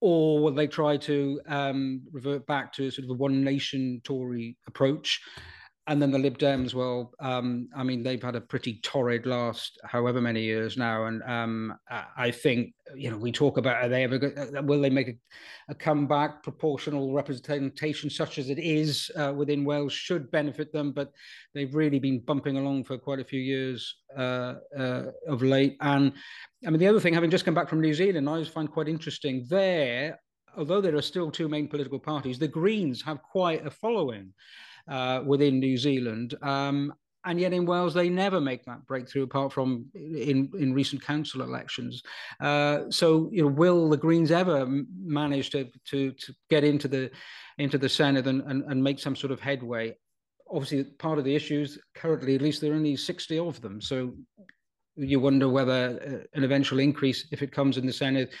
or 0.00 0.40
will 0.40 0.52
they 0.52 0.66
try 0.66 0.98
to 0.98 1.40
um, 1.48 2.02
revert 2.12 2.46
back 2.46 2.72
to 2.74 2.90
sort 2.90 3.04
of 3.04 3.10
a 3.10 3.14
one 3.14 3.42
nation 3.42 4.00
Tory 4.04 4.56
approach? 4.66 5.20
And 5.88 6.02
then 6.02 6.10
the 6.10 6.18
Lib 6.18 6.36
Dems, 6.36 6.74
well, 6.74 7.12
um, 7.20 7.68
I 7.76 7.84
mean, 7.84 8.02
they've 8.02 8.22
had 8.22 8.34
a 8.34 8.40
pretty 8.40 8.80
torrid 8.82 9.24
last 9.24 9.78
however 9.84 10.20
many 10.20 10.42
years 10.42 10.76
now, 10.76 11.04
and 11.04 11.22
um, 11.22 11.78
I 12.16 12.32
think 12.32 12.74
you 12.96 13.08
know 13.08 13.16
we 13.16 13.30
talk 13.30 13.56
about 13.56 13.84
are 13.84 13.88
they 13.88 14.02
ever 14.02 14.16
uh, 14.16 14.62
will 14.62 14.80
they 14.80 14.90
make 14.90 15.08
a, 15.08 15.14
a 15.68 15.74
comeback? 15.76 16.42
Proportional 16.42 17.12
representation, 17.12 18.10
such 18.10 18.38
as 18.38 18.50
it 18.50 18.58
is 18.58 19.12
uh, 19.14 19.32
within 19.36 19.64
Wales, 19.64 19.92
should 19.92 20.28
benefit 20.32 20.72
them, 20.72 20.90
but 20.90 21.12
they've 21.54 21.74
really 21.74 22.00
been 22.00 22.18
bumping 22.18 22.56
along 22.56 22.82
for 22.82 22.98
quite 22.98 23.20
a 23.20 23.24
few 23.24 23.40
years 23.40 23.94
uh, 24.16 24.54
uh, 24.76 25.04
of 25.28 25.42
late. 25.42 25.76
And 25.80 26.12
I 26.66 26.70
mean, 26.70 26.80
the 26.80 26.88
other 26.88 27.00
thing, 27.00 27.14
having 27.14 27.30
just 27.30 27.44
come 27.44 27.54
back 27.54 27.68
from 27.68 27.80
New 27.80 27.94
Zealand, 27.94 28.28
I 28.28 28.32
always 28.32 28.48
find 28.48 28.68
quite 28.68 28.88
interesting 28.88 29.46
there. 29.48 30.18
Although 30.56 30.80
there 30.80 30.96
are 30.96 31.02
still 31.02 31.30
two 31.30 31.48
main 31.48 31.68
political 31.68 32.00
parties, 32.00 32.40
the 32.40 32.48
Greens 32.48 33.02
have 33.02 33.22
quite 33.22 33.64
a 33.64 33.70
following 33.70 34.32
uh, 34.88 35.22
within 35.24 35.58
New 35.58 35.76
Zealand. 35.76 36.34
Um, 36.42 36.92
and 37.26 37.40
yet 37.40 37.52
in 37.52 37.66
Wales 37.66 37.92
they 37.92 38.08
never 38.08 38.40
make 38.40 38.64
that 38.64 38.86
breakthrough 38.86 39.24
apart 39.24 39.52
from 39.52 39.86
in 39.94 40.50
in 40.58 40.72
recent 40.72 41.02
council 41.02 41.42
elections. 41.42 42.02
Uh, 42.40 42.82
so 42.88 43.28
you 43.32 43.42
know, 43.42 43.48
will 43.48 43.88
the 43.88 43.96
Greens 43.96 44.30
ever 44.30 44.66
manage 45.04 45.50
to 45.50 45.68
to 45.86 46.12
to 46.12 46.34
get 46.48 46.64
into 46.64 46.88
the 46.88 47.10
into 47.58 47.78
the 47.78 47.88
Senedd 47.88 48.26
and, 48.26 48.42
and, 48.42 48.64
and 48.70 48.82
make 48.82 48.98
some 49.00 49.16
sort 49.16 49.32
of 49.32 49.40
headway? 49.40 49.94
Obviously, 50.48 50.84
part 50.84 51.18
of 51.18 51.24
the 51.24 51.34
issues 51.34 51.78
currently, 51.94 52.36
at 52.36 52.42
least, 52.42 52.60
there 52.60 52.72
are 52.72 52.76
only 52.76 52.96
sixty 52.96 53.38
of 53.38 53.60
them. 53.60 53.80
So 53.80 54.14
you 54.96 55.20
wonder 55.20 55.48
whether 55.48 56.00
uh, 56.00 56.36
an 56.36 56.44
eventual 56.44 56.78
increase, 56.78 57.26
if 57.30 57.42
it 57.42 57.52
comes 57.52 57.76
in 57.76 57.86
the 57.86 57.92
Senedd, 57.92 58.32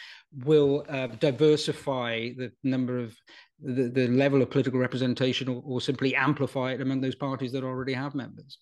will 0.44 0.84
uh, 0.88 1.06
diversify 1.06 2.30
the 2.36 2.50
number 2.64 2.98
of 2.98 3.16
the, 3.62 3.88
the 3.88 4.08
level 4.08 4.42
of 4.42 4.50
political 4.50 4.78
representation 4.78 5.48
or, 5.48 5.62
or, 5.64 5.80
simply 5.80 6.14
amplify 6.14 6.72
it 6.72 6.80
among 6.80 7.00
those 7.00 7.14
parties 7.14 7.52
that 7.52 7.64
already 7.64 7.94
have 7.94 8.14
members. 8.14 8.58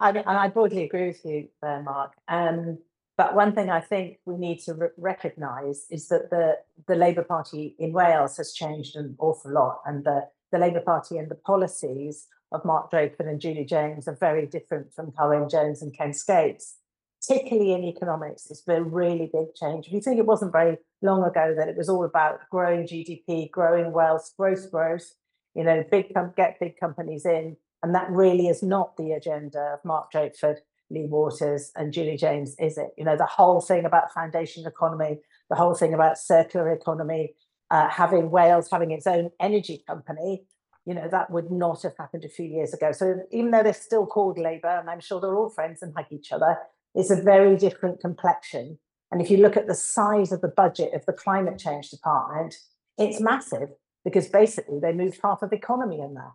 I, 0.00 0.22
I 0.26 0.48
broadly 0.48 0.84
agree 0.84 1.08
with 1.08 1.24
you 1.24 1.48
there, 1.60 1.82
Mark. 1.82 2.12
Um, 2.28 2.78
but 3.18 3.34
one 3.34 3.52
thing 3.54 3.68
I 3.68 3.80
think 3.80 4.18
we 4.24 4.36
need 4.36 4.60
to 4.60 4.74
re- 4.74 4.88
recognise 4.96 5.86
is 5.90 6.08
that 6.08 6.30
the, 6.30 6.56
the 6.86 6.94
Labour 6.94 7.24
Party 7.24 7.74
in 7.78 7.92
Wales 7.92 8.36
has 8.36 8.52
changed 8.52 8.96
an 8.96 9.16
awful 9.18 9.52
lot, 9.52 9.80
and 9.84 10.04
the, 10.04 10.28
the 10.52 10.58
Labour 10.58 10.80
Party 10.80 11.18
and 11.18 11.30
the 11.30 11.34
policies 11.34 12.26
of 12.52 12.64
Mark 12.64 12.90
Drakeford 12.90 13.28
and 13.28 13.40
Julie 13.40 13.64
James 13.64 14.08
are 14.08 14.16
very 14.16 14.46
different 14.46 14.94
from 14.94 15.12
Carwyn 15.12 15.50
Jones 15.50 15.82
and 15.82 15.94
Ken 15.94 16.14
Skates 16.14 16.76
particularly 17.20 17.72
in 17.72 17.84
economics, 17.84 18.50
it's 18.50 18.62
been 18.62 18.82
a 18.82 18.84
really 18.84 19.30
big 19.32 19.54
change. 19.54 19.86
If 19.86 19.92
you 19.92 20.00
think 20.00 20.18
it 20.18 20.26
wasn't 20.26 20.52
very 20.52 20.78
long 21.02 21.24
ago 21.24 21.54
that 21.56 21.68
it 21.68 21.76
was 21.76 21.88
all 21.88 22.04
about 22.04 22.40
growing 22.50 22.86
GDP, 22.86 23.50
growing 23.50 23.92
wealth, 23.92 24.32
growth, 24.38 24.70
growth, 24.70 25.14
you 25.54 25.64
know, 25.64 25.84
big 25.90 26.14
com- 26.14 26.32
get 26.36 26.60
big 26.60 26.78
companies 26.78 27.26
in, 27.26 27.56
and 27.82 27.94
that 27.94 28.10
really 28.10 28.48
is 28.48 28.62
not 28.62 28.96
the 28.96 29.12
agenda 29.12 29.58
of 29.74 29.84
Mark 29.84 30.12
Drakeford, 30.12 30.56
Lee 30.90 31.06
Waters, 31.06 31.72
and 31.76 31.92
Julie 31.92 32.16
James, 32.16 32.54
is 32.58 32.78
it? 32.78 32.90
You 32.96 33.04
know, 33.04 33.16
the 33.16 33.26
whole 33.26 33.60
thing 33.60 33.84
about 33.84 34.12
foundation 34.12 34.66
economy, 34.66 35.20
the 35.50 35.56
whole 35.56 35.74
thing 35.74 35.94
about 35.94 36.18
circular 36.18 36.72
economy, 36.72 37.34
uh, 37.70 37.88
having 37.88 38.30
Wales 38.30 38.68
having 38.70 38.90
its 38.90 39.06
own 39.06 39.30
energy 39.40 39.82
company, 39.86 40.44
you 40.86 40.94
know, 40.94 41.08
that 41.10 41.30
would 41.30 41.50
not 41.50 41.82
have 41.82 41.96
happened 41.98 42.24
a 42.24 42.28
few 42.28 42.46
years 42.46 42.72
ago. 42.72 42.92
So 42.92 43.20
even 43.30 43.50
though 43.50 43.62
they're 43.62 43.74
still 43.74 44.06
called 44.06 44.38
Labour, 44.38 44.68
and 44.68 44.88
I'm 44.88 45.00
sure 45.00 45.20
they're 45.20 45.36
all 45.36 45.50
friends 45.50 45.82
and 45.82 45.94
like 45.94 46.10
each 46.10 46.32
other, 46.32 46.56
it's 46.98 47.12
a 47.12 47.22
very 47.22 47.56
different 47.56 48.00
complexion. 48.00 48.78
And 49.12 49.22
if 49.22 49.30
you 49.30 49.36
look 49.38 49.56
at 49.56 49.68
the 49.68 49.74
size 49.74 50.32
of 50.32 50.40
the 50.40 50.48
budget 50.48 50.92
of 50.94 51.06
the 51.06 51.12
climate 51.12 51.56
change 51.56 51.90
department, 51.90 52.56
it's 52.98 53.20
massive 53.20 53.70
because 54.04 54.26
basically 54.28 54.80
they 54.80 54.92
moved 54.92 55.20
half 55.22 55.40
of 55.42 55.50
the 55.50 55.56
economy 55.56 56.00
in 56.00 56.14
there. 56.14 56.32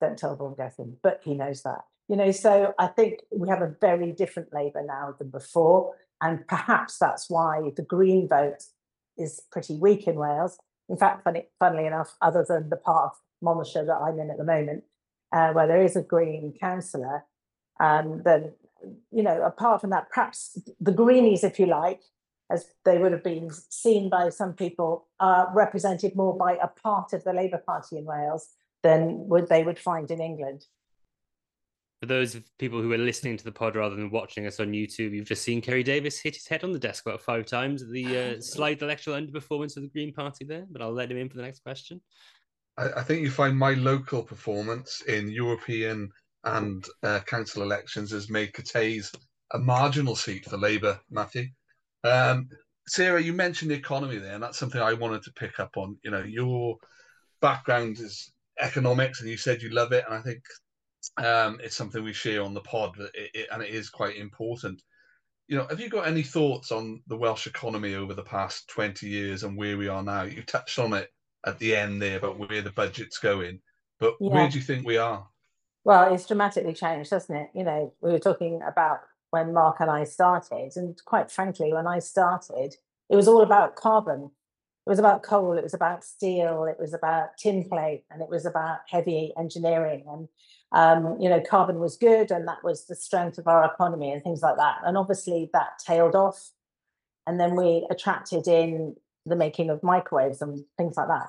Don't 0.00 0.18
tell 0.18 0.34
Vaughan 0.34 0.54
Gething, 0.56 0.96
but 1.02 1.20
he 1.22 1.34
knows 1.34 1.62
that. 1.62 1.82
You 2.08 2.16
know, 2.16 2.30
so 2.32 2.72
I 2.78 2.86
think 2.86 3.20
we 3.30 3.50
have 3.50 3.60
a 3.60 3.76
very 3.78 4.10
different 4.10 4.54
Labour 4.54 4.82
now 4.84 5.14
than 5.18 5.28
before. 5.28 5.94
And 6.22 6.48
perhaps 6.48 6.96
that's 6.98 7.28
why 7.28 7.70
the 7.76 7.82
Green 7.82 8.26
vote 8.26 8.64
is 9.18 9.42
pretty 9.52 9.76
weak 9.76 10.08
in 10.08 10.14
Wales. 10.14 10.58
In 10.88 10.96
fact, 10.96 11.24
funny, 11.24 11.48
funnily 11.58 11.86
enough, 11.86 12.16
other 12.22 12.44
than 12.48 12.70
the 12.70 12.76
part 12.76 13.12
of 13.12 13.18
Monmouthshire 13.42 13.84
that 13.84 14.00
I'm 14.02 14.18
in 14.18 14.30
at 14.30 14.38
the 14.38 14.44
moment, 14.44 14.84
uh, 15.30 15.52
where 15.52 15.66
there 15.66 15.82
is 15.82 15.94
a 15.94 16.02
Green 16.02 16.54
councillor, 16.58 17.26
um, 17.80 18.22
then 18.24 18.52
you 19.10 19.22
know, 19.22 19.42
apart 19.42 19.80
from 19.80 19.90
that, 19.90 20.08
perhaps 20.10 20.58
the 20.80 20.92
greenies, 20.92 21.44
if 21.44 21.58
you 21.58 21.66
like, 21.66 22.00
as 22.50 22.66
they 22.84 22.98
would 22.98 23.12
have 23.12 23.22
been 23.22 23.50
seen 23.68 24.10
by 24.10 24.28
some 24.28 24.54
people, 24.54 25.08
are 25.20 25.50
represented 25.54 26.16
more 26.16 26.36
by 26.36 26.56
a 26.62 26.68
part 26.68 27.12
of 27.12 27.24
the 27.24 27.32
Labour 27.32 27.62
Party 27.64 27.98
in 27.98 28.04
Wales 28.04 28.48
than 28.82 29.28
would 29.28 29.48
they 29.48 29.62
would 29.62 29.78
find 29.78 30.10
in 30.10 30.20
England. 30.20 30.64
For 32.00 32.06
those 32.06 32.40
people 32.58 32.80
who 32.80 32.92
are 32.92 32.98
listening 32.98 33.36
to 33.36 33.44
the 33.44 33.52
pod 33.52 33.76
rather 33.76 33.94
than 33.94 34.10
watching 34.10 34.46
us 34.46 34.58
on 34.58 34.72
YouTube, 34.72 35.12
you've 35.12 35.28
just 35.28 35.42
seen 35.42 35.60
Kerry 35.60 35.82
Davis 35.82 36.18
hit 36.18 36.34
his 36.34 36.46
head 36.46 36.64
on 36.64 36.72
the 36.72 36.78
desk 36.78 37.04
about 37.04 37.20
five 37.20 37.44
times 37.44 37.82
at 37.82 37.90
the 37.90 38.18
uh, 38.18 38.34
slight 38.40 38.80
electoral 38.80 39.20
underperformance 39.20 39.76
of 39.76 39.82
the 39.82 39.90
Green 39.90 40.12
Party 40.12 40.46
there. 40.46 40.64
But 40.70 40.80
I'll 40.80 40.94
let 40.94 41.10
him 41.10 41.18
in 41.18 41.28
for 41.28 41.36
the 41.36 41.42
next 41.42 41.62
question. 41.62 42.00
I, 42.78 42.88
I 42.96 43.02
think 43.02 43.20
you 43.20 43.30
find 43.30 43.56
my 43.56 43.74
local 43.74 44.22
performance 44.22 45.02
in 45.02 45.30
European 45.30 46.10
and 46.44 46.84
uh, 47.02 47.20
council 47.20 47.62
elections 47.62 48.10
has 48.12 48.30
made 48.30 48.52
Cathays 48.52 49.14
a 49.52 49.58
marginal 49.58 50.16
seat 50.16 50.46
for 50.46 50.56
Labour, 50.56 51.00
Matthew. 51.10 51.46
Um, 52.04 52.48
Sarah, 52.86 53.22
you 53.22 53.32
mentioned 53.32 53.70
the 53.70 53.76
economy 53.76 54.18
there, 54.18 54.34
and 54.34 54.42
that's 54.42 54.58
something 54.58 54.80
I 54.80 54.94
wanted 54.94 55.22
to 55.24 55.32
pick 55.32 55.60
up 55.60 55.76
on. 55.76 55.98
You 56.02 56.10
know, 56.10 56.22
your 56.22 56.76
background 57.40 57.98
is 57.98 58.32
economics, 58.60 59.20
and 59.20 59.28
you 59.28 59.36
said 59.36 59.62
you 59.62 59.70
love 59.70 59.92
it, 59.92 60.04
and 60.06 60.14
I 60.14 60.22
think 60.22 60.42
um, 61.16 61.60
it's 61.62 61.76
something 61.76 62.02
we 62.02 62.12
share 62.12 62.42
on 62.42 62.54
the 62.54 62.60
pod, 62.60 62.96
it, 62.98 63.30
it, 63.34 63.48
and 63.52 63.62
it 63.62 63.70
is 63.70 63.90
quite 63.90 64.16
important. 64.16 64.82
You 65.48 65.56
know, 65.56 65.66
have 65.68 65.80
you 65.80 65.88
got 65.88 66.06
any 66.06 66.22
thoughts 66.22 66.70
on 66.70 67.02
the 67.08 67.16
Welsh 67.16 67.46
economy 67.46 67.94
over 67.94 68.14
the 68.14 68.22
past 68.22 68.68
20 68.68 69.08
years 69.08 69.42
and 69.42 69.56
where 69.56 69.76
we 69.76 69.88
are 69.88 70.02
now? 70.02 70.22
You 70.22 70.42
touched 70.42 70.78
on 70.78 70.92
it 70.92 71.08
at 71.44 71.58
the 71.58 71.74
end 71.74 72.00
there 72.00 72.18
about 72.18 72.38
where 72.38 72.62
the 72.62 72.70
budget's 72.70 73.18
going, 73.18 73.60
but 73.98 74.14
yeah. 74.20 74.30
where 74.30 74.48
do 74.48 74.58
you 74.58 74.64
think 74.64 74.86
we 74.86 74.96
are? 74.96 75.26
Well, 75.84 76.12
it's 76.12 76.26
dramatically 76.26 76.74
changed, 76.74 77.10
doesn't 77.10 77.34
it? 77.34 77.50
You 77.54 77.64
know, 77.64 77.92
we 78.00 78.12
were 78.12 78.18
talking 78.18 78.60
about 78.66 79.00
when 79.30 79.52
Mark 79.52 79.76
and 79.80 79.90
I 79.90 80.04
started, 80.04 80.72
and 80.76 81.00
quite 81.04 81.30
frankly, 81.30 81.72
when 81.72 81.86
I 81.86 82.00
started, 82.00 82.76
it 83.08 83.16
was 83.16 83.28
all 83.28 83.42
about 83.42 83.76
carbon. 83.76 84.30
It 84.86 84.90
was 84.90 84.98
about 84.98 85.22
coal, 85.22 85.56
it 85.56 85.62
was 85.62 85.74
about 85.74 86.04
steel, 86.04 86.64
it 86.64 86.80
was 86.80 86.94
about 86.94 87.36
tin 87.38 87.68
plate, 87.68 88.04
and 88.10 88.22
it 88.22 88.28
was 88.28 88.44
about 88.44 88.80
heavy 88.88 89.32
engineering. 89.38 90.04
And 90.08 90.28
um, 90.72 91.20
you 91.20 91.28
know, 91.28 91.40
carbon 91.40 91.78
was 91.78 91.96
good, 91.96 92.30
and 92.30 92.46
that 92.48 92.62
was 92.64 92.86
the 92.86 92.94
strength 92.96 93.38
of 93.38 93.46
our 93.46 93.64
economy 93.64 94.12
and 94.12 94.22
things 94.22 94.42
like 94.42 94.56
that. 94.56 94.78
And 94.84 94.96
obviously, 94.96 95.50
that 95.52 95.78
tailed 95.84 96.14
off, 96.14 96.50
and 97.26 97.40
then 97.40 97.56
we 97.56 97.86
attracted 97.90 98.48
in 98.48 98.96
the 99.26 99.36
making 99.36 99.70
of 99.70 99.82
microwaves 99.82 100.42
and 100.42 100.64
things 100.76 100.96
like 100.96 101.08
that. 101.08 101.28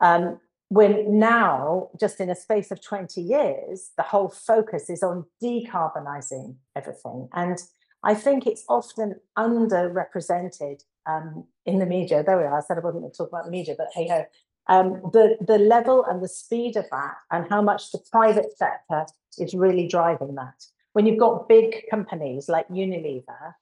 Um, 0.00 0.40
when 0.72 1.18
now, 1.18 1.90
just 2.00 2.18
in 2.18 2.30
a 2.30 2.34
space 2.34 2.70
of 2.70 2.80
20 2.80 3.20
years, 3.20 3.90
the 3.98 4.02
whole 4.02 4.30
focus 4.30 4.88
is 4.88 5.02
on 5.02 5.26
decarbonizing 5.42 6.54
everything. 6.74 7.28
And 7.34 7.58
I 8.02 8.14
think 8.14 8.46
it's 8.46 8.64
often 8.70 9.16
underrepresented 9.36 10.82
um, 11.04 11.44
in 11.66 11.78
the 11.78 11.84
media. 11.84 12.22
There 12.24 12.38
we 12.38 12.44
are. 12.44 12.56
I 12.56 12.62
said 12.62 12.78
I 12.78 12.80
wasn't 12.80 13.02
going 13.02 13.12
to 13.12 13.18
talk 13.18 13.28
about 13.28 13.44
the 13.44 13.50
media, 13.50 13.74
but 13.76 13.88
hey 13.92 14.08
ho. 14.08 14.24
Um, 14.66 15.02
the, 15.12 15.36
the 15.46 15.58
level 15.58 16.06
and 16.06 16.22
the 16.22 16.28
speed 16.28 16.76
of 16.76 16.86
that, 16.90 17.16
and 17.30 17.46
how 17.50 17.60
much 17.60 17.92
the 17.92 18.00
private 18.10 18.56
sector 18.56 19.04
is 19.36 19.52
really 19.52 19.86
driving 19.86 20.36
that. 20.36 20.64
When 20.94 21.04
you've 21.04 21.20
got 21.20 21.50
big 21.50 21.82
companies 21.90 22.48
like 22.48 22.66
Unilever 22.68 23.54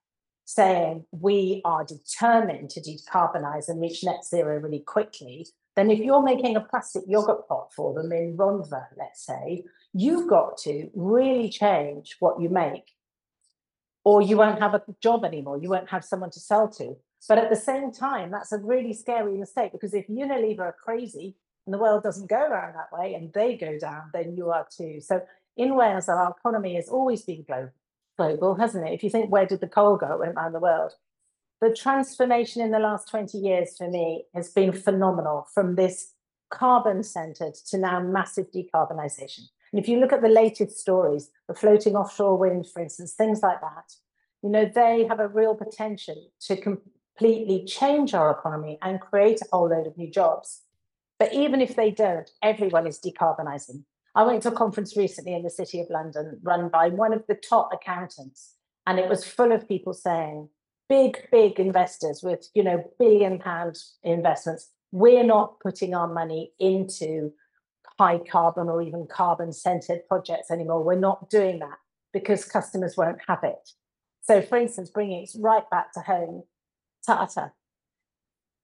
saying 0.45 1.07
we 1.11 1.61
are 1.65 1.85
determined 1.85 2.71
to 2.71 2.81
decarbonize 2.81 3.69
and 3.69 3.81
reach 3.81 4.05
net 4.05 4.25
zero 4.25 4.61
really 4.61 4.81
quickly, 4.81 5.47
then 5.77 5.91
if 5.91 6.01
you're 6.01 6.23
making 6.23 6.57
a 6.57 6.61
plastic 6.61 7.05
yogurt 7.07 7.47
pot 7.49 7.73
for 7.73 7.95
them 7.95 8.13
in 8.13 8.37
Rhondda, 8.37 8.87
let's 8.99 9.25
say, 9.25 9.65
you've 9.93 10.29
got 10.29 10.57
to 10.59 10.91
really 10.95 11.49
change 11.49 12.17
what 12.21 12.41
you 12.41 12.49
make, 12.49 12.93
or 14.05 14.23
you 14.23 14.37
won't 14.37 14.61
have 14.61 14.75
a 14.75 14.83
job 15.03 15.25
anymore. 15.25 15.59
You 15.59 15.71
won't 15.71 15.91
have 15.91 16.05
someone 16.05 16.31
to 16.31 16.41
sell 16.41 16.69
to. 16.71 16.97
But 17.29 17.39
at 17.39 17.51
the 17.51 17.57
same 17.57 17.93
time, 17.93 18.31
that's 18.31 18.53
a 18.53 18.59
really 18.59 18.95
scary 18.95 19.37
mistake 19.37 19.73
because 19.73 19.95
if 19.95 20.09
Unilever 20.09 20.61
are 20.61 20.77
crazy 20.85 21.37
and 21.67 21.75
the 21.75 21.79
world 21.79 22.03
doesn't 22.03 22.31
go 22.31 22.41
around 22.41 22.75
that 22.75 22.91
way 22.93 23.15
and 23.15 23.33
they 23.33 23.57
go 23.57 23.79
down, 23.79 24.11
then 24.13 24.35
you 24.35 24.51
are 24.51 24.67
too. 24.75 25.01
So 25.01 25.23
in 25.57 25.75
Wales, 25.75 26.09
our 26.09 26.35
economy 26.39 26.77
has 26.77 26.89
always 26.89 27.23
been 27.23 27.45
global, 27.47 27.73
global 28.17 28.55
hasn't 28.55 28.89
it? 28.89 28.95
If 28.95 29.05
you 29.05 29.11
think 29.11 29.31
where 29.31 29.47
did 29.47 29.61
the 29.61 29.69
coal 29.69 29.97
go, 29.97 30.15
it 30.15 30.19
went 30.19 30.35
around 30.35 30.53
the 30.53 30.61
world 30.61 30.93
the 31.61 31.75
transformation 31.75 32.63
in 32.63 32.71
the 32.71 32.79
last 32.79 33.09
20 33.09 33.37
years 33.37 33.77
for 33.77 33.89
me 33.89 34.25
has 34.35 34.51
been 34.51 34.73
phenomenal 34.73 35.47
from 35.53 35.75
this 35.75 36.15
carbon 36.51 37.03
centered 37.03 37.55
to 37.55 37.79
now 37.79 38.01
massive 38.01 38.47
decarbonisation. 38.51 39.43
And 39.73 39.81
if 39.81 39.89
you 39.89 40.01
look 40.01 40.13
at 40.13 40.23
the 40.23 40.29
latest 40.29 40.79
stories, 40.79 41.31
the 41.49 41.55
floating 41.55 41.95
offshore 41.95 42.37
wind, 42.37 42.67
for 42.67 42.83
instance, 42.83 43.13
things 43.13 43.43
like 43.43 43.61
that, 43.61 43.93
you 44.43 44.51
know, 44.51 44.65
they 44.65 45.07
have 45.09 45.21
a 45.21 45.29
real 45.29 45.55
potential 45.55 46.31
to 46.47 46.57
completely 46.57 47.65
change 47.67 48.15
our 48.15 48.31
economy 48.31 48.79
and 48.83 49.01
create 49.01 49.41
a 49.43 49.49
whole 49.53 49.69
load 49.69 49.87
of 49.87 49.97
new 49.97 50.11
jobs. 50.11 50.63
But 51.19 51.35
even 51.35 51.61
if 51.61 51.77
they 51.77 51.91
don't, 51.91 52.29
everyone 52.43 52.87
is 52.87 52.99
decarbonising. 52.99 53.85
I 54.15 54.25
went 54.25 54.43
to 54.43 54.49
a 54.49 54.53
conference 54.53 54.97
recently 54.97 55.35
in 55.35 55.43
the 55.43 55.51
City 55.51 55.81
of 55.81 55.91
London 55.91 56.41
run 56.43 56.69
by 56.69 56.89
one 56.89 57.13
of 57.13 57.25
the 57.29 57.35
top 57.35 57.71
accountants, 57.73 58.55
and 58.87 58.99
it 58.99 59.09
was 59.09 59.25
full 59.25 59.53
of 59.53 59.69
people 59.69 59.93
saying, 59.93 60.49
big, 60.91 61.29
big 61.31 61.61
investors 61.61 62.21
with, 62.23 62.49
you 62.53 62.65
know, 62.65 62.85
billion 62.99 63.39
pound 63.39 63.79
investments, 64.03 64.71
we're 64.91 65.25
not 65.25 65.61
putting 65.61 65.95
our 65.95 66.13
money 66.13 66.53
into 66.59 67.33
high 67.99 68.19
carbon 68.19 68.69
or 68.69 68.83
even 68.83 69.07
carbon 69.07 69.53
centered 69.53 70.01
projects 70.09 70.51
anymore. 70.51 70.83
We're 70.83 70.97
not 70.97 71.31
doing 71.31 71.61
that 71.61 71.79
because 72.13 72.45
customers 72.45 72.97
won't 72.97 73.21
have 73.29 73.45
it. 73.45 73.71
So, 74.23 74.43
for 74.43 74.59
instance, 74.59 74.91
bringing 74.91 75.23
it 75.23 75.31
right 75.39 75.69
back 75.71 75.93
to 75.95 76.01
home, 76.01 76.43
Tata. 77.07 77.53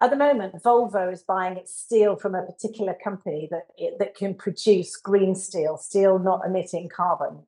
At 0.02 0.10
the 0.10 0.16
moment, 0.16 0.62
Volvo 0.62 1.10
is 1.10 1.22
buying 1.22 1.56
its 1.56 1.74
steel 1.74 2.16
from 2.16 2.34
a 2.34 2.42
particular 2.42 2.94
company 3.02 3.48
that, 3.50 3.68
it, 3.78 3.98
that 3.98 4.16
can 4.16 4.34
produce 4.34 4.96
green 4.96 5.34
steel, 5.34 5.78
steel 5.78 6.18
not 6.18 6.44
emitting 6.44 6.90
carbon 6.94 7.44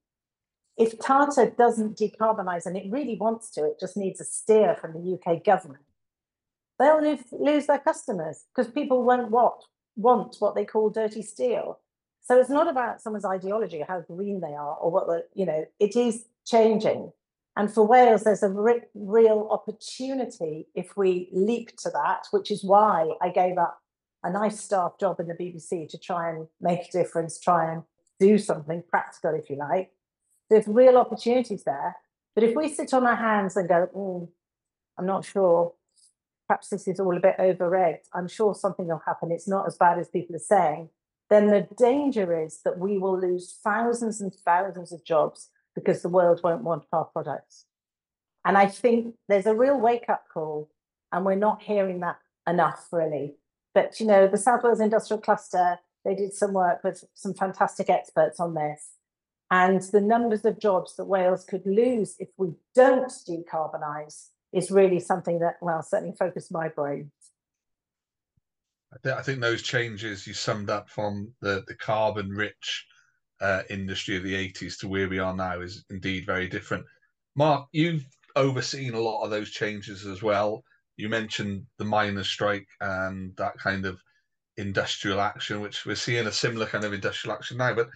if 0.79 0.97
Tata 1.01 1.53
doesn't 1.59 1.99
decarbonise, 1.99 2.65
and 2.65 2.77
it 2.77 2.87
really 2.89 3.17
wants 3.17 3.51
to, 3.51 3.65
it 3.65 3.81
just 3.81 3.97
needs 3.97 4.21
a 4.21 4.25
steer 4.25 4.77
from 4.81 4.93
the 4.93 5.19
UK 5.19 5.45
government, 5.45 5.83
they'll 6.79 7.03
lose, 7.03 7.25
lose 7.33 7.67
their 7.67 7.81
customers 7.81 8.45
because 8.55 8.71
people 8.71 9.03
won't 9.03 9.33
what, 9.33 9.61
want 9.97 10.37
what 10.39 10.55
they 10.55 10.65
call 10.65 10.89
dirty 10.89 11.23
steel. 11.23 11.81
So 12.23 12.39
it's 12.39 12.51
not 12.51 12.69
about 12.69 13.03
someone's 13.03 13.25
ideology, 13.25 13.85
how 13.87 14.03
green 14.03 14.41
they 14.41 14.55
are, 14.55 14.77
or 14.77 14.93
what 14.93 15.09
the, 15.09 15.25
you 15.35 15.47
know, 15.47 15.65
it 15.81 15.97
is 15.97 16.27
changing. 16.47 17.11
And 17.57 17.73
for 17.73 17.85
Wales, 17.85 18.23
there's 18.23 18.45
a 18.45 18.49
re- 18.49 18.83
real 18.95 19.49
opportunity 19.51 20.69
if 20.77 20.97
we 20.97 21.29
leap 21.33 21.77
to 21.79 21.91
that, 21.91 22.29
which 22.31 22.53
is 22.53 22.63
why 22.63 23.15
I 23.21 23.31
gave 23.31 23.59
up 23.59 23.81
a 24.23 24.31
nice 24.31 24.61
staff 24.61 24.93
job 25.01 25.19
in 25.19 25.27
the 25.27 25.35
BBC 25.35 25.89
to 25.89 25.99
try 25.99 26.31
and 26.31 26.47
make 26.61 26.83
a 26.83 26.93
difference, 26.93 27.41
try 27.41 27.73
and 27.73 27.83
do 28.21 28.39
something 28.39 28.85
practical, 28.89 29.35
if 29.35 29.51
you 29.51 29.57
like 29.57 29.91
there's 30.51 30.67
real 30.67 30.97
opportunities 30.97 31.65
there. 31.65 31.97
But 32.35 32.45
if 32.45 32.55
we 32.55 32.69
sit 32.69 32.95
on 32.95 33.07
our 33.07 33.17
hands 33.17 33.57
and 33.57 33.69
go, 33.69 33.89
mm, 33.95 34.29
I'm 34.97 35.07
not 35.07 35.25
sure, 35.25 35.75
perhaps 36.47 36.69
this 36.69 36.89
is 36.89 37.01
all 37.01 37.17
a 37.17 37.21
bit 37.21 37.37
over 37.39 37.99
I'm 38.15 38.29
sure 38.29 38.55
something 38.55 38.87
will 38.87 39.03
happen, 39.05 39.33
it's 39.33 39.49
not 39.49 39.67
as 39.67 39.77
bad 39.77 39.99
as 39.99 40.09
people 40.09 40.37
are 40.37 40.41
saying, 40.41 40.91
then 41.31 41.49
the 41.49 41.67
danger 41.77 42.41
is 42.41 42.61
that 42.65 42.79
we 42.79 42.97
will 42.97 43.21
lose 43.21 43.59
thousands 43.63 44.21
and 44.21 44.35
thousands 44.35 44.93
of 44.93 45.05
jobs 45.05 45.51
because 45.75 46.03
the 46.03 46.09
world 46.09 46.41
won't 46.43 46.65
want 46.65 46.85
our 46.93 47.05
products. 47.05 47.67
And 48.45 48.57
I 48.57 48.67
think 48.67 49.15
there's 49.29 49.47
a 49.47 49.55
real 49.55 49.79
wake 49.79 50.09
up 50.09 50.25
call, 50.33 50.71
and 51.13 51.25
we're 51.25 51.35
not 51.35 51.63
hearing 51.63 52.01
that 52.01 52.19
enough, 52.47 52.89
really. 52.93 53.35
But, 53.75 54.01
you 54.01 54.07
know, 54.07 54.27
the 54.27 54.39
South 54.39 54.63
Wales 54.63 54.81
Industrial 54.81 55.21
Cluster, 55.21 55.79
they 56.05 56.15
did 56.15 56.33
some 56.33 56.55
work 56.55 56.83
with 56.83 57.05
some 57.15 57.35
fantastic 57.35 57.91
experts 57.91 58.41
on 58.41 58.55
this 58.55 58.93
and 59.51 59.81
the 59.81 60.01
numbers 60.01 60.45
of 60.45 60.59
jobs 60.59 60.97
that 60.97 61.07
Wales 61.07 61.45
could 61.45 61.65
lose 61.65 62.17
if 62.19 62.29
we 62.37 62.53
don't 62.75 63.11
decarbonise 63.29 64.29
is 64.53 64.71
really 64.71 65.01
something 65.01 65.39
that, 65.41 65.57
well, 65.61 65.83
certainly 65.83 66.15
focused 66.19 66.53
my 66.53 66.69
brain. 66.69 67.11
I 69.05 69.23
think 69.23 69.41
those 69.41 69.63
changes 69.63 70.27
you 70.27 70.33
summed 70.33 70.71
up 70.71 70.89
from 70.89 71.33
the, 71.41 71.63
the 71.69 71.75
carbon 71.75 72.31
rich 72.31 72.87
uh, 73.41 73.63
industry 73.71 74.17
of 74.17 74.23
the 74.23 74.35
80s 74.35 74.79
to 74.79 74.89
where 74.89 75.09
we 75.09 75.19
are 75.19 75.35
now 75.35 75.61
is 75.61 75.85
indeed 75.91 76.27
very 76.27 76.49
different. 76.49 76.85
Mark, 77.37 77.69
you've 77.73 78.05
overseen 78.37 78.95
a 78.95 79.01
lot 79.01 79.25
of 79.25 79.31
those 79.31 79.51
changes 79.51 80.07
as 80.07 80.23
well. 80.23 80.65
You 80.97 81.09
mentioned 81.09 81.65
the 81.79 81.85
miners' 81.85 82.29
strike 82.29 82.67
and 82.81 83.37
that 83.37 83.59
kind 83.59 83.87
of 83.87 84.01
industrial 84.57 85.21
action, 85.21 85.61
which 85.61 85.87
we're 85.87 85.95
seeing 85.95 86.27
a 86.27 86.33
similar 86.33 86.67
kind 86.67 86.85
of 86.85 86.93
industrial 86.93 87.37
action 87.37 87.59
now. 87.59 87.75
But 87.75 87.89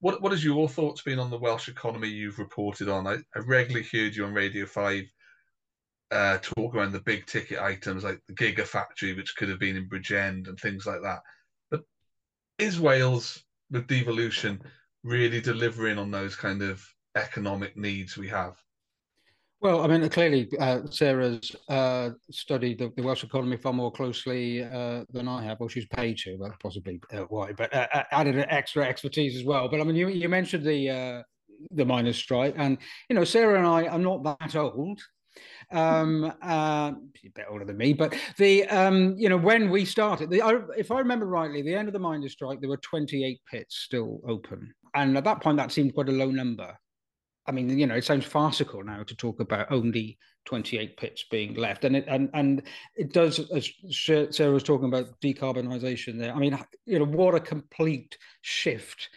what 0.00 0.20
what 0.22 0.32
has 0.32 0.44
your 0.44 0.68
thoughts 0.68 1.02
been 1.02 1.18
on 1.18 1.30
the 1.30 1.38
Welsh 1.38 1.68
economy 1.68 2.08
you've 2.08 2.38
reported 2.38 2.88
on? 2.88 3.06
I, 3.06 3.16
I 3.34 3.40
regularly 3.46 3.86
heard 3.92 4.14
you 4.14 4.24
on 4.24 4.34
Radio 4.34 4.66
Five 4.66 5.04
uh, 6.10 6.38
talk 6.38 6.74
around 6.74 6.92
the 6.92 7.00
big 7.00 7.26
ticket 7.26 7.60
items 7.60 8.02
like 8.02 8.20
the 8.26 8.34
Gigafactory, 8.34 9.16
which 9.16 9.36
could 9.36 9.48
have 9.48 9.60
been 9.60 9.76
in 9.76 9.88
Bridgend 9.88 10.48
and 10.48 10.58
things 10.58 10.86
like 10.86 11.02
that. 11.02 11.20
But 11.70 11.82
is 12.58 12.80
Wales 12.80 13.44
with 13.70 13.86
devolution 13.86 14.60
really 15.04 15.40
delivering 15.40 15.98
on 15.98 16.10
those 16.10 16.34
kind 16.34 16.62
of 16.62 16.84
economic 17.14 17.76
needs 17.76 18.16
we 18.16 18.28
have? 18.28 18.56
Well, 19.62 19.82
I 19.82 19.88
mean, 19.88 20.08
clearly, 20.08 20.48
uh, 20.58 20.80
Sarah's 20.88 21.54
uh, 21.68 22.10
studied 22.30 22.78
the, 22.78 22.90
the, 22.96 23.02
Welsh 23.02 23.24
economy 23.24 23.58
far 23.58 23.74
more 23.74 23.92
closely 23.92 24.64
uh, 24.64 25.04
than 25.12 25.28
I 25.28 25.44
have. 25.44 25.60
Well, 25.60 25.68
she's 25.68 25.86
paid 25.86 26.16
to, 26.18 26.36
well, 26.36 26.54
possibly 26.62 26.98
uh, 27.12 27.24
why, 27.28 27.52
but 27.52 27.74
uh, 27.74 27.86
uh, 27.92 28.04
added 28.10 28.38
extra 28.48 28.86
expertise 28.86 29.36
as 29.36 29.44
well. 29.44 29.68
But 29.68 29.80
I 29.80 29.84
mean, 29.84 29.96
you, 29.96 30.08
you 30.08 30.30
mentioned 30.30 30.64
the 30.64 31.24
the 31.70 31.84
miners' 31.84 32.16
strike. 32.16 32.54
And 32.56 32.78
you 33.08 33.16
know, 33.16 33.24
Sarah 33.24 33.58
and 33.58 33.66
I 33.66 33.86
are 33.86 33.98
not 33.98 34.24
that 34.24 34.56
old. 34.56 35.00
Um, 35.72 36.24
uh, 36.42 36.92
a 36.92 37.30
bit 37.34 37.46
older 37.48 37.64
than 37.64 37.76
me, 37.76 37.92
but 37.92 38.16
the 38.36 38.66
um, 38.66 39.14
you 39.16 39.28
know 39.28 39.36
when 39.36 39.70
we 39.70 39.84
started, 39.84 40.28
the, 40.28 40.42
I, 40.42 40.58
if 40.76 40.90
I 40.90 40.98
remember 40.98 41.26
rightly, 41.26 41.62
the 41.62 41.74
end 41.74 41.86
of 41.86 41.92
the 41.92 42.00
miners' 42.00 42.32
strike, 42.32 42.60
there 42.60 42.68
were 42.68 42.78
28 42.78 43.40
pits 43.48 43.76
still 43.76 44.20
open, 44.26 44.74
and 44.94 45.16
at 45.16 45.24
that 45.24 45.40
point, 45.40 45.58
that 45.58 45.70
seemed 45.70 45.94
quite 45.94 46.08
a 46.08 46.12
low 46.12 46.30
number. 46.30 46.76
I 47.50 47.52
mean, 47.52 47.76
you 47.76 47.84
know, 47.84 47.96
it 47.96 48.04
sounds 48.04 48.24
farcical 48.24 48.84
now 48.84 49.02
to 49.02 49.14
talk 49.16 49.40
about 49.40 49.72
only 49.72 50.18
28 50.44 50.96
pits 50.96 51.24
being 51.28 51.54
left, 51.54 51.84
and 51.84 51.96
it 51.96 52.04
and 52.06 52.30
and 52.32 52.62
it 52.94 53.12
does. 53.12 53.40
As 53.50 53.68
Sarah 53.90 54.52
was 54.52 54.62
talking 54.62 54.86
about 54.86 55.20
decarbonisation, 55.20 56.16
there. 56.16 56.32
I 56.32 56.38
mean, 56.38 56.56
you 56.86 57.00
know, 57.00 57.06
what 57.06 57.34
a 57.34 57.40
complete 57.40 58.16
shift 58.42 59.08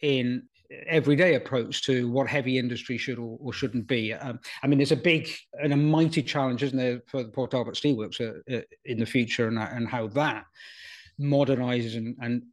in 0.00 0.44
everyday 0.86 1.34
approach 1.34 1.82
to 1.86 2.08
what 2.08 2.28
heavy 2.28 2.56
industry 2.56 2.98
should 2.98 3.18
or, 3.18 3.36
or 3.40 3.52
shouldn't 3.52 3.88
be. 3.88 4.14
Um, 4.14 4.38
I 4.62 4.68
mean, 4.68 4.78
there's 4.78 4.92
a 4.92 4.96
big 4.96 5.28
and 5.60 5.72
a 5.72 5.76
mighty 5.76 6.22
challenge, 6.22 6.62
isn't 6.62 6.78
there, 6.78 7.02
for 7.08 7.24
the 7.24 7.30
Port 7.30 7.50
Talbot 7.50 7.74
Steelworks 7.74 8.20
uh, 8.20 8.58
uh, 8.58 8.60
in 8.84 9.00
the 9.00 9.06
future, 9.06 9.48
and 9.48 9.58
and 9.58 9.88
how 9.88 10.06
that 10.06 10.44
modernizes 11.20 11.96
and, 11.96 12.16
and 12.20 12.44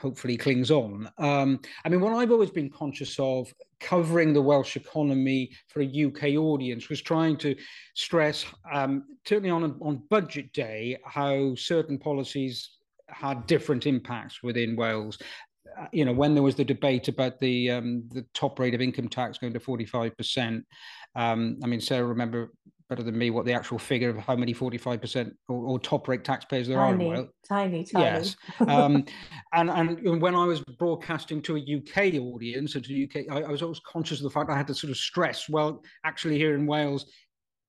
hopefully 0.00 0.36
clings 0.36 0.70
on. 0.70 1.10
Um, 1.18 1.60
I 1.84 1.88
mean, 1.88 2.00
what 2.00 2.14
I've 2.14 2.32
always 2.32 2.50
been 2.50 2.70
conscious 2.70 3.18
of 3.18 3.52
covering 3.80 4.32
the 4.32 4.42
Welsh 4.42 4.76
economy 4.76 5.50
for 5.68 5.82
a 5.82 6.04
UK 6.06 6.36
audience 6.36 6.88
was 6.88 7.02
trying 7.02 7.36
to 7.38 7.54
stress, 7.94 8.44
um, 8.72 9.04
certainly 9.26 9.50
on, 9.50 9.64
on 9.80 10.02
budget 10.08 10.52
day, 10.52 10.98
how 11.04 11.54
certain 11.56 11.98
policies 11.98 12.70
had 13.08 13.46
different 13.46 13.86
impacts 13.86 14.42
within 14.42 14.76
Wales. 14.76 15.18
Uh, 15.78 15.86
you 15.92 16.04
know, 16.04 16.12
when 16.12 16.34
there 16.34 16.42
was 16.42 16.54
the 16.54 16.64
debate 16.64 17.08
about 17.08 17.40
the 17.40 17.70
um, 17.70 18.04
the 18.10 18.24
top 18.34 18.58
rate 18.58 18.74
of 18.74 18.80
income 18.80 19.08
tax 19.08 19.38
going 19.38 19.52
to 19.52 19.60
45%, 19.60 20.62
um, 21.14 21.58
I 21.62 21.66
mean, 21.66 21.80
Sarah, 21.80 22.06
remember 22.06 22.52
better 22.92 23.02
than 23.02 23.16
me 23.16 23.30
what 23.30 23.46
the 23.46 23.54
actual 23.54 23.78
figure 23.78 24.10
of 24.10 24.18
how 24.18 24.36
many 24.36 24.52
45% 24.52 25.32
or, 25.48 25.66
or 25.66 25.78
top 25.80 26.08
rate 26.08 26.24
taxpayers 26.24 26.68
there 26.68 26.76
tiny, 26.76 26.90
are 26.90 26.94
in 26.94 27.10
Wales. 27.10 27.28
Tiny, 27.48 27.84
tiny. 27.84 28.04
Yes. 28.04 28.36
um, 28.68 29.06
and, 29.54 29.70
and 29.70 30.20
when 30.20 30.34
I 30.34 30.44
was 30.44 30.60
broadcasting 30.78 31.40
to 31.42 31.56
a 31.56 31.60
UK 31.60 32.20
audience 32.20 32.74
and 32.74 32.84
to 32.84 33.04
UK, 33.04 33.32
I, 33.34 33.44
I 33.44 33.50
was 33.50 33.62
always 33.62 33.80
conscious 33.80 34.18
of 34.18 34.24
the 34.24 34.30
fact 34.30 34.50
I 34.50 34.56
had 34.58 34.66
to 34.66 34.74
sort 34.74 34.90
of 34.90 34.98
stress, 34.98 35.48
well, 35.48 35.82
actually 36.04 36.36
here 36.36 36.54
in 36.54 36.66
Wales, 36.66 37.06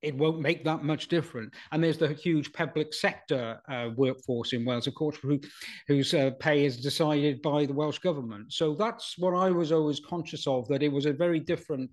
it 0.01 0.17
won't 0.17 0.41
make 0.41 0.65
that 0.65 0.83
much 0.83 1.07
difference. 1.07 1.55
And 1.71 1.81
there's 1.81 1.97
the 1.97 2.09
huge 2.09 2.51
public 2.51 2.93
sector 2.93 3.61
uh, 3.69 3.91
workforce 3.95 4.51
in 4.51 4.65
Wales, 4.65 4.87
of 4.87 4.95
course, 4.95 5.15
who, 5.21 5.39
whose 5.87 6.13
uh, 6.13 6.31
pay 6.41 6.65
is 6.65 6.81
decided 6.81 7.41
by 7.41 7.65
the 7.65 7.73
Welsh 7.73 7.99
government. 7.99 8.51
So 8.51 8.75
that's 8.75 9.17
what 9.17 9.33
I 9.33 9.49
was 9.51 9.71
always 9.71 10.01
conscious 10.01 10.45
of, 10.47 10.67
that 10.67 10.83
it 10.83 10.91
was 10.91 11.05
a 11.05 11.13
very 11.13 11.39
different 11.39 11.89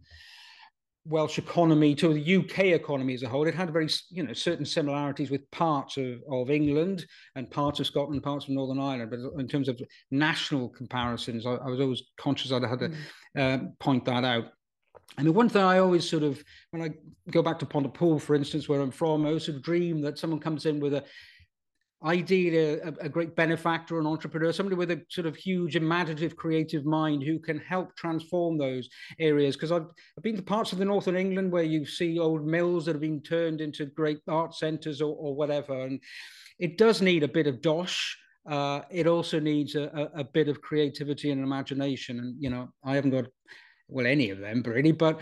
Welsh 1.06 1.38
economy 1.38 1.94
to 1.94 2.12
the 2.12 2.36
UK 2.36 2.66
economy 2.66 3.14
as 3.14 3.22
a 3.22 3.28
whole. 3.28 3.46
It 3.46 3.54
had 3.54 3.72
very, 3.72 3.88
you 4.10 4.22
know, 4.22 4.32
certain 4.32 4.66
similarities 4.66 5.30
with 5.30 5.50
parts 5.50 5.96
of, 5.96 6.20
of 6.30 6.50
England 6.50 7.06
and 7.36 7.50
parts 7.50 7.80
of 7.80 7.86
Scotland, 7.86 8.22
parts 8.22 8.44
of 8.44 8.50
Northern 8.50 8.78
Ireland. 8.78 9.10
But 9.10 9.40
in 9.40 9.48
terms 9.48 9.68
of 9.68 9.80
national 10.10 10.68
comparisons, 10.68 11.46
I, 11.46 11.52
I 11.52 11.68
was 11.68 11.80
always 11.80 12.02
conscious 12.18 12.52
I 12.52 12.66
had 12.66 12.78
to 12.80 12.90
mm. 12.90 12.96
uh, 13.36 13.64
point 13.78 14.04
that 14.04 14.24
out. 14.24 14.46
I 15.18 15.22
mean, 15.22 15.34
one 15.34 15.48
thing 15.48 15.62
I 15.62 15.78
always 15.78 16.08
sort 16.08 16.22
of, 16.22 16.42
when 16.70 16.82
I 16.82 16.90
go 17.30 17.42
back 17.42 17.58
to 17.60 17.66
Pontypool, 17.66 18.20
for 18.20 18.34
instance, 18.34 18.68
where 18.68 18.80
I'm 18.80 18.92
from, 18.92 19.24
I 19.24 19.28
always 19.28 19.46
sort 19.46 19.56
of 19.56 19.62
dream 19.62 20.00
that 20.02 20.18
someone 20.18 20.38
comes 20.38 20.66
in 20.66 20.80
with 20.80 20.94
a, 20.94 21.04
ideally 22.04 22.78
a, 22.80 22.88
a, 23.00 23.08
great 23.08 23.36
benefactor, 23.36 23.98
an 23.98 24.06
entrepreneur, 24.06 24.52
somebody 24.52 24.76
with 24.76 24.90
a 24.90 25.02
sort 25.08 25.26
of 25.26 25.36
huge 25.36 25.76
imaginative, 25.76 26.36
creative 26.36 26.84
mind 26.86 27.22
who 27.22 27.38
can 27.38 27.58
help 27.58 27.94
transform 27.94 28.56
those 28.56 28.88
areas. 29.18 29.54
Because 29.54 29.72
I've, 29.72 29.86
I've 30.16 30.22
been 30.22 30.36
to 30.36 30.42
parts 30.42 30.72
of 30.72 30.78
the 30.78 30.84
northern 30.84 31.16
England 31.16 31.52
where 31.52 31.62
you 31.62 31.84
see 31.84 32.18
old 32.18 32.46
mills 32.46 32.86
that 32.86 32.94
have 32.94 33.02
been 33.02 33.22
turned 33.22 33.60
into 33.60 33.86
great 33.86 34.20
art 34.28 34.54
centres 34.54 35.02
or, 35.02 35.14
or 35.14 35.34
whatever, 35.34 35.84
and 35.84 36.00
it 36.58 36.78
does 36.78 37.02
need 37.02 37.22
a 37.22 37.28
bit 37.28 37.46
of 37.46 37.60
dosh. 37.60 38.16
Uh, 38.48 38.80
it 38.90 39.06
also 39.06 39.38
needs 39.38 39.74
a, 39.74 40.10
a, 40.14 40.20
a 40.20 40.24
bit 40.24 40.48
of 40.48 40.62
creativity 40.62 41.30
and 41.30 41.42
imagination. 41.42 42.18
And 42.18 42.34
you 42.40 42.48
know, 42.48 42.70
I 42.82 42.94
haven't 42.94 43.10
got 43.10 43.26
well 43.88 44.06
any 44.06 44.30
of 44.30 44.38
them 44.38 44.62
really, 44.66 44.92
but 44.92 45.20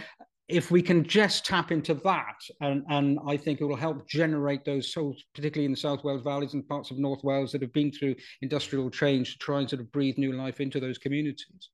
if 0.49 0.70
we 0.70 0.80
can 0.80 1.05
just 1.05 1.44
tap 1.44 1.70
into 1.70 1.92
that, 1.94 2.40
and, 2.62 2.82
and 2.88 3.18
I 3.26 3.36
think 3.36 3.61
it 3.61 3.64
will 3.64 3.76
help 3.76 4.09
generate 4.09 4.64
those 4.64 4.92
souls, 4.92 5.22
particularly 5.34 5.66
in 5.66 5.72
the 5.72 5.76
South 5.76 6.05
Wales 6.05 6.22
valleys 6.22 6.55
and 6.55 6.66
parts 6.66 6.90
of 6.90 6.99
North 6.99 7.22
Wales 7.22 7.53
that 7.53 7.61
have 7.61 7.72
been 7.74 7.92
through 7.92 8.14
industrial 8.40 8.90
change, 8.90 9.32
to 9.32 9.38
try 9.38 9.59
and 9.59 9.68
sort 9.68 9.80
of 9.80 9.92
breathe 9.92 10.16
new 10.16 10.32
life 10.32 10.61
into 10.61 10.80
those 10.80 10.96
communities. 10.96 11.70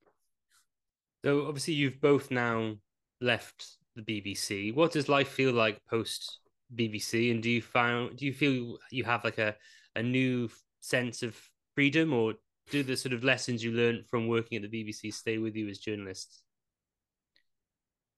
So 1.24 1.46
obviously, 1.46 1.74
you've 1.74 2.00
both 2.00 2.32
now 2.32 2.74
left 3.20 3.64
the 3.94 4.02
BBC. 4.02 4.74
What 4.74 4.92
does 4.92 5.08
life 5.08 5.28
feel 5.28 5.52
like 5.52 5.80
post 5.88 6.40
BBC? 6.74 7.30
And 7.30 7.42
do 7.42 7.50
you 7.50 7.62
find 7.62 8.16
do 8.16 8.26
you 8.26 8.32
feel 8.32 8.76
you 8.90 9.04
have 9.04 9.22
like 9.22 9.38
a 9.38 9.54
a 9.94 10.02
new 10.02 10.50
sense 10.80 11.22
of 11.22 11.38
freedom, 11.76 12.12
or 12.12 12.34
do 12.72 12.82
the 12.82 12.96
sort 12.96 13.12
of 13.12 13.22
lessons 13.22 13.62
you 13.62 13.70
learned 13.70 14.06
from 14.08 14.26
working 14.26 14.56
at 14.56 14.68
the 14.68 14.84
BBC 14.84 15.14
stay 15.14 15.38
with 15.38 15.54
you 15.54 15.68
as 15.68 15.78
journalists? 15.78 16.42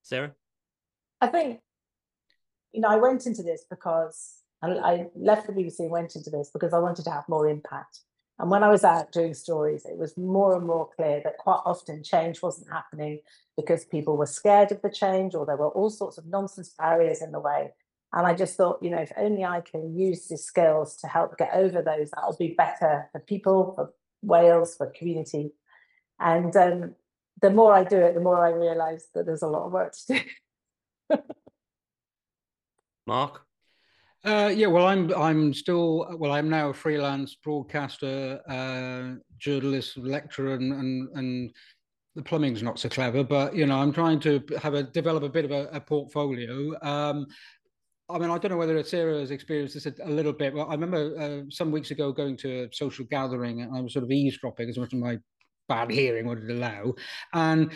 Sarah? 0.02 0.32
I 1.20 1.28
think, 1.28 1.60
you 2.72 2.80
know, 2.80 2.88
I 2.88 2.96
went 2.96 3.26
into 3.26 3.42
this 3.42 3.64
because 3.68 4.42
I, 4.62 5.06
left 5.14 5.46
the 5.46 5.52
BBC 5.52 5.80
and 5.80 5.90
went 5.90 6.16
into 6.16 6.30
this 6.30 6.50
because 6.52 6.72
I 6.72 6.78
wanted 6.78 7.04
to 7.04 7.10
have 7.10 7.28
more 7.28 7.48
impact. 7.48 8.00
And 8.38 8.50
when 8.50 8.62
I 8.62 8.68
was 8.68 8.84
out 8.84 9.12
doing 9.12 9.32
stories, 9.32 9.86
it 9.86 9.96
was 9.96 10.16
more 10.16 10.56
and 10.56 10.66
more 10.66 10.88
clear 10.94 11.22
that 11.24 11.38
quite 11.38 11.60
often 11.64 12.02
change 12.02 12.42
wasn't 12.42 12.70
happening 12.70 13.20
because 13.56 13.86
people 13.86 14.16
were 14.16 14.26
scared 14.26 14.72
of 14.72 14.82
the 14.82 14.90
change 14.90 15.34
or 15.34 15.46
there 15.46 15.56
were 15.56 15.70
all 15.70 15.88
sorts 15.88 16.18
of 16.18 16.26
nonsense 16.26 16.74
barriers 16.78 17.22
in 17.22 17.32
the 17.32 17.40
way. 17.40 17.72
And 18.12 18.26
I 18.26 18.34
just 18.34 18.56
thought, 18.56 18.82
you 18.82 18.90
know, 18.90 18.98
if 18.98 19.12
only 19.16 19.44
I 19.44 19.62
can 19.62 19.96
use 19.96 20.28
these 20.28 20.44
skills 20.44 20.96
to 20.98 21.06
help 21.06 21.38
get 21.38 21.50
over 21.54 21.82
those, 21.82 22.10
that'll 22.10 22.36
be 22.38 22.54
better 22.56 23.08
for 23.12 23.20
people, 23.20 23.72
for 23.74 23.92
Wales, 24.22 24.76
for 24.76 24.90
community. 24.90 25.52
And 26.20 26.54
um, 26.56 26.94
the 27.40 27.50
more 27.50 27.72
I 27.72 27.84
do 27.84 27.98
it, 27.98 28.14
the 28.14 28.20
more 28.20 28.44
I 28.44 28.50
realize 28.50 29.06
that 29.14 29.26
there's 29.26 29.42
a 29.42 29.48
lot 29.48 29.66
of 29.66 29.72
work 29.72 29.92
to 29.92 30.14
do. 30.14 30.20
Mark? 33.06 33.42
Uh, 34.24 34.52
yeah, 34.52 34.66
well, 34.66 34.86
I'm 34.86 35.14
I'm 35.14 35.54
still 35.54 36.16
well. 36.18 36.32
I'm 36.32 36.48
now 36.50 36.70
a 36.70 36.74
freelance 36.74 37.36
broadcaster, 37.36 38.40
uh, 38.48 39.20
journalist, 39.38 39.96
lecturer, 39.96 40.54
and, 40.54 40.72
and 40.72 41.08
and 41.14 41.52
the 42.16 42.22
plumbing's 42.22 42.62
not 42.62 42.78
so 42.78 42.88
clever, 42.88 43.22
but 43.22 43.54
you 43.54 43.66
know, 43.66 43.78
I'm 43.78 43.92
trying 43.92 44.18
to 44.20 44.42
have 44.60 44.74
a 44.74 44.82
develop 44.82 45.22
a 45.22 45.28
bit 45.28 45.44
of 45.44 45.52
a, 45.52 45.68
a 45.72 45.80
portfolio. 45.80 46.74
Um, 46.82 47.26
I 48.08 48.18
mean, 48.18 48.30
I 48.30 48.38
don't 48.38 48.50
know 48.50 48.56
whether 48.56 48.82
Sarah 48.82 49.20
has 49.20 49.30
experienced 49.30 49.74
this 49.74 49.86
a, 49.86 49.94
a 50.02 50.10
little 50.10 50.32
bit. 50.32 50.54
Well, 50.54 50.68
I 50.68 50.72
remember 50.72 51.16
uh, 51.20 51.50
some 51.50 51.70
weeks 51.70 51.90
ago 51.92 52.12
going 52.12 52.36
to 52.38 52.64
a 52.64 52.68
social 52.72 53.04
gathering, 53.04 53.62
and 53.62 53.76
I 53.76 53.80
was 53.80 53.92
sort 53.92 54.04
of 54.04 54.10
eavesdropping 54.10 54.68
as 54.68 54.78
much 54.78 54.92
as 54.92 54.98
my 54.98 55.18
bad 55.68 55.90
hearing 55.90 56.26
would 56.26 56.50
allow, 56.50 56.94
and 57.32 57.70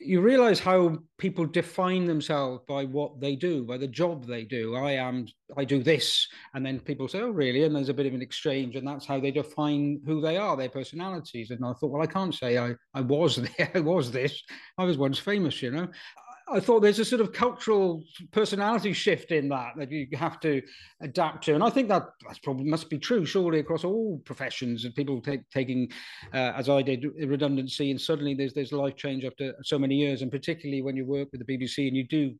you 0.00 0.20
realize 0.20 0.60
how 0.60 0.98
people 1.18 1.44
define 1.44 2.06
themselves 2.06 2.62
by 2.68 2.84
what 2.84 3.20
they 3.20 3.34
do, 3.34 3.64
by 3.64 3.76
the 3.76 3.88
job 3.88 4.26
they 4.26 4.44
do. 4.44 4.76
I 4.76 4.92
am, 4.92 5.26
I 5.56 5.64
do 5.64 5.82
this, 5.82 6.26
and 6.54 6.64
then 6.64 6.78
people 6.78 7.08
say, 7.08 7.20
"Oh, 7.20 7.30
really?" 7.30 7.64
And 7.64 7.74
there's 7.74 7.88
a 7.88 7.94
bit 7.94 8.06
of 8.06 8.14
an 8.14 8.22
exchange, 8.22 8.76
and 8.76 8.86
that's 8.86 9.06
how 9.06 9.18
they 9.18 9.32
define 9.32 10.00
who 10.06 10.20
they 10.20 10.36
are, 10.36 10.56
their 10.56 10.68
personalities. 10.68 11.50
And 11.50 11.64
I 11.64 11.72
thought, 11.72 11.90
well, 11.90 12.02
I 12.02 12.06
can't 12.06 12.34
say 12.34 12.58
I, 12.58 12.74
I 12.94 13.00
was 13.00 13.36
there, 13.58 13.70
I 13.74 13.80
was 13.80 14.12
this. 14.12 14.40
I 14.78 14.84
was 14.84 14.98
once 14.98 15.18
famous, 15.18 15.60
you 15.62 15.72
know. 15.72 15.88
I 16.50 16.60
thought 16.60 16.80
there's 16.80 16.98
a 16.98 17.04
sort 17.04 17.20
of 17.20 17.32
cultural 17.32 18.02
personality 18.32 18.92
shift 18.92 19.32
in 19.32 19.48
that 19.50 19.72
that 19.76 19.90
you 19.90 20.06
have 20.14 20.40
to 20.40 20.62
adapt 21.00 21.44
to, 21.44 21.54
and 21.54 21.62
I 21.62 21.70
think 21.70 21.88
that 21.88 22.08
that's 22.26 22.38
probably 22.38 22.64
must 22.64 22.88
be 22.88 22.98
true 22.98 23.24
surely 23.24 23.60
across 23.60 23.84
all 23.84 24.20
professions 24.24 24.84
and 24.84 24.94
people 24.94 25.20
take, 25.20 25.48
taking, 25.50 25.90
uh, 26.32 26.52
as 26.56 26.68
I 26.68 26.82
did, 26.82 27.04
redundancy, 27.04 27.90
and 27.90 28.00
suddenly 28.00 28.34
there's 28.34 28.54
there's 28.54 28.72
life 28.72 28.96
change 28.96 29.24
after 29.24 29.54
so 29.62 29.78
many 29.78 29.96
years, 29.96 30.22
and 30.22 30.30
particularly 30.30 30.82
when 30.82 30.96
you 30.96 31.04
work 31.04 31.28
with 31.32 31.46
the 31.46 31.58
BBC 31.58 31.88
and 31.88 31.96
you 31.96 32.06
do 32.06 32.34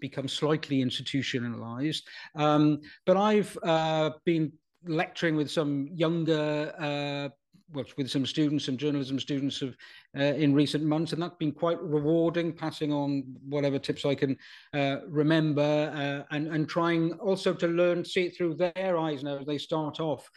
become 0.00 0.28
slightly 0.28 0.82
institutionalized. 0.82 2.06
Um, 2.34 2.80
but 3.06 3.16
I've 3.16 3.56
uh, 3.62 4.10
been 4.24 4.52
lecturing 4.84 5.36
with 5.36 5.50
some 5.50 5.88
younger 5.92 6.74
uh, 6.78 7.28
well, 7.72 7.84
with 7.96 8.10
some 8.10 8.26
students, 8.26 8.66
some 8.66 8.76
journalism 8.76 9.18
students 9.18 9.60
have, 9.60 9.74
uh, 10.18 10.34
in 10.34 10.54
recent 10.54 10.84
months, 10.84 11.12
and 11.12 11.22
that's 11.22 11.36
been 11.36 11.52
quite 11.52 11.80
rewarding, 11.82 12.52
passing 12.52 12.92
on 12.92 13.24
whatever 13.48 13.78
tips 13.78 14.04
I 14.04 14.14
can 14.14 14.36
uh, 14.74 14.96
remember 15.08 15.92
uh, 15.94 16.34
and, 16.34 16.48
and 16.48 16.68
trying 16.68 17.12
also 17.14 17.54
to 17.54 17.66
learn, 17.66 18.04
see 18.04 18.24
it 18.24 18.36
through 18.36 18.54
their 18.54 18.98
eyes 18.98 19.22
now 19.22 19.38
as 19.38 19.46
they 19.46 19.58
start 19.58 20.00
off 20.00 20.28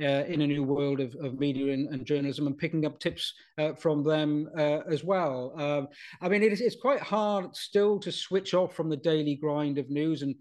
uh, 0.00 0.24
in 0.26 0.42
a 0.42 0.46
new 0.46 0.62
world 0.62 1.00
of, 1.00 1.14
of 1.16 1.38
media 1.38 1.72
and, 1.72 1.88
and, 1.88 2.04
journalism 2.04 2.46
and 2.46 2.58
picking 2.58 2.84
up 2.84 2.98
tips 3.00 3.32
uh, 3.58 3.72
from 3.72 4.04
them 4.04 4.48
as 4.56 5.02
well. 5.02 5.52
Um, 5.58 5.88
I 6.20 6.28
mean, 6.28 6.42
it 6.42 6.52
is, 6.52 6.60
it's 6.60 6.76
quite 6.76 7.00
hard 7.00 7.56
still 7.56 7.98
to 8.00 8.12
switch 8.12 8.54
off 8.54 8.74
from 8.74 8.90
the 8.90 8.96
daily 8.96 9.36
grind 9.36 9.78
of 9.78 9.90
news, 9.90 10.22
and 10.22 10.34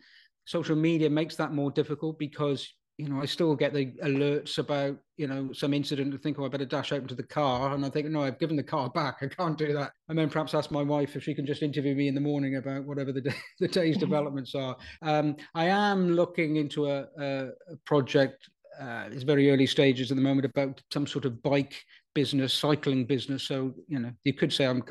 social 0.46 0.76
media 0.76 1.10
makes 1.10 1.36
that 1.38 1.54
more 1.54 1.72
difficult 1.72 2.20
because 2.20 2.72
you 2.98 3.10
know, 3.10 3.22
I 3.22 3.26
still 3.26 3.56
get 3.56 3.74
the 3.74 3.88
alerts 4.04 4.58
about, 4.58 4.98
you 5.18 5.28
know, 5.28 5.52
some 5.52 5.74
incident 5.74 6.14
to 6.14 6.18
think, 6.18 6.40
oh, 6.40 6.46
I 6.46 6.48
better 6.48 6.66
dash 6.66 6.94
out 6.94 7.02
into 7.02 7.16
the 7.16 7.24
car. 7.24 7.74
And 7.74 7.86
I 7.86 7.90
think, 7.90 8.08
no, 8.08 8.24
I've 8.24 8.40
given 8.40 8.56
the 8.56 8.64
car 8.64 8.90
back. 8.90 9.18
I 9.22 9.28
can't 9.28 9.58
do 9.58 9.74
that. 9.74 9.92
And 10.08 10.18
then 10.18 10.30
perhaps 10.30 10.54
ask 10.54 10.72
my 10.72 10.82
wife 10.82 11.16
if 11.16 11.24
she 11.24 11.34
can 11.34 11.46
just 11.46 11.62
interview 11.62 11.94
me 11.94 12.08
in 12.08 12.16
the 12.16 12.22
morning 12.22 12.56
about 12.56 12.86
whatever 12.86 13.12
the, 13.12 13.22
day, 13.22 13.36
the 13.60 13.68
day's 13.68 13.98
developments 14.06 14.56
are. 14.56 14.78
Um, 15.02 15.36
I 15.54 15.66
am 15.66 16.12
looking 16.12 16.56
into 16.56 16.90
a, 16.90 17.06
a, 17.20 17.50
project. 17.86 18.50
Uh, 18.80 19.10
it's 19.12 19.24
very 19.24 19.52
early 19.52 19.68
stages 19.68 20.10
at 20.12 20.16
the 20.16 20.24
moment 20.24 20.46
about 20.46 20.82
some 20.92 21.06
sort 21.06 21.26
of 21.26 21.44
bike 21.44 21.76
business, 22.14 22.54
cycling 22.54 23.06
business. 23.06 23.44
So, 23.44 23.74
you 23.90 24.00
know, 24.00 24.12
you 24.24 24.34
could 24.34 24.54
say 24.54 24.66
I'm 24.66 24.82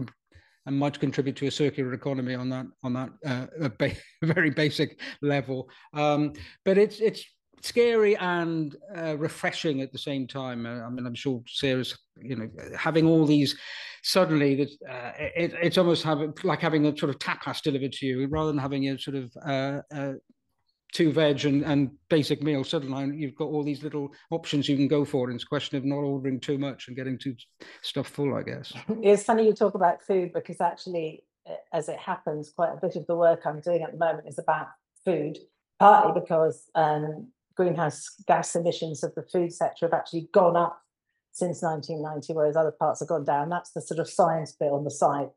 and 0.67 0.79
might 0.79 0.99
contribute 0.99 1.37
to 1.37 1.47
a 1.47 1.51
circular 1.51 1.93
economy 1.93 2.35
on 2.35 2.49
that 2.49 2.67
on 2.83 2.95
that 2.95 3.11
uh, 3.27 3.47
a 3.61 3.69
ba- 3.69 3.97
very 4.23 4.51
basic 4.51 4.99
level. 5.21 5.69
Um, 5.93 6.33
but 6.65 6.79
it's 6.79 7.01
it's 7.01 7.25
scary 7.63 8.17
and 8.17 8.77
uh, 8.97 9.17
refreshing 9.17 9.81
at 9.81 9.93
the 9.93 9.99
same 9.99 10.27
time. 10.27 10.67
Uh, 10.67 10.81
I 10.81 10.89
mean, 10.91 11.07
I'm 11.07 11.15
sure 11.15 11.43
Sarah's, 11.47 11.97
you 12.21 12.37
know, 12.37 12.49
having 12.77 13.07
all 13.07 13.27
these 13.27 13.57
suddenly 14.03 14.63
uh, 14.89 15.13
it, 15.19 15.55
it's 15.63 15.79
almost 15.79 16.03
having 16.03 16.35
like 16.43 16.61
having 16.61 16.87
a 16.87 16.97
sort 16.97 17.11
of 17.11 17.19
tapas 17.19 17.63
delivered 17.63 17.93
to 17.93 18.07
you 18.07 18.27
rather 18.27 18.49
than 18.49 18.59
having 18.59 18.89
a 18.89 18.99
sort 18.99 19.17
of 19.17 19.33
uh, 19.47 19.81
uh, 19.95 20.13
two 20.93 21.11
veg 21.11 21.45
and, 21.45 21.65
and 21.65 21.91
basic 22.09 22.43
meal. 22.43 22.65
Suddenly 22.65 23.17
you've 23.17 23.35
got 23.35 23.47
all 23.47 23.65
these 23.65 23.83
little 23.83 24.11
options 24.31 24.69
you 24.69 24.77
can 24.77 24.89
go 24.89 25.05
for. 25.05 25.29
And 25.29 25.35
it's 25.35 25.45
a 25.45 25.49
question 25.49 25.79
of 25.79 25.85
not 25.85 25.97
ordering 25.97 26.41
too 26.41 26.59
much 26.59 26.89
and 26.89 26.97
getting 26.97 27.19
too 27.19 27.35
stuff 27.83 28.09
full, 28.09 28.35
I 28.35 28.43
guess. 28.43 28.73
It's 29.03 29.25
funny 29.25 29.47
you 29.47 29.55
talk 29.55 29.75
about 29.75 30.03
food 30.03 30.33
because 30.33 30.61
actually, 30.61 31.25
as 31.73 31.89
it 31.89 31.99
happens, 31.99 32.53
quite 32.55 32.73
a 32.73 32.81
bit 32.81 32.97
of 32.97 33.07
the 33.07 33.17
work 33.17 33.43
I'm 33.45 33.61
doing 33.61 33.83
at 33.83 33.93
the 33.93 33.99
moment 33.99 34.29
is 34.29 34.39
about 34.39 34.69
food 35.05 35.39
partly 35.79 36.19
because 36.21 36.71
um, 36.75 37.29
greenhouse 37.57 38.09
gas 38.27 38.55
emissions 38.57 39.03
of 39.03 39.15
the 39.15 39.23
food 39.23 39.53
sector 39.53 39.87
have 39.87 39.93
actually 39.93 40.29
gone 40.33 40.57
up 40.57 40.81
since 41.33 41.63
1990, 41.63 42.33
whereas 42.33 42.57
other 42.57 42.71
parts 42.71 43.01
have 43.01 43.09
gone 43.09 43.25
down. 43.25 43.49
That's 43.49 43.73
the 43.73 43.81
sort 43.81 43.99
of 43.99 44.09
science 44.09 44.53
bit 44.53 44.71
on 44.71 44.85
the 44.85 44.91
side. 44.91 45.29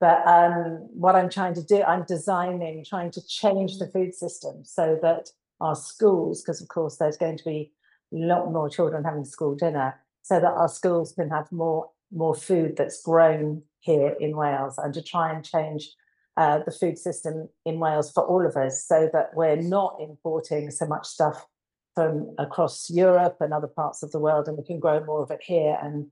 But 0.00 0.26
um, 0.26 0.88
what 0.92 1.14
I'm 1.14 1.30
trying 1.30 1.54
to 1.54 1.62
do, 1.62 1.82
I'm 1.82 2.04
designing, 2.04 2.84
trying 2.84 3.12
to 3.12 3.26
change 3.26 3.78
the 3.78 3.86
food 3.86 4.14
system 4.14 4.64
so 4.64 4.98
that 5.02 5.28
our 5.60 5.76
schools, 5.76 6.42
because 6.42 6.60
of 6.60 6.68
course 6.68 6.96
there's 6.96 7.16
going 7.16 7.36
to 7.36 7.44
be 7.44 7.70
a 8.12 8.16
lot 8.16 8.50
more 8.50 8.68
children 8.68 9.04
having 9.04 9.24
school 9.24 9.54
dinner, 9.54 9.94
so 10.22 10.40
that 10.40 10.52
our 10.52 10.68
schools 10.68 11.12
can 11.12 11.30
have 11.30 11.50
more 11.52 11.90
more 12.14 12.34
food 12.34 12.76
that's 12.76 13.02
grown 13.02 13.62
here 13.80 14.14
in 14.20 14.36
Wales, 14.36 14.76
and 14.76 14.92
to 14.94 15.02
try 15.02 15.32
and 15.32 15.44
change 15.44 15.88
uh, 16.36 16.58
the 16.64 16.72
food 16.72 16.98
system 16.98 17.48
in 17.64 17.78
Wales 17.78 18.10
for 18.10 18.24
all 18.24 18.44
of 18.44 18.56
us, 18.56 18.84
so 18.84 19.08
that 19.12 19.30
we're 19.34 19.56
not 19.56 19.98
importing 20.00 20.70
so 20.70 20.86
much 20.86 21.06
stuff 21.06 21.46
from 21.94 22.34
across 22.38 22.90
Europe 22.90 23.36
and 23.40 23.52
other 23.52 23.66
parts 23.66 24.02
of 24.02 24.10
the 24.12 24.18
world, 24.18 24.48
and 24.48 24.56
we 24.56 24.64
can 24.64 24.80
grow 24.80 25.04
more 25.04 25.22
of 25.22 25.30
it 25.30 25.42
here. 25.42 25.78
And 25.82 26.10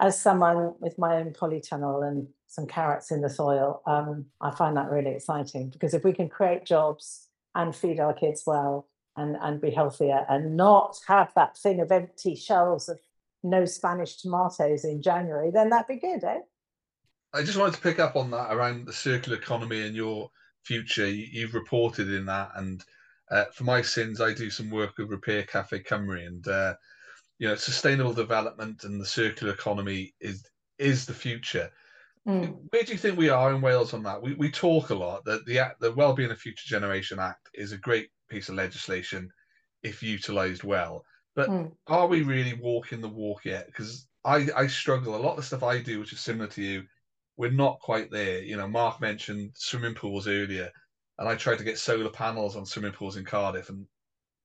as 0.00 0.20
someone 0.20 0.74
with 0.80 0.98
my 0.98 1.16
own 1.16 1.32
polytunnel 1.32 2.06
and 2.06 2.28
some 2.46 2.66
carrots 2.66 3.10
in 3.10 3.20
the 3.20 3.30
soil, 3.30 3.82
um, 3.86 4.26
I 4.40 4.50
find 4.50 4.76
that 4.76 4.90
really 4.90 5.10
exciting 5.10 5.70
because 5.70 5.94
if 5.94 6.04
we 6.04 6.12
can 6.12 6.28
create 6.28 6.64
jobs 6.64 7.28
and 7.54 7.74
feed 7.74 7.98
our 7.98 8.14
kids 8.14 8.44
well 8.46 8.88
and, 9.16 9.36
and 9.40 9.60
be 9.60 9.70
healthier 9.70 10.24
and 10.28 10.56
not 10.56 11.00
have 11.08 11.32
that 11.34 11.56
thing 11.56 11.80
of 11.80 11.90
empty 11.90 12.36
shelves 12.36 12.88
of 12.88 12.98
no 13.42 13.64
Spanish 13.64 14.16
tomatoes 14.16 14.84
in 14.84 15.02
January, 15.02 15.50
then 15.50 15.70
that'd 15.70 15.88
be 15.88 15.96
good, 15.96 16.22
eh? 16.22 16.40
I 17.34 17.42
just 17.42 17.58
wanted 17.58 17.74
to 17.74 17.80
pick 17.82 17.98
up 17.98 18.16
on 18.16 18.30
that 18.30 18.52
around 18.54 18.86
the 18.86 18.92
circular 18.92 19.36
economy 19.36 19.82
and 19.82 19.94
your 19.94 20.30
future. 20.62 21.08
You've 21.08 21.54
reported 21.54 22.10
in 22.10 22.24
that 22.26 22.52
and 22.54 22.82
uh, 23.30 23.44
for 23.52 23.64
my 23.64 23.82
sins, 23.82 24.20
I 24.20 24.32
do 24.32 24.50
some 24.50 24.70
work 24.70 24.96
with 24.98 25.10
Repair 25.10 25.42
Cafe 25.42 25.82
Cymru, 25.82 26.26
and 26.26 26.46
uh, 26.48 26.74
you 27.38 27.48
know, 27.48 27.54
sustainable 27.54 28.12
development 28.12 28.84
and 28.84 29.00
the 29.00 29.06
circular 29.06 29.52
economy 29.52 30.14
is 30.20 30.44
is 30.78 31.06
the 31.06 31.14
future. 31.14 31.70
Mm. 32.26 32.56
Where 32.70 32.82
do 32.82 32.92
you 32.92 32.98
think 32.98 33.16
we 33.16 33.30
are 33.30 33.52
in 33.52 33.60
Wales 33.60 33.94
on 33.94 34.02
that? 34.04 34.22
We 34.22 34.34
we 34.34 34.50
talk 34.50 34.90
a 34.90 34.94
lot 34.94 35.24
that 35.24 35.44
the 35.46 35.60
the 35.80 35.92
Wellbeing 35.92 36.30
of 36.30 36.38
Future 36.38 36.68
Generation 36.68 37.18
Act 37.18 37.48
is 37.54 37.72
a 37.72 37.78
great 37.78 38.08
piece 38.28 38.48
of 38.48 38.54
legislation 38.54 39.30
if 39.82 40.02
utilised 40.02 40.64
well, 40.64 41.04
but 41.36 41.48
mm. 41.48 41.70
are 41.86 42.06
we 42.06 42.22
really 42.22 42.54
walking 42.54 43.00
the 43.00 43.08
walk 43.08 43.44
yet? 43.44 43.66
Because 43.66 44.06
I 44.24 44.48
I 44.56 44.66
struggle 44.66 45.16
a 45.16 45.18
lot 45.18 45.32
of 45.32 45.36
the 45.36 45.42
stuff 45.42 45.62
I 45.62 45.80
do, 45.82 46.00
which 46.00 46.12
is 46.12 46.20
similar 46.20 46.48
to 46.48 46.62
you. 46.62 46.84
We're 47.36 47.52
not 47.52 47.78
quite 47.80 48.10
there. 48.10 48.42
You 48.42 48.56
know, 48.56 48.66
Mark 48.66 49.00
mentioned 49.00 49.52
swimming 49.54 49.94
pools 49.94 50.26
earlier 50.26 50.72
and 51.18 51.28
I 51.28 51.34
tried 51.34 51.58
to 51.58 51.64
get 51.64 51.78
solar 51.78 52.10
panels 52.10 52.56
on 52.56 52.66
swimming 52.66 52.92
pools 52.92 53.16
in 53.16 53.24
Cardiff, 53.24 53.68
and 53.68 53.86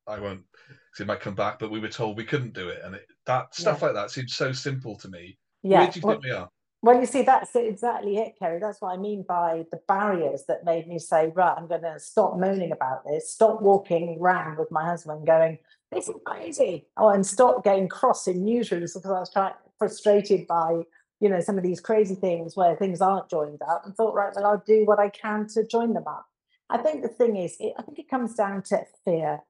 I 0.07 0.19
won't 0.19 0.43
because 0.67 1.01
it 1.01 1.07
might 1.07 1.21
come 1.21 1.35
back, 1.35 1.59
but 1.59 1.71
we 1.71 1.79
were 1.79 1.89
told 1.89 2.17
we 2.17 2.25
couldn't 2.25 2.53
do 2.53 2.69
it, 2.69 2.81
and 2.83 2.95
it, 2.95 3.07
that 3.25 3.55
stuff 3.55 3.79
yeah. 3.81 3.87
like 3.87 3.95
that 3.95 4.11
seems 4.11 4.33
so 4.33 4.51
simple 4.51 4.95
to 4.97 5.09
me. 5.09 5.37
Yeah. 5.61 5.79
Where 5.79 5.91
do 5.91 5.99
you 5.99 6.05
well, 6.05 6.15
think 6.15 6.23
we 6.25 6.31
are? 6.31 6.49
Well, 6.83 6.99
you 6.99 7.05
see, 7.05 7.21
that's 7.21 7.55
exactly 7.55 8.17
it, 8.17 8.33
Kerry. 8.37 8.59
That's 8.59 8.81
what 8.81 8.91
I 8.91 8.97
mean 8.97 9.23
by 9.25 9.63
the 9.71 9.79
barriers 9.87 10.43
that 10.49 10.65
made 10.65 10.85
me 10.85 10.99
say, 10.99 11.31
right, 11.33 11.55
I'm 11.57 11.65
going 11.67 11.83
to 11.83 11.97
stop 11.97 12.37
moaning 12.37 12.73
about 12.73 13.05
this, 13.05 13.31
stop 13.31 13.61
walking 13.61 14.17
around 14.19 14.57
with 14.57 14.69
my 14.69 14.83
husband 14.83 15.25
going, 15.25 15.59
this 15.93 16.09
is 16.09 16.15
crazy. 16.25 16.87
Oh, 16.97 17.07
and 17.07 17.25
stop 17.25 17.63
getting 17.63 17.87
cross 17.87 18.27
in 18.27 18.43
newsrooms 18.43 18.93
because 18.93 19.05
I 19.05 19.19
was 19.19 19.31
trying, 19.31 19.53
frustrated 19.79 20.45
by, 20.45 20.81
you 21.21 21.29
know, 21.29 21.39
some 21.39 21.57
of 21.57 21.63
these 21.63 21.79
crazy 21.79 22.15
things 22.15 22.57
where 22.57 22.75
things 22.75 22.99
aren't 22.99 23.29
joined 23.29 23.61
up 23.61 23.85
and 23.85 23.95
thought, 23.95 24.13
right, 24.13 24.33
well, 24.35 24.45
I'll 24.45 24.63
do 24.67 24.83
what 24.85 24.99
I 24.99 25.07
can 25.07 25.47
to 25.53 25.65
join 25.65 25.93
them 25.93 26.03
up. 26.05 26.25
I 26.73 26.79
think 26.79 27.03
the 27.03 27.07
thing 27.07 27.37
is, 27.37 27.55
it, 27.59 27.73
I 27.77 27.83
think 27.83 27.99
it 27.99 28.09
comes 28.09 28.33
down 28.33 28.63
to 28.63 28.83
fear. 29.05 29.41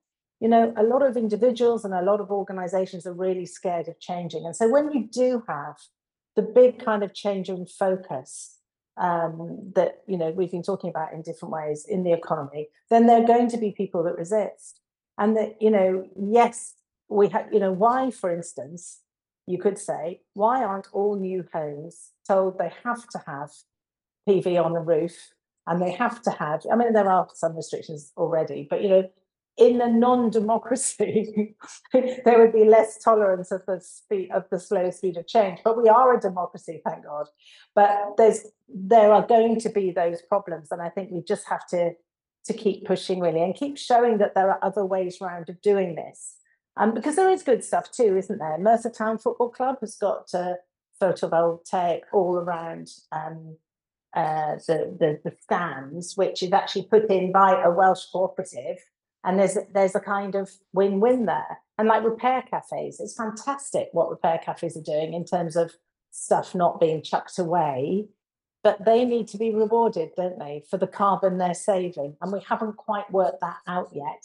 You 0.41 0.49
know, 0.49 0.73
a 0.75 0.83
lot 0.83 1.01
of 1.01 1.15
individuals 1.15 1.85
and 1.85 1.93
a 1.93 2.01
lot 2.01 2.19
of 2.19 2.29
organizations 2.29 3.07
are 3.07 3.13
really 3.13 3.45
scared 3.45 3.87
of 3.87 3.97
changing. 4.01 4.45
And 4.45 4.53
so 4.53 4.67
when 4.67 4.91
you 4.91 5.07
do 5.07 5.41
have 5.47 5.77
the 6.35 6.41
big 6.41 6.83
kind 6.83 7.01
of 7.01 7.13
change 7.13 7.47
in 7.47 7.65
focus 7.65 8.59
um, 8.97 9.71
that, 9.73 10.01
you 10.05 10.17
know, 10.17 10.31
we've 10.31 10.51
been 10.51 10.63
talking 10.63 10.89
about 10.89 11.13
in 11.13 11.21
different 11.21 11.53
ways 11.53 11.85
in 11.87 12.03
the 12.03 12.11
economy, 12.11 12.67
then 12.89 13.07
there 13.07 13.23
are 13.23 13.25
going 13.27 13.47
to 13.51 13.57
be 13.57 13.71
people 13.71 14.03
that 14.03 14.17
resist. 14.17 14.81
And 15.17 15.37
that, 15.37 15.61
you 15.61 15.71
know, 15.71 16.05
yes, 16.19 16.73
we 17.07 17.29
have, 17.29 17.47
you 17.53 17.59
know, 17.59 17.71
why, 17.71 18.11
for 18.11 18.33
instance, 18.33 18.99
you 19.47 19.57
could 19.57 19.77
say, 19.77 20.21
why 20.33 20.61
aren't 20.61 20.87
all 20.91 21.15
new 21.15 21.45
homes 21.53 22.11
told 22.27 22.57
they 22.57 22.73
have 22.83 23.07
to 23.09 23.21
have 23.25 23.51
PV 24.27 24.61
on 24.63 24.73
the 24.73 24.79
roof 24.79 25.32
and 25.67 25.81
they 25.81 25.91
have 25.91 26.21
to 26.21 26.31
have 26.31 26.61
i 26.71 26.75
mean 26.75 26.93
there 26.93 27.09
are 27.09 27.27
some 27.33 27.55
restrictions 27.55 28.11
already 28.17 28.67
but 28.69 28.81
you 28.81 28.89
know 28.89 29.09
in 29.57 29.79
a 29.81 29.87
non-democracy 29.87 31.55
there 31.93 32.39
would 32.39 32.53
be 32.53 32.65
less 32.65 32.97
tolerance 33.03 33.51
of 33.51 33.61
the 33.67 33.79
speed 33.79 34.29
of 34.31 34.43
the 34.49 34.59
slow 34.59 34.89
speed 34.89 35.15
of 35.15 35.27
change 35.27 35.59
but 35.63 35.81
we 35.81 35.87
are 35.87 36.15
a 36.15 36.19
democracy 36.19 36.81
thank 36.85 37.05
god. 37.05 37.27
But 37.75 38.15
there's 38.17 38.47
there 38.67 39.13
are 39.13 39.25
going 39.25 39.59
to 39.59 39.69
be 39.69 39.91
those 39.91 40.21
problems 40.23 40.71
and 40.71 40.81
i 40.81 40.89
think 40.89 41.11
we 41.11 41.21
just 41.21 41.47
have 41.47 41.67
to 41.67 41.91
to 42.45 42.53
keep 42.53 42.85
pushing 42.85 43.19
really 43.19 43.41
and 43.41 43.55
keep 43.55 43.77
showing 43.77 44.17
that 44.17 44.35
there 44.35 44.49
are 44.49 44.59
other 44.61 44.85
ways 44.85 45.19
around 45.21 45.49
of 45.49 45.61
doing 45.61 45.95
this. 45.95 46.35
Um, 46.75 46.93
because 46.93 47.15
there 47.15 47.29
is 47.29 47.43
good 47.43 47.63
stuff 47.63 47.91
too 47.91 48.17
isn't 48.17 48.39
there? 48.39 48.57
Merthyr 48.57 48.89
town 48.89 49.17
football 49.17 49.49
club 49.49 49.77
has 49.81 49.95
got 49.95 50.33
uh, 50.33 50.55
photovoltaic 51.01 52.01
all 52.11 52.37
around 52.37 52.89
um, 53.11 53.57
uh, 54.15 54.55
the, 54.67 54.95
the, 54.99 55.19
the 55.23 55.35
stands, 55.41 56.15
which 56.15 56.43
is 56.43 56.51
actually 56.51 56.83
put 56.83 57.09
in 57.09 57.31
by 57.31 57.61
a 57.61 57.71
Welsh 57.71 58.05
cooperative, 58.11 58.77
and 59.23 59.39
there's 59.39 59.57
there's 59.73 59.95
a 59.95 59.99
kind 59.99 60.35
of 60.35 60.51
win-win 60.73 61.25
there. 61.25 61.59
And 61.77 61.87
like 61.87 62.03
repair 62.03 62.43
cafes, 62.43 62.99
it's 62.99 63.15
fantastic 63.15 63.89
what 63.91 64.09
repair 64.09 64.39
cafes 64.43 64.77
are 64.77 64.81
doing 64.81 65.13
in 65.13 65.25
terms 65.25 65.55
of 65.55 65.71
stuff 66.11 66.53
not 66.53 66.79
being 66.79 67.01
chucked 67.01 67.39
away, 67.39 68.05
but 68.63 68.85
they 68.85 69.03
need 69.03 69.27
to 69.29 69.37
be 69.37 69.53
rewarded, 69.53 70.11
don't 70.15 70.39
they, 70.39 70.63
for 70.69 70.77
the 70.77 70.87
carbon 70.87 71.37
they're 71.37 71.53
saving? 71.53 72.15
And 72.21 72.31
we 72.31 72.39
haven't 72.47 72.77
quite 72.77 73.11
worked 73.11 73.41
that 73.41 73.57
out 73.67 73.89
yet. 73.93 74.23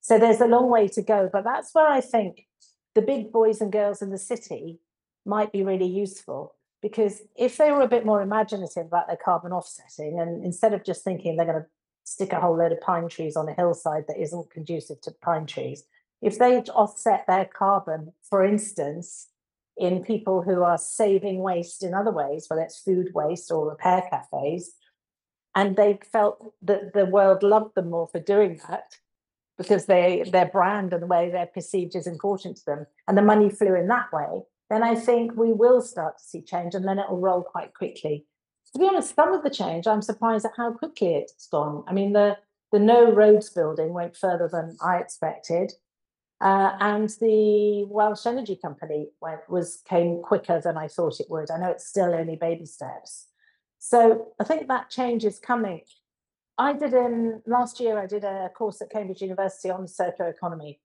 So 0.00 0.18
there's 0.18 0.40
a 0.40 0.46
long 0.46 0.70
way 0.70 0.88
to 0.88 1.02
go, 1.02 1.28
but 1.32 1.44
that's 1.44 1.74
where 1.74 1.88
I 1.88 2.00
think 2.00 2.46
the 2.94 3.02
big 3.02 3.30
boys 3.30 3.60
and 3.60 3.70
girls 3.70 4.00
in 4.00 4.10
the 4.10 4.18
city 4.18 4.80
might 5.26 5.52
be 5.52 5.62
really 5.62 5.86
useful 5.86 6.55
because 6.82 7.22
if 7.36 7.56
they 7.56 7.70
were 7.72 7.82
a 7.82 7.88
bit 7.88 8.06
more 8.06 8.22
imaginative 8.22 8.86
about 8.86 9.06
their 9.06 9.18
carbon 9.22 9.52
offsetting, 9.52 10.20
and 10.20 10.44
instead 10.44 10.74
of 10.74 10.84
just 10.84 11.04
thinking 11.04 11.36
they're 11.36 11.46
going 11.46 11.62
to 11.62 11.66
stick 12.04 12.32
a 12.32 12.40
whole 12.40 12.56
load 12.56 12.72
of 12.72 12.80
pine 12.80 13.08
trees 13.08 13.36
on 13.36 13.48
a 13.48 13.54
hillside 13.54 14.04
that 14.08 14.20
isn't 14.20 14.50
conducive 14.50 15.00
to 15.02 15.10
pine 15.22 15.46
trees, 15.46 15.84
if 16.22 16.38
they 16.38 16.58
offset 16.58 17.24
their 17.26 17.44
carbon, 17.44 18.12
for 18.22 18.44
instance, 18.44 19.28
in 19.76 20.02
people 20.02 20.42
who 20.42 20.62
are 20.62 20.78
saving 20.78 21.40
waste 21.40 21.82
in 21.82 21.92
other 21.92 22.10
ways, 22.10 22.46
whether 22.48 22.62
it's 22.62 22.80
food 22.80 23.12
waste 23.14 23.50
or 23.50 23.68
repair 23.68 24.02
cafes, 24.10 24.74
and 25.54 25.76
they 25.76 25.98
felt 26.12 26.54
that 26.62 26.92
the 26.92 27.06
world 27.06 27.42
loved 27.42 27.74
them 27.74 27.90
more 27.90 28.06
for 28.06 28.20
doing 28.20 28.60
that 28.68 28.96
because 29.58 29.86
they 29.86 30.22
their 30.30 30.46
brand 30.46 30.92
and 30.92 31.02
the 31.02 31.06
way 31.06 31.30
they're 31.30 31.46
perceived 31.46 31.96
is 31.96 32.06
important 32.06 32.56
to 32.56 32.64
them, 32.66 32.86
and 33.08 33.16
the 33.16 33.22
money 33.22 33.50
flew 33.50 33.74
in 33.74 33.88
that 33.88 34.12
way, 34.12 34.42
then 34.70 34.82
I 34.82 34.94
think 34.94 35.36
we 35.36 35.52
will 35.52 35.80
start 35.80 36.18
to 36.18 36.24
see 36.24 36.42
change 36.42 36.74
and 36.74 36.86
then 36.86 36.98
it'll 36.98 37.20
roll 37.20 37.42
quite 37.42 37.74
quickly. 37.74 38.26
To 38.72 38.78
be 38.78 38.86
honest, 38.86 39.14
some 39.14 39.32
of 39.32 39.42
the 39.42 39.50
change, 39.50 39.86
I'm 39.86 40.02
surprised 40.02 40.44
at 40.44 40.52
how 40.56 40.72
quickly 40.72 41.14
it's 41.14 41.46
gone. 41.46 41.84
I 41.86 41.92
mean, 41.92 42.12
the, 42.12 42.36
the 42.72 42.78
no 42.78 43.10
roads 43.10 43.50
building 43.50 43.92
went 43.92 44.16
further 44.16 44.48
than 44.50 44.76
I 44.82 44.96
expected. 44.96 45.72
Uh, 46.40 46.76
and 46.80 47.08
the 47.20 47.84
Welsh 47.88 48.26
Energy 48.26 48.56
Company 48.56 49.08
went, 49.22 49.48
was 49.48 49.82
came 49.88 50.20
quicker 50.22 50.60
than 50.60 50.76
I 50.76 50.88
thought 50.88 51.20
it 51.20 51.30
would. 51.30 51.50
I 51.50 51.58
know 51.58 51.70
it's 51.70 51.86
still 51.86 52.12
only 52.12 52.36
baby 52.36 52.66
steps. 52.66 53.28
So 53.78 54.32
I 54.40 54.44
think 54.44 54.68
that 54.68 54.90
change 54.90 55.24
is 55.24 55.38
coming. 55.38 55.82
I 56.58 56.72
did 56.72 56.92
in 56.92 57.42
last 57.46 57.80
year. 57.80 57.98
I 57.98 58.06
did 58.06 58.24
a 58.24 58.50
course 58.54 58.80
at 58.82 58.90
Cambridge 58.90 59.22
University 59.22 59.70
on 59.70 59.82
the 59.82 59.88
circular 59.88 60.30
economy, 60.30 60.80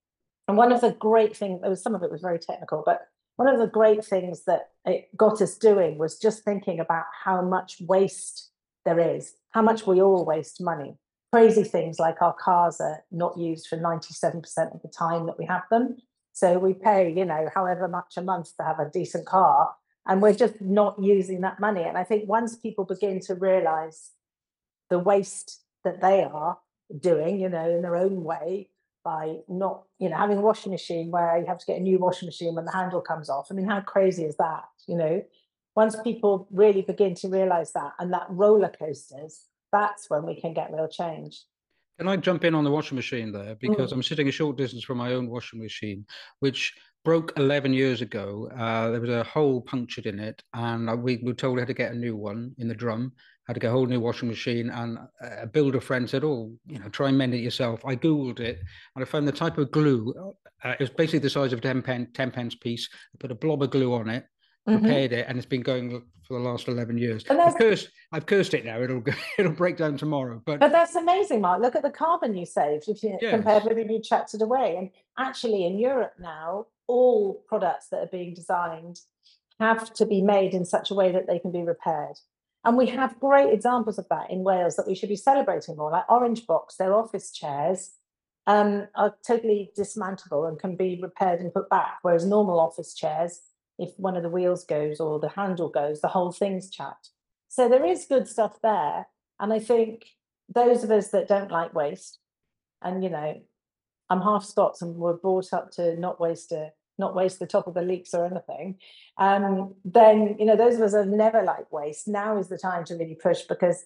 and 0.47 0.57
one 0.57 0.71
of 0.71 0.81
the 0.81 0.91
great 0.91 1.35
things, 1.35 1.61
there 1.61 1.69
was 1.69 1.81
some 1.81 1.95
of 1.95 2.03
it 2.03 2.11
was 2.11 2.21
very 2.21 2.39
technical, 2.39 2.83
but 2.85 3.07
one 3.41 3.51
of 3.51 3.59
the 3.59 3.65
great 3.65 4.05
things 4.05 4.43
that 4.45 4.69
it 4.85 5.09
got 5.17 5.41
us 5.41 5.57
doing 5.57 5.97
was 5.97 6.19
just 6.19 6.43
thinking 6.43 6.79
about 6.79 7.05
how 7.23 7.41
much 7.41 7.77
waste 7.81 8.51
there 8.85 8.99
is, 8.99 9.33
how 9.49 9.63
much 9.63 9.87
we 9.87 9.99
all 9.99 10.23
waste 10.23 10.61
money. 10.61 10.95
Crazy 11.33 11.63
things 11.63 11.97
like 11.97 12.21
our 12.21 12.33
cars 12.33 12.79
are 12.79 13.03
not 13.11 13.39
used 13.39 13.65
for 13.65 13.77
97% 13.77 14.75
of 14.75 14.81
the 14.83 14.87
time 14.89 15.25
that 15.25 15.39
we 15.39 15.45
have 15.45 15.63
them. 15.71 15.97
So 16.33 16.59
we 16.59 16.75
pay, 16.75 17.11
you 17.11 17.25
know, 17.25 17.49
however 17.51 17.87
much 17.87 18.13
a 18.15 18.21
month 18.21 18.55
to 18.57 18.63
have 18.63 18.79
a 18.79 18.91
decent 18.91 19.25
car, 19.25 19.73
and 20.05 20.21
we're 20.21 20.35
just 20.35 20.61
not 20.61 21.01
using 21.01 21.41
that 21.41 21.59
money. 21.59 21.81
And 21.81 21.97
I 21.97 22.03
think 22.03 22.29
once 22.29 22.55
people 22.55 22.85
begin 22.85 23.21
to 23.21 23.33
realize 23.33 24.11
the 24.91 24.99
waste 24.99 25.63
that 25.83 25.99
they 25.99 26.21
are 26.21 26.59
doing, 26.99 27.39
you 27.39 27.49
know, 27.49 27.67
in 27.71 27.81
their 27.81 27.95
own 27.95 28.23
way, 28.23 28.69
by 29.03 29.37
not, 29.47 29.83
you 29.99 30.09
know, 30.09 30.17
having 30.17 30.37
a 30.37 30.41
washing 30.41 30.71
machine 30.71 31.11
where 31.11 31.37
you 31.37 31.45
have 31.45 31.57
to 31.59 31.65
get 31.65 31.79
a 31.79 31.81
new 31.81 31.97
washing 31.97 32.27
machine 32.27 32.55
when 32.55 32.65
the 32.65 32.71
handle 32.71 33.01
comes 33.01 33.29
off. 33.29 33.47
I 33.49 33.53
mean, 33.53 33.67
how 33.67 33.81
crazy 33.81 34.25
is 34.25 34.35
that? 34.37 34.63
You 34.87 34.97
know, 34.97 35.23
once 35.75 35.95
people 36.03 36.47
really 36.51 36.81
begin 36.81 37.15
to 37.15 37.29
realize 37.29 37.71
that 37.73 37.93
and 37.99 38.13
that 38.13 38.27
roller 38.29 38.71
coasters, 38.77 39.45
that's 39.71 40.09
when 40.09 40.25
we 40.25 40.39
can 40.39 40.53
get 40.53 40.71
real 40.71 40.87
change. 40.87 41.43
Can 41.97 42.07
I 42.07 42.17
jump 42.17 42.43
in 42.43 42.55
on 42.55 42.63
the 42.63 42.71
washing 42.71 42.95
machine 42.95 43.31
there? 43.31 43.55
Because 43.55 43.91
mm. 43.91 43.95
I'm 43.95 44.03
sitting 44.03 44.27
a 44.27 44.31
short 44.31 44.57
distance 44.57 44.83
from 44.83 44.97
my 44.97 45.13
own 45.13 45.29
washing 45.29 45.61
machine, 45.61 46.05
which 46.39 46.73
broke 47.03 47.33
11 47.37 47.73
years 47.73 48.01
ago. 48.01 48.49
Uh, 48.57 48.89
there 48.89 49.01
was 49.01 49.09
a 49.09 49.23
hole 49.23 49.61
punctured 49.61 50.05
in 50.05 50.19
it, 50.19 50.41
and 50.53 51.03
we 51.03 51.17
were 51.23 51.33
told 51.33 51.55
we 51.55 51.61
had 51.61 51.67
to 51.67 51.73
get 51.73 51.91
a 51.91 51.97
new 51.97 52.15
one 52.15 52.53
in 52.57 52.67
the 52.67 52.75
drum 52.75 53.11
had 53.51 53.55
to 53.55 53.59
get 53.59 53.67
a 53.67 53.71
whole 53.71 53.85
new 53.85 53.99
washing 53.99 54.29
machine. 54.29 54.69
And 54.69 54.97
a 55.21 55.47
builder 55.47 55.81
friend 55.81 56.09
said, 56.09 56.23
"Oh, 56.23 56.53
you 56.67 56.79
know, 56.79 56.89
try 56.89 57.09
and 57.09 57.17
mend 57.17 57.33
it 57.33 57.39
yourself." 57.39 57.83
I 57.85 57.95
googled 57.95 58.39
it 58.39 58.59
and 58.95 59.03
I 59.03 59.05
found 59.05 59.27
the 59.27 59.31
type 59.31 59.57
of 59.57 59.71
glue. 59.71 60.13
Uh, 60.63 60.69
it 60.69 60.79
was 60.79 60.89
basically 60.89 61.19
the 61.19 61.29
size 61.29 61.53
of 61.53 61.59
a 61.59 61.61
10, 61.61 61.81
pen, 61.81 62.07
10 62.13 62.31
pence 62.31 62.55
piece. 62.55 62.87
I 63.13 63.17
put 63.19 63.31
a 63.31 63.35
blob 63.35 63.63
of 63.63 63.71
glue 63.71 63.93
on 63.93 64.09
it, 64.09 64.25
mm-hmm. 64.67 64.85
it, 64.85 65.13
and 65.13 65.37
it's 65.37 65.45
been 65.45 65.61
going 65.61 66.03
for 66.27 66.33
the 66.33 66.39
last 66.39 66.67
eleven 66.67 66.97
years. 66.97 67.23
I've 67.29 67.55
cursed, 67.55 67.89
I've 68.11 68.25
cursed 68.25 68.53
it 68.53 68.65
now. 68.65 68.81
It'll 68.81 69.03
it'll 69.37 69.51
break 69.51 69.77
down 69.77 69.97
tomorrow. 69.97 70.41
But 70.45 70.59
but 70.59 70.71
that's 70.71 70.95
amazing, 70.95 71.41
Mark. 71.41 71.61
Look 71.61 71.75
at 71.75 71.83
the 71.83 71.91
carbon 71.91 72.35
you 72.35 72.45
saved 72.45 72.85
if 72.87 73.03
you 73.03 73.17
yes. 73.21 73.31
compared 73.31 73.63
with 73.63 73.77
if 73.77 73.89
you 73.89 74.01
chucked 74.01 74.33
it 74.33 74.41
away. 74.41 74.75
And 74.77 74.89
actually, 75.17 75.65
in 75.65 75.79
Europe 75.79 76.13
now, 76.19 76.67
all 76.87 77.43
products 77.47 77.87
that 77.89 78.01
are 78.01 78.09
being 78.11 78.33
designed 78.33 78.99
have 79.59 79.93
to 79.93 80.05
be 80.05 80.21
made 80.21 80.53
in 80.53 80.65
such 80.65 80.91
a 80.91 80.95
way 80.95 81.11
that 81.11 81.27
they 81.27 81.39
can 81.39 81.51
be 81.51 81.61
repaired. 81.61 82.17
And 82.63 82.77
we 82.77 82.87
have 82.87 83.19
great 83.19 83.53
examples 83.53 83.97
of 83.97 84.07
that 84.09 84.29
in 84.29 84.43
Wales 84.43 84.75
that 84.75 84.87
we 84.87 84.95
should 84.95 85.09
be 85.09 85.15
celebrating 85.15 85.77
more, 85.77 85.91
like 85.91 86.09
Orange 86.09 86.45
Box, 86.45 86.75
their 86.75 86.93
office 86.93 87.31
chairs 87.31 87.91
um, 88.47 88.87
are 88.95 89.15
totally 89.25 89.71
dismantleable 89.77 90.47
and 90.47 90.59
can 90.59 90.75
be 90.75 90.99
repaired 91.01 91.39
and 91.39 91.53
put 91.53 91.69
back. 91.69 91.99
Whereas 92.01 92.25
normal 92.25 92.59
office 92.59 92.93
chairs, 92.93 93.41
if 93.81 93.97
one 93.97 94.15
of 94.15 94.21
the 94.21 94.29
wheels 94.29 94.63
goes 94.63 94.99
or 94.99 95.19
the 95.19 95.29
handle 95.29 95.67
goes, 95.67 96.01
the 96.01 96.07
whole 96.07 96.31
thing's 96.31 96.69
chucked. 96.69 97.09
So 97.49 97.67
there 97.67 97.83
is 97.83 98.05
good 98.05 98.27
stuff 98.27 98.59
there. 98.61 99.07
And 99.39 99.51
I 99.51 99.59
think 99.59 100.05
those 100.47 100.83
of 100.83 100.91
us 100.91 101.09
that 101.09 101.27
don't 101.27 101.51
like 101.51 101.73
waste, 101.73 102.19
and 102.83 103.03
you 103.03 103.09
know, 103.09 103.41
I'm 104.09 104.21
half 104.21 104.45
Scots 104.45 104.83
and 104.83 104.95
we're 104.95 105.13
brought 105.13 105.51
up 105.51 105.71
to 105.71 105.99
not 105.99 106.21
waste 106.21 106.51
a 106.51 106.71
not 106.99 107.15
waste 107.15 107.39
the 107.39 107.47
top 107.47 107.65
of 107.65 107.73
the 107.73 107.81
leeks 107.81 108.13
or 108.13 108.25
anything, 108.25 108.75
um, 109.17 109.73
then 109.83 110.35
you 110.37 110.45
know 110.45 110.55
those 110.55 110.75
of 110.75 110.81
us 110.81 110.91
that 110.91 111.07
never 111.07 111.41
like 111.41 111.71
waste. 111.71 112.07
Now 112.07 112.37
is 112.37 112.49
the 112.49 112.57
time 112.59 112.85
to 112.85 112.95
really 112.95 113.15
push 113.15 113.41
because 113.41 113.83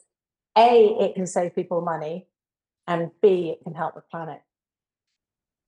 a 0.57 0.97
it 0.99 1.15
can 1.15 1.25
save 1.25 1.55
people 1.55 1.79
money, 1.79 2.27
and 2.85 3.11
b 3.21 3.49
it 3.49 3.63
can 3.63 3.73
help 3.73 3.95
the 3.95 4.01
planet. 4.01 4.41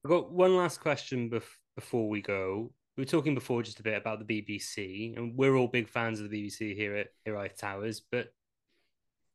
I've 0.03 0.11
got 0.11 0.32
one 0.32 0.57
last 0.57 0.82
question 0.82 1.30
bef- 1.30 1.43
before 1.75 2.09
we 2.09 2.21
go. 2.21 2.73
We 2.97 3.01
were 3.01 3.05
talking 3.05 3.35
before 3.35 3.61
just 3.61 3.79
a 3.79 3.83
bit 3.83 3.95
about 3.95 4.25
the 4.25 4.41
BBC, 4.41 5.15
and 5.15 5.37
we're 5.37 5.55
all 5.55 5.67
big 5.67 5.87
fans 5.87 6.19
of 6.19 6.31
the 6.31 6.43
BBC 6.43 6.75
here 6.75 6.95
at 6.95 7.09
Hiraeth 7.27 7.55
Towers. 7.55 8.01
But 8.11 8.29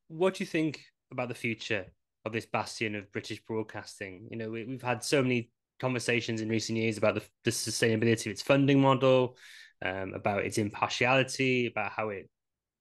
what 0.09 0.35
do 0.35 0.43
you 0.43 0.49
think 0.49 0.85
about 1.13 1.29
the 1.29 1.35
future 1.37 1.87
of 2.25 2.33
this 2.33 2.45
bastion 2.45 2.97
of 2.97 3.13
British 3.13 3.41
broadcasting? 3.45 4.27
You 4.33 4.37
know, 4.37 4.51
we, 4.51 4.69
have 4.69 4.83
had 4.83 5.05
so 5.05 5.23
many 5.23 5.53
conversations 5.79 6.41
in 6.41 6.49
recent 6.49 6.77
years 6.77 6.99
about 6.99 7.15
the, 7.15 7.23
the 7.45 7.53
sustainability 7.53 8.27
of 8.27 8.33
its 8.33 8.43
funding 8.43 8.81
model, 8.81 9.37
um, 9.81 10.13
about 10.13 10.45
its 10.45 10.59
impartiality, 10.59 11.67
about 11.67 11.93
how 11.93 12.09
it 12.09 12.29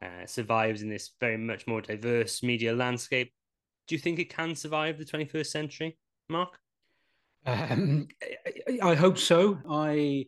uh, 0.04 0.26
survives 0.26 0.82
in 0.82 0.90
this 0.90 1.12
very 1.20 1.38
much 1.38 1.68
more 1.68 1.82
diverse 1.82 2.42
media 2.42 2.74
landscape. 2.74 3.32
Do 3.88 3.94
you 3.94 4.00
think 4.00 4.18
it 4.18 4.34
can 4.34 4.56
survive 4.56 4.98
the 4.98 5.06
21st 5.06 5.46
century, 5.46 6.00
Mark? 6.28 6.58
Um, 7.46 8.08
I 8.82 8.96
hope 8.96 9.20
so. 9.20 9.60
I 9.70 10.26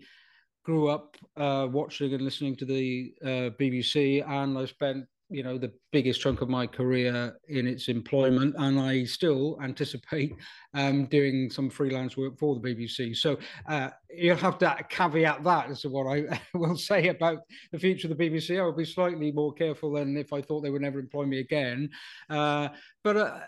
grew 0.63 0.87
up 0.87 1.17
uh, 1.37 1.67
watching 1.69 2.13
and 2.13 2.23
listening 2.23 2.55
to 2.57 2.65
the 2.65 3.13
uh, 3.23 3.49
BBC, 3.59 4.27
and 4.27 4.57
I 4.57 4.65
spent 4.65 5.05
you 5.33 5.41
know 5.41 5.57
the 5.57 5.71
biggest 5.91 6.21
chunk 6.21 6.41
of 6.41 6.49
my 6.49 6.67
career 6.67 7.35
in 7.47 7.65
its 7.65 7.87
employment 7.87 8.53
and 8.59 8.79
i 8.79 9.03
still 9.03 9.57
anticipate 9.63 10.35
um, 10.75 11.05
doing 11.05 11.49
some 11.49 11.69
freelance 11.69 12.15
work 12.15 12.37
for 12.37 12.59
the 12.59 12.61
bbc 12.61 13.15
so 13.15 13.37
uh, 13.67 13.89
you'll 14.15 14.37
have 14.37 14.59
to 14.59 14.75
caveat 14.89 15.43
that 15.43 15.69
as 15.69 15.81
to 15.81 15.89
what 15.89 16.05
i 16.05 16.39
will 16.53 16.77
say 16.77 17.07
about 17.07 17.39
the 17.71 17.79
future 17.79 18.07
of 18.09 18.15
the 18.15 18.29
bbc 18.29 18.59
i 18.59 18.63
will 18.63 18.71
be 18.71 18.85
slightly 18.85 19.31
more 19.31 19.53
careful 19.53 19.93
than 19.93 20.15
if 20.15 20.31
i 20.33 20.41
thought 20.41 20.61
they 20.61 20.69
would 20.69 20.81
never 20.81 20.99
employ 20.99 21.25
me 21.25 21.39
again. 21.39 21.89
Uh, 22.29 22.67
but 23.03 23.17
uh, 23.17 23.39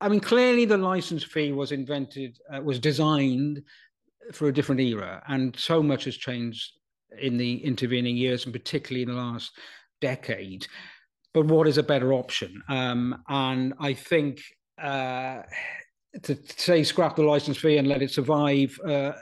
i 0.00 0.08
mean 0.08 0.20
clearly 0.20 0.64
the 0.64 0.76
license 0.76 1.22
fee 1.22 1.52
was 1.52 1.72
invented 1.72 2.38
uh, 2.54 2.60
was 2.62 2.78
designed 2.78 3.62
for 4.32 4.48
a 4.48 4.52
different 4.52 4.80
era 4.80 5.22
and 5.28 5.56
so 5.58 5.82
much 5.82 6.04
has 6.04 6.16
changed 6.16 6.72
in 7.20 7.36
the 7.36 7.64
intervening 7.64 8.16
years 8.16 8.44
and 8.44 8.52
particularly 8.52 9.02
in 9.02 9.08
the 9.08 9.14
last 9.14 9.52
decade. 10.00 10.66
But 11.34 11.46
what 11.46 11.66
is 11.66 11.78
a 11.78 11.82
better 11.82 12.12
option? 12.12 12.62
Um, 12.68 13.22
and 13.28 13.74
I 13.78 13.94
think 13.94 14.42
uh, 14.80 15.42
to, 16.22 16.38
say 16.56 16.84
scrap 16.84 17.16
the 17.16 17.22
license 17.22 17.58
fee 17.58 17.78
and 17.78 17.88
let 17.88 18.02
it 18.02 18.10
survive 18.10 18.78
uh, 18.86 19.12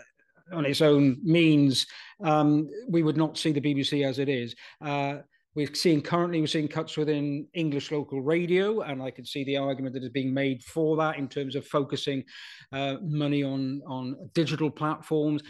on 0.53 0.67
its 0.67 0.81
own 0.81 1.19
means, 1.23 1.87
um, 2.23 2.69
we 2.89 3.03
would 3.03 3.17
not 3.17 3.39
see 3.39 3.53
the 3.53 3.61
BBC 3.61 4.07
as 4.07 4.19
it 4.19 4.29
is. 4.29 4.55
Uh, 4.85 5.19
we're 5.55 5.75
seeing 5.75 6.01
currently 6.01 6.41
we're 6.41 6.47
seeing 6.47 6.69
cuts 6.69 6.97
within 6.97 7.47
English 7.55 7.91
local 7.91 8.23
radio, 8.23 8.81
and 8.81 9.03
I 9.03 9.11
can 9.11 9.25
see 9.25 9.45
the 9.45 9.57
argument 9.57 9.95
that 9.95 10.05
is 10.05 10.11
being 10.11 10.33
made 10.33 10.63
for 10.63 10.97
that 10.99 11.19
in 11.19 11.29
terms 11.29 11.57
of 11.57 11.67
focusing 11.67 12.25
uh, 12.73 12.97
money 13.03 13.43
on 13.43 13.83
on 13.87 14.17
digital 14.35 14.71
platforms. 14.71 15.43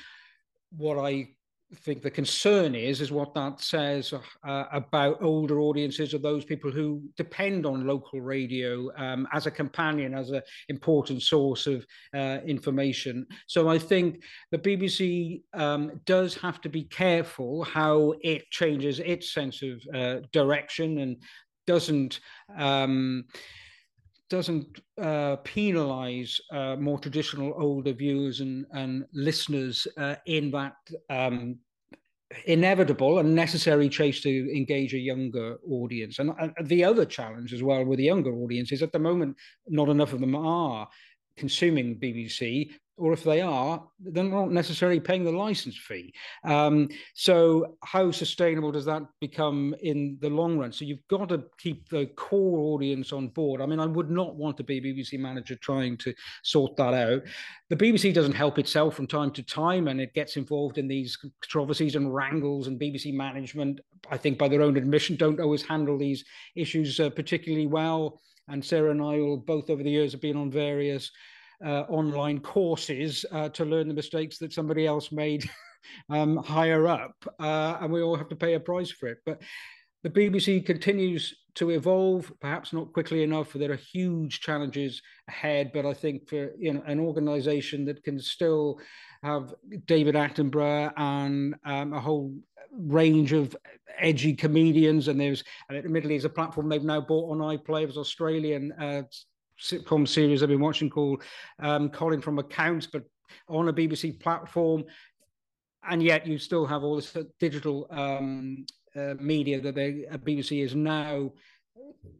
What 0.76 0.98
I 0.98 1.28
think 1.76 2.02
the 2.02 2.10
concern 2.10 2.74
is 2.74 3.00
is 3.00 3.12
what 3.12 3.32
that 3.34 3.60
says 3.60 4.12
uh, 4.12 4.64
about 4.72 5.22
older 5.22 5.60
audiences 5.60 6.12
or 6.12 6.18
those 6.18 6.44
people 6.44 6.70
who 6.70 7.02
depend 7.16 7.64
on 7.64 7.86
local 7.86 8.20
radio 8.20 8.90
um, 8.96 9.28
as 9.32 9.46
a 9.46 9.50
companion 9.50 10.14
as 10.14 10.30
an 10.30 10.42
important 10.68 11.22
source 11.22 11.66
of 11.66 11.86
uh, 12.14 12.38
information. 12.44 13.26
So 13.46 13.68
i 13.68 13.78
think 13.78 14.22
the 14.50 14.58
bbc 14.58 15.42
um, 15.54 16.00
does 16.06 16.34
have 16.36 16.60
to 16.62 16.68
be 16.68 16.84
careful 16.84 17.64
how 17.64 18.14
it 18.22 18.50
changes 18.50 18.98
its 19.00 19.32
sense 19.32 19.62
of 19.62 19.80
uh, 19.94 20.26
direction 20.32 20.98
and 20.98 21.16
doesn't 21.66 22.20
um, 22.56 23.24
doesn't 24.30 24.80
uh, 25.02 25.36
penalize 25.44 26.40
uh, 26.52 26.76
more 26.76 26.98
traditional 26.98 27.52
older 27.58 27.92
viewers 27.92 28.40
and, 28.40 28.64
and 28.72 29.04
listeners 29.12 29.86
uh, 29.98 30.14
in 30.26 30.50
that 30.52 30.76
um, 31.10 31.58
inevitable 32.46 33.18
and 33.18 33.34
necessary 33.34 33.88
chase 33.88 34.20
to 34.20 34.56
engage 34.56 34.94
a 34.94 34.98
younger 34.98 35.58
audience. 35.68 36.20
And, 36.20 36.32
the 36.62 36.84
other 36.84 37.04
challenge 37.04 37.52
as 37.52 37.62
well 37.62 37.84
with 37.84 37.98
the 37.98 38.04
younger 38.04 38.32
audience 38.32 38.70
is 38.70 38.82
at 38.82 38.92
the 38.92 39.00
moment, 39.00 39.36
not 39.66 39.88
enough 39.88 40.12
of 40.12 40.20
them 40.20 40.36
are 40.36 40.88
consuming 41.36 41.98
BBC 41.98 42.70
or 43.00 43.14
if 43.14 43.24
they 43.24 43.40
are, 43.40 43.82
they're 43.98 44.22
not 44.22 44.52
necessarily 44.52 45.00
paying 45.00 45.24
the 45.24 45.32
license 45.32 45.76
fee. 45.76 46.12
Um, 46.44 46.88
so, 47.14 47.78
how 47.82 48.10
sustainable 48.10 48.70
does 48.70 48.84
that 48.84 49.02
become 49.20 49.74
in 49.82 50.18
the 50.20 50.28
long 50.28 50.58
run? 50.58 50.70
So, 50.70 50.84
you've 50.84 51.06
got 51.08 51.30
to 51.30 51.44
keep 51.58 51.88
the 51.88 52.06
core 52.16 52.58
audience 52.74 53.12
on 53.12 53.28
board. 53.28 53.62
I 53.62 53.66
mean, 53.66 53.80
I 53.80 53.86
would 53.86 54.10
not 54.10 54.36
want 54.36 54.58
to 54.58 54.64
be 54.64 54.78
a 54.78 54.82
BBC 54.82 55.18
manager 55.18 55.56
trying 55.56 55.96
to 55.98 56.12
sort 56.42 56.76
that 56.76 56.92
out. 56.92 57.22
The 57.70 57.76
BBC 57.76 58.12
doesn't 58.12 58.32
help 58.34 58.58
itself 58.58 58.94
from 58.96 59.06
time 59.06 59.30
to 59.32 59.42
time, 59.42 59.88
and 59.88 59.98
it 59.98 60.12
gets 60.12 60.36
involved 60.36 60.76
in 60.76 60.86
these 60.86 61.16
controversies 61.16 61.96
and 61.96 62.14
wrangles. 62.14 62.66
And 62.66 62.78
BBC 62.78 63.14
management, 63.14 63.80
I 64.10 64.18
think, 64.18 64.36
by 64.36 64.48
their 64.48 64.62
own 64.62 64.76
admission, 64.76 65.16
don't 65.16 65.40
always 65.40 65.62
handle 65.62 65.96
these 65.96 66.22
issues 66.54 67.00
uh, 67.00 67.08
particularly 67.08 67.66
well. 67.66 68.20
And 68.48 68.62
Sarah 68.62 68.90
and 68.90 69.00
I, 69.00 69.16
will 69.20 69.38
both 69.38 69.70
over 69.70 69.82
the 69.82 69.90
years, 69.90 70.12
have 70.12 70.20
been 70.20 70.36
on 70.36 70.50
various 70.50 71.10
uh, 71.64 71.84
online 71.88 72.40
courses 72.40 73.24
uh, 73.32 73.48
to 73.50 73.64
learn 73.64 73.88
the 73.88 73.94
mistakes 73.94 74.38
that 74.38 74.52
somebody 74.52 74.86
else 74.86 75.12
made 75.12 75.48
um, 76.10 76.36
higher 76.38 76.86
up, 76.86 77.14
uh, 77.38 77.78
and 77.80 77.92
we 77.92 78.02
all 78.02 78.16
have 78.16 78.28
to 78.28 78.36
pay 78.36 78.54
a 78.54 78.60
price 78.60 78.90
for 78.90 79.08
it. 79.08 79.18
But 79.24 79.42
the 80.02 80.10
BBC 80.10 80.64
continues 80.64 81.34
to 81.56 81.70
evolve, 81.70 82.32
perhaps 82.40 82.72
not 82.72 82.92
quickly 82.92 83.22
enough. 83.22 83.52
There 83.52 83.72
are 83.72 83.76
huge 83.76 84.40
challenges 84.40 85.02
ahead, 85.28 85.72
but 85.74 85.84
I 85.84 85.92
think 85.92 86.28
for 86.28 86.52
you 86.58 86.72
know 86.72 86.82
an 86.86 87.00
organisation 87.00 87.84
that 87.86 88.02
can 88.02 88.18
still 88.18 88.80
have 89.22 89.52
David 89.86 90.14
Attenborough 90.14 90.92
and 90.96 91.54
um, 91.64 91.92
a 91.92 92.00
whole 92.00 92.34
range 92.72 93.32
of 93.32 93.56
edgy 93.98 94.34
comedians, 94.34 95.08
and 95.08 95.20
there's 95.20 95.44
and 95.68 95.76
admittedly, 95.76 96.16
it's 96.16 96.24
a 96.24 96.30
platform 96.30 96.68
they've 96.68 96.82
now 96.82 97.00
bought 97.00 97.30
on 97.30 97.58
iPlayer. 97.58 97.88
It 97.88 97.96
Australian 97.96 98.72
uh, 98.72 99.02
sitcom 99.60 100.06
series 100.06 100.42
I've 100.42 100.48
been 100.48 100.60
watching 100.60 100.90
called 100.90 101.22
um, 101.60 101.90
Colin 101.90 102.20
from 102.20 102.38
Accounts, 102.38 102.86
but 102.86 103.04
on 103.48 103.68
a 103.68 103.72
BBC 103.72 104.18
platform. 104.20 104.84
And 105.88 106.02
yet, 106.02 106.26
you 106.26 106.38
still 106.38 106.66
have 106.66 106.82
all 106.82 106.96
this 106.96 107.16
digital 107.38 107.86
um, 107.90 108.66
uh, 108.94 109.14
media 109.18 109.60
that 109.60 109.74
the 109.74 110.06
uh, 110.10 110.18
BBC 110.18 110.62
is 110.62 110.74
now 110.74 111.30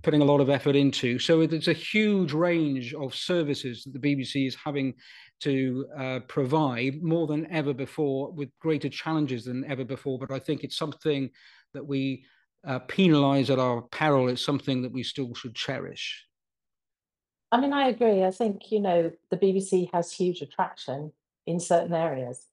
putting 0.02 0.22
a 0.22 0.24
lot 0.24 0.40
of 0.40 0.50
effort 0.50 0.76
into. 0.76 1.18
So 1.18 1.40
it's 1.42 1.68
a 1.68 1.72
huge 1.72 2.32
range 2.32 2.94
of 2.94 3.14
services 3.14 3.84
that 3.84 3.92
the 3.92 3.98
BBC 3.98 4.46
is 4.46 4.54
having 4.54 4.94
to 5.40 5.86
uh, 5.96 6.20
provide 6.28 7.02
more 7.02 7.26
than 7.26 7.50
ever 7.50 7.72
before, 7.72 8.32
with 8.32 8.50
greater 8.60 8.88
challenges 8.88 9.44
than 9.44 9.64
ever 9.64 9.84
before. 9.84 10.18
But 10.18 10.30
I 10.30 10.38
think 10.38 10.64
it's 10.64 10.76
something 10.76 11.30
that 11.74 11.86
we 11.86 12.24
uh, 12.66 12.80
penalise 12.80 13.50
at 13.50 13.58
our 13.58 13.82
peril. 13.82 14.28
It's 14.28 14.44
something 14.44 14.82
that 14.82 14.92
we 14.92 15.02
still 15.02 15.34
should 15.34 15.54
cherish. 15.54 16.26
I 17.52 17.60
mean, 17.60 17.72
I 17.72 17.88
agree. 17.88 18.24
I 18.24 18.30
think, 18.30 18.70
you 18.70 18.80
know, 18.80 19.10
the 19.30 19.36
BBC 19.36 19.90
has 19.92 20.12
huge 20.12 20.40
attraction 20.40 21.12
in 21.46 21.58
certain 21.58 21.94
areas. 21.94 22.46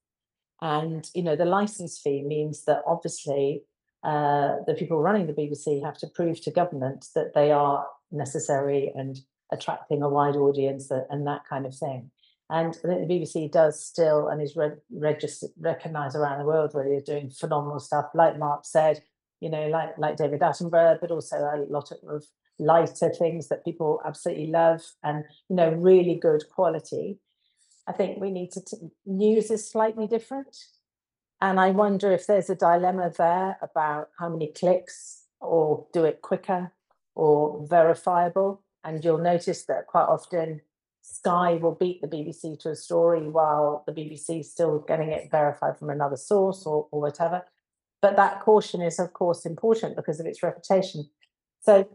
And, 0.62 1.08
you 1.14 1.22
know, 1.22 1.36
the 1.36 1.46
license 1.46 2.00
fee 2.00 2.24
means 2.24 2.66
that 2.66 2.82
obviously 2.88 3.64
uh, 4.04 4.56
the 4.66 4.74
people 4.74 5.02
running 5.02 5.28
the 5.28 5.34
BBC 5.34 5.84
have 5.84 5.98
to 6.00 6.08
prove 6.08 6.42
to 6.42 6.52
government 6.52 7.08
that 7.14 7.34
they 7.36 7.52
are 7.52 7.86
necessary 8.12 8.92
and 8.96 9.20
attracting 9.52 10.02
a 10.02 10.10
wide 10.10 10.36
audience 10.36 10.90
and 10.92 11.28
that 11.28 11.46
kind 11.48 11.66
of 11.66 11.76
thing. 11.76 12.10
And 12.50 12.70
I 12.84 12.88
think 12.88 13.08
the 13.08 13.14
BBC 13.14 13.52
does 13.52 13.84
still 13.84 14.30
and 14.30 14.42
is 14.42 14.56
re- 14.56 14.78
recognised 14.90 16.16
around 16.16 16.40
the 16.40 16.46
world 16.46 16.74
where 16.74 16.86
really 16.86 16.98
are 16.98 17.02
doing 17.02 17.30
phenomenal 17.30 17.80
stuff. 17.80 18.06
Like 18.14 18.40
Mark 18.40 18.66
said, 18.66 19.04
you 19.42 19.50
know, 19.50 19.68
like 19.68 19.98
like 19.98 20.16
David 20.16 20.40
Attenborough, 20.40 21.00
but 21.02 21.12
also 21.12 21.38
a 21.38 21.66
lot 21.70 21.92
of 21.92 22.24
lighter 22.60 23.10
things 23.10 23.50
that 23.50 23.64
people 23.64 24.02
absolutely 24.06 24.48
love 24.48 24.82
and 25.04 25.24
you 25.50 25.56
know 25.56 25.72
really 25.72 26.16
good 26.16 26.44
quality. 26.50 27.20
I 27.88 27.94
think 27.94 28.20
we 28.20 28.32
need 28.32 28.52
to 28.52 28.62
t- 28.62 28.90
news 29.06 29.50
is 29.50 29.70
slightly 29.70 30.08
different. 30.08 30.58
And 31.40 31.60
I 31.60 31.70
wonder 31.70 32.12
if 32.12 32.26
there's 32.26 32.50
a 32.50 32.56
dilemma 32.56 33.12
there 33.16 33.58
about 33.62 34.10
how 34.18 34.30
many 34.30 34.48
clicks 34.48 35.26
or 35.40 35.86
do 35.94 36.04
it 36.04 36.22
quicker 36.22 36.74
or 37.16 37.66
verifiable. 37.68 38.64
And 38.84 39.04
you'll 39.04 39.20
notice 39.20 39.66
that 39.66 39.88
quite 39.88 40.06
often 40.06 40.62
Sky 41.02 41.54
will 41.54 41.76
beat 41.76 42.02
the 42.02 42.08
BBC 42.08 42.60
to 42.60 42.72
a 42.72 42.76
story 42.76 43.30
while 43.30 43.84
the 43.88 43.94
BBC 43.94 44.42
is 44.42 44.52
still 44.52 44.80
getting 44.80 45.10
it 45.10 45.32
verified 45.32 45.78
from 45.78 45.90
another 45.90 46.18
source 46.18 46.66
or, 46.66 46.88
or 46.92 47.00
whatever. 47.00 47.44
But 48.02 48.18
that 48.18 48.42
caution 48.42 48.82
is, 48.82 49.00
of 49.00 49.14
course, 49.14 49.46
important 49.46 49.96
because 49.96 50.20
of 50.20 50.26
its 50.26 50.44
reputation. 50.44 51.10
So, 51.62 51.88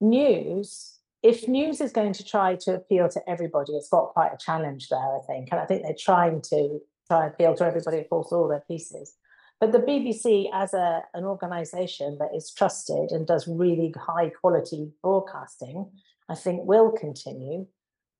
news, 0.00 0.98
if 1.22 1.48
news 1.48 1.80
is 1.80 1.92
going 1.92 2.12
to 2.14 2.24
try 2.24 2.56
to 2.56 2.74
appeal 2.74 3.08
to 3.08 3.20
everybody, 3.28 3.72
it's 3.72 3.88
got 3.88 4.12
quite 4.12 4.32
a 4.32 4.38
challenge 4.38 4.88
there, 4.88 4.98
I 4.98 5.20
think. 5.26 5.48
And 5.50 5.60
I 5.60 5.66
think 5.66 5.82
they're 5.82 5.94
trying 5.98 6.40
to 6.42 6.80
try 7.08 7.24
and 7.24 7.34
appeal 7.34 7.54
to 7.56 7.64
everybody 7.64 7.98
across 7.98 8.32
all 8.32 8.48
their 8.48 8.64
pieces. 8.68 9.14
But 9.60 9.72
the 9.72 9.78
BBC, 9.78 10.50
as 10.52 10.74
a, 10.74 11.02
an 11.14 11.24
organization 11.24 12.18
that 12.18 12.34
is 12.34 12.52
trusted 12.52 13.10
and 13.10 13.26
does 13.26 13.48
really 13.48 13.94
high 13.96 14.28
quality 14.28 14.90
broadcasting, 15.02 15.90
I 16.28 16.34
think 16.34 16.64
will 16.64 16.92
continue. 16.92 17.66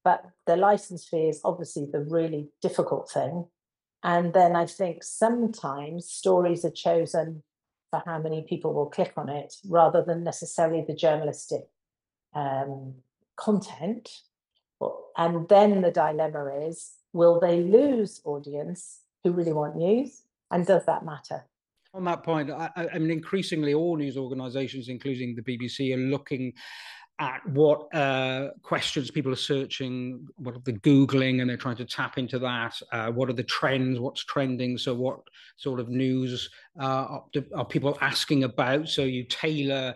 But 0.02 0.24
the 0.46 0.56
license 0.56 1.06
fee 1.06 1.28
is 1.28 1.40
obviously 1.44 1.86
the 1.92 2.00
really 2.00 2.48
difficult 2.62 3.10
thing. 3.10 3.46
And 4.02 4.32
then 4.32 4.54
I 4.56 4.66
think 4.66 5.02
sometimes 5.02 6.08
stories 6.08 6.64
are 6.64 6.70
chosen 6.70 7.42
for 7.90 8.02
how 8.04 8.18
many 8.18 8.42
people 8.42 8.72
will 8.74 8.86
click 8.86 9.12
on 9.16 9.28
it 9.28 9.54
rather 9.68 10.02
than 10.02 10.24
necessarily 10.24 10.84
the 10.86 10.94
journalistic 10.94 11.62
um, 12.34 12.94
content. 13.36 14.10
And 15.16 15.48
then 15.48 15.80
the 15.80 15.90
dilemma 15.90 16.66
is 16.68 16.92
will 17.12 17.40
they 17.40 17.62
lose 17.62 18.20
audience 18.24 19.00
who 19.24 19.32
really 19.32 19.52
want 19.52 19.76
news? 19.76 20.22
And 20.50 20.66
does 20.66 20.84
that 20.86 21.04
matter? 21.04 21.46
On 21.94 22.04
that 22.04 22.22
point, 22.22 22.50
I, 22.50 22.70
I 22.76 22.98
mean, 22.98 23.10
increasingly 23.10 23.72
all 23.72 23.96
news 23.96 24.18
organisations, 24.18 24.88
including 24.88 25.34
the 25.34 25.42
BBC, 25.42 25.94
are 25.94 26.10
looking 26.10 26.52
at 27.18 27.46
what 27.48 27.94
uh, 27.94 28.50
questions 28.62 29.10
people 29.10 29.32
are 29.32 29.36
searching, 29.36 30.26
what 30.36 30.54
are 30.54 30.60
they 30.64 30.72
Googling, 30.72 31.40
and 31.40 31.48
they're 31.48 31.56
trying 31.56 31.76
to 31.76 31.84
tap 31.84 32.18
into 32.18 32.38
that. 32.38 32.78
Uh, 32.92 33.10
what 33.10 33.30
are 33.30 33.34
the 33.34 33.42
trends? 33.42 33.98
What's 33.98 34.24
trending? 34.24 34.76
So, 34.76 34.94
what 34.94 35.20
sort 35.56 35.80
of 35.80 35.88
news 35.88 36.50
uh, 36.78 37.18
are 37.54 37.64
people 37.64 37.96
asking 38.00 38.44
about? 38.44 38.88
So, 38.88 39.02
you 39.02 39.24
tailor 39.24 39.94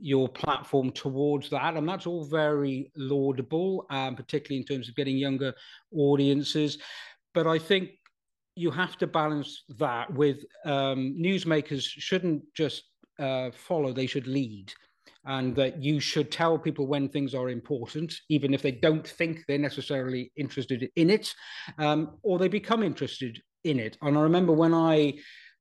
your 0.00 0.28
platform 0.28 0.90
towards 0.90 1.48
that. 1.50 1.76
And 1.76 1.88
that's 1.88 2.06
all 2.06 2.24
very 2.24 2.90
laudable, 2.96 3.86
um, 3.90 4.16
particularly 4.16 4.60
in 4.60 4.66
terms 4.66 4.88
of 4.88 4.96
getting 4.96 5.16
younger 5.16 5.54
audiences. 5.94 6.78
But 7.34 7.46
I 7.46 7.58
think 7.58 7.90
you 8.56 8.70
have 8.70 8.98
to 8.98 9.06
balance 9.06 9.64
that 9.78 10.12
with 10.12 10.44
um, 10.64 11.16
newsmakers 11.18 11.84
shouldn't 11.84 12.42
just 12.54 12.84
uh, 13.18 13.50
follow, 13.52 13.92
they 13.92 14.06
should 14.06 14.26
lead. 14.26 14.72
And 15.24 15.54
that 15.56 15.80
you 15.80 16.00
should 16.00 16.32
tell 16.32 16.58
people 16.58 16.88
when 16.88 17.08
things 17.08 17.32
are 17.32 17.48
important, 17.48 18.12
even 18.28 18.52
if 18.52 18.62
they 18.62 18.72
don't 18.72 19.06
think 19.06 19.44
they're 19.46 19.56
necessarily 19.56 20.32
interested 20.36 20.88
in 20.96 21.10
it, 21.10 21.32
um, 21.78 22.18
or 22.22 22.38
they 22.38 22.48
become 22.48 22.82
interested 22.82 23.40
in 23.62 23.78
it. 23.78 23.96
And 24.02 24.18
I 24.18 24.20
remember 24.22 24.52
when 24.52 24.74
I 24.74 25.14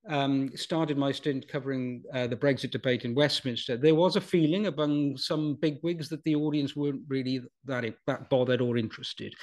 um, 0.09 0.49
started 0.55 0.97
my 0.97 1.12
stint 1.12 1.47
covering 1.47 2.03
uh, 2.14 2.28
the 2.28 2.36
Brexit 2.36 2.72
debate 2.72 3.05
in 3.05 3.14
Westminster, 3.14 3.78
there 3.78 3.95
was 3.95 4.16
a 4.16 4.22
feeling 4.22 4.68
among 4.68 5.18
some 5.18 5.57
big 5.62 5.78
wigs 5.84 6.09
that 6.09 6.24
the 6.24 6.36
audience 6.36 6.76
weren't 6.76 7.01
really 7.07 7.41
that, 7.66 7.86
that 8.07 8.30
bothered 8.30 8.62
or 8.62 8.78
interested. 8.78 9.34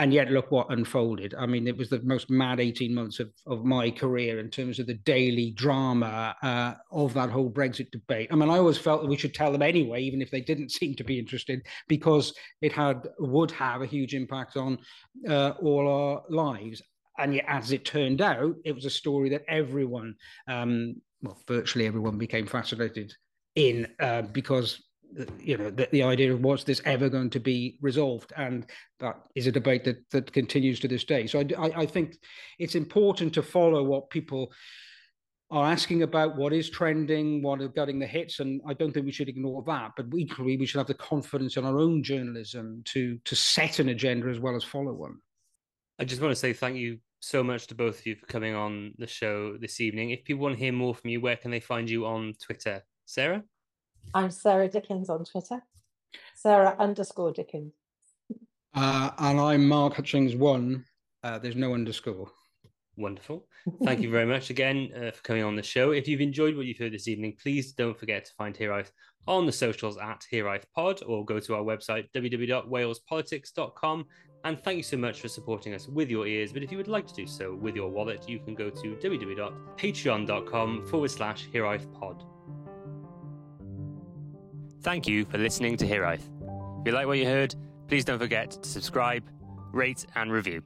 And 0.00 0.14
yet, 0.14 0.30
look 0.30 0.50
what 0.50 0.72
unfolded. 0.72 1.34
I 1.38 1.44
mean, 1.44 1.68
it 1.68 1.76
was 1.76 1.90
the 1.90 2.00
most 2.00 2.30
mad 2.30 2.58
18 2.58 2.94
months 2.94 3.20
of, 3.20 3.30
of 3.46 3.66
my 3.66 3.90
career 3.90 4.40
in 4.40 4.48
terms 4.48 4.78
of 4.78 4.86
the 4.86 4.94
daily 4.94 5.50
drama 5.50 6.34
uh, 6.42 6.74
of 6.90 7.12
that 7.12 7.28
whole 7.28 7.50
Brexit 7.50 7.90
debate. 7.90 8.28
I 8.32 8.34
mean, 8.34 8.48
I 8.48 8.56
always 8.56 8.78
felt 8.78 9.02
that 9.02 9.08
we 9.08 9.18
should 9.18 9.34
tell 9.34 9.52
them 9.52 9.60
anyway, 9.60 10.00
even 10.02 10.22
if 10.22 10.30
they 10.30 10.40
didn't 10.40 10.72
seem 10.80 10.94
to 10.94 11.04
be 11.04 11.18
interested, 11.18 11.66
because 11.86 12.32
it 12.62 12.72
had 12.72 13.08
would 13.18 13.50
have 13.50 13.82
a 13.82 13.86
huge 13.86 14.14
impact 14.14 14.56
on 14.56 14.78
uh, 15.28 15.50
all 15.60 15.86
our 15.86 16.22
lives 16.30 16.80
and 17.18 17.34
yet, 17.34 17.44
as 17.48 17.70
it 17.70 17.84
turned 17.84 18.22
out, 18.22 18.54
it 18.64 18.74
was 18.74 18.86
a 18.86 18.90
story 18.90 19.28
that 19.28 19.44
everyone, 19.46 20.14
um, 20.48 20.96
well, 21.20 21.38
virtually 21.46 21.86
everyone, 21.86 22.16
became 22.16 22.46
fascinated 22.46 23.12
in 23.54 23.86
uh, 24.00 24.22
because 24.22 24.82
you 25.38 25.56
know 25.56 25.70
the, 25.70 25.88
the 25.90 26.02
idea 26.02 26.32
of 26.32 26.40
was 26.40 26.64
this 26.64 26.82
ever 26.84 27.08
going 27.08 27.30
to 27.30 27.40
be 27.40 27.78
resolved, 27.80 28.32
and 28.36 28.66
that 29.00 29.20
is 29.34 29.46
a 29.46 29.52
debate 29.52 29.84
that 29.84 30.08
that 30.10 30.32
continues 30.32 30.80
to 30.80 30.88
this 30.88 31.04
day. 31.04 31.26
So 31.26 31.40
I, 31.58 31.70
I 31.76 31.86
think 31.86 32.16
it's 32.58 32.74
important 32.74 33.34
to 33.34 33.42
follow 33.42 33.82
what 33.82 34.10
people 34.10 34.52
are 35.50 35.70
asking 35.70 36.02
about 36.02 36.36
what 36.36 36.52
is 36.52 36.70
trending, 36.70 37.42
what 37.42 37.60
are 37.60 37.68
getting 37.68 37.98
the 37.98 38.06
hits, 38.06 38.38
and 38.38 38.60
I 38.66 38.74
don't 38.74 38.92
think 38.92 39.04
we 39.04 39.12
should 39.12 39.28
ignore 39.28 39.64
that. 39.66 39.92
But 39.96 40.06
equally, 40.16 40.56
we 40.56 40.66
should 40.66 40.78
have 40.78 40.86
the 40.86 40.94
confidence 40.94 41.56
in 41.56 41.64
our 41.64 41.78
own 41.78 42.02
journalism 42.02 42.82
to 42.86 43.18
to 43.24 43.36
set 43.36 43.78
an 43.78 43.88
agenda 43.88 44.28
as 44.28 44.38
well 44.38 44.56
as 44.56 44.64
follow 44.64 44.92
one. 44.92 45.16
I 45.98 46.04
just 46.04 46.22
want 46.22 46.32
to 46.32 46.36
say 46.36 46.52
thank 46.52 46.76
you 46.76 46.98
so 47.20 47.42
much 47.42 47.66
to 47.66 47.74
both 47.74 48.00
of 48.00 48.06
you 48.06 48.16
for 48.16 48.26
coming 48.26 48.54
on 48.54 48.94
the 48.98 49.06
show 49.06 49.56
this 49.58 49.80
evening. 49.80 50.10
If 50.10 50.24
people 50.24 50.42
want 50.42 50.56
to 50.56 50.62
hear 50.62 50.72
more 50.72 50.94
from 50.94 51.10
you, 51.10 51.20
where 51.20 51.36
can 51.36 51.50
they 51.50 51.60
find 51.60 51.90
you 51.90 52.06
on 52.06 52.34
Twitter? 52.42 52.82
Sarah? 53.04 53.42
I'm 54.14 54.30
Sarah 54.30 54.68
Dickins 54.68 55.08
on 55.08 55.24
Twitter. 55.24 55.62
Sarah 56.34 56.74
underscore 56.78 57.32
Dickins. 57.32 57.72
Uh, 58.74 59.10
and 59.18 59.40
I'm 59.40 59.66
Mark 59.66 59.94
Hutchings 59.94 60.34
one. 60.36 60.84
Uh, 61.22 61.38
there's 61.38 61.56
no 61.56 61.74
underscore. 61.74 62.30
Wonderful. 62.96 63.46
Thank 63.84 64.00
you 64.00 64.10
very 64.10 64.26
much 64.26 64.50
again 64.50 64.90
uh, 64.96 65.10
for 65.10 65.22
coming 65.22 65.42
on 65.42 65.56
the 65.56 65.62
show. 65.62 65.92
If 65.92 66.08
you've 66.08 66.20
enjoyed 66.20 66.56
what 66.56 66.66
you've 66.66 66.78
heard 66.78 66.92
this 66.92 67.08
evening, 67.08 67.36
please 67.42 67.72
don't 67.72 67.98
forget 67.98 68.24
to 68.26 68.32
find 68.34 68.54
Hiraeth 68.56 68.90
on 69.26 69.46
the 69.46 69.52
socials 69.52 69.98
at 69.98 70.24
Hiraeth 70.32 70.64
Pod 70.74 71.02
or 71.06 71.24
go 71.24 71.40
to 71.40 71.54
our 71.54 71.62
website 71.62 72.08
www.walespolitics.com 72.14 74.06
and 74.44 74.58
thank 74.62 74.78
you 74.78 74.82
so 74.82 74.96
much 74.96 75.20
for 75.20 75.28
supporting 75.28 75.74
us 75.74 75.86
with 75.86 76.08
your 76.10 76.26
ears. 76.26 76.52
But 76.52 76.62
if 76.62 76.72
you 76.72 76.78
would 76.78 76.88
like 76.88 77.06
to 77.06 77.14
do 77.14 77.26
so 77.26 77.54
with 77.54 77.76
your 77.76 77.90
wallet, 77.90 78.28
you 78.28 78.38
can 78.38 78.54
go 78.54 78.70
to 78.70 78.96
www.patreon.com 78.96 80.86
forward 80.86 81.10
slash 81.10 81.48
Pod. 81.52 82.24
Thank 84.82 85.06
you 85.06 85.26
for 85.26 85.36
listening 85.36 85.76
to 85.78 85.86
Hiraeth. 85.86 86.22
If 86.80 86.86
you 86.86 86.92
like 86.92 87.06
what 87.06 87.18
you 87.18 87.26
heard, 87.26 87.54
please 87.86 88.04
don't 88.04 88.18
forget 88.18 88.50
to 88.50 88.68
subscribe, 88.68 89.22
rate, 89.72 90.06
and 90.14 90.32
review. 90.32 90.62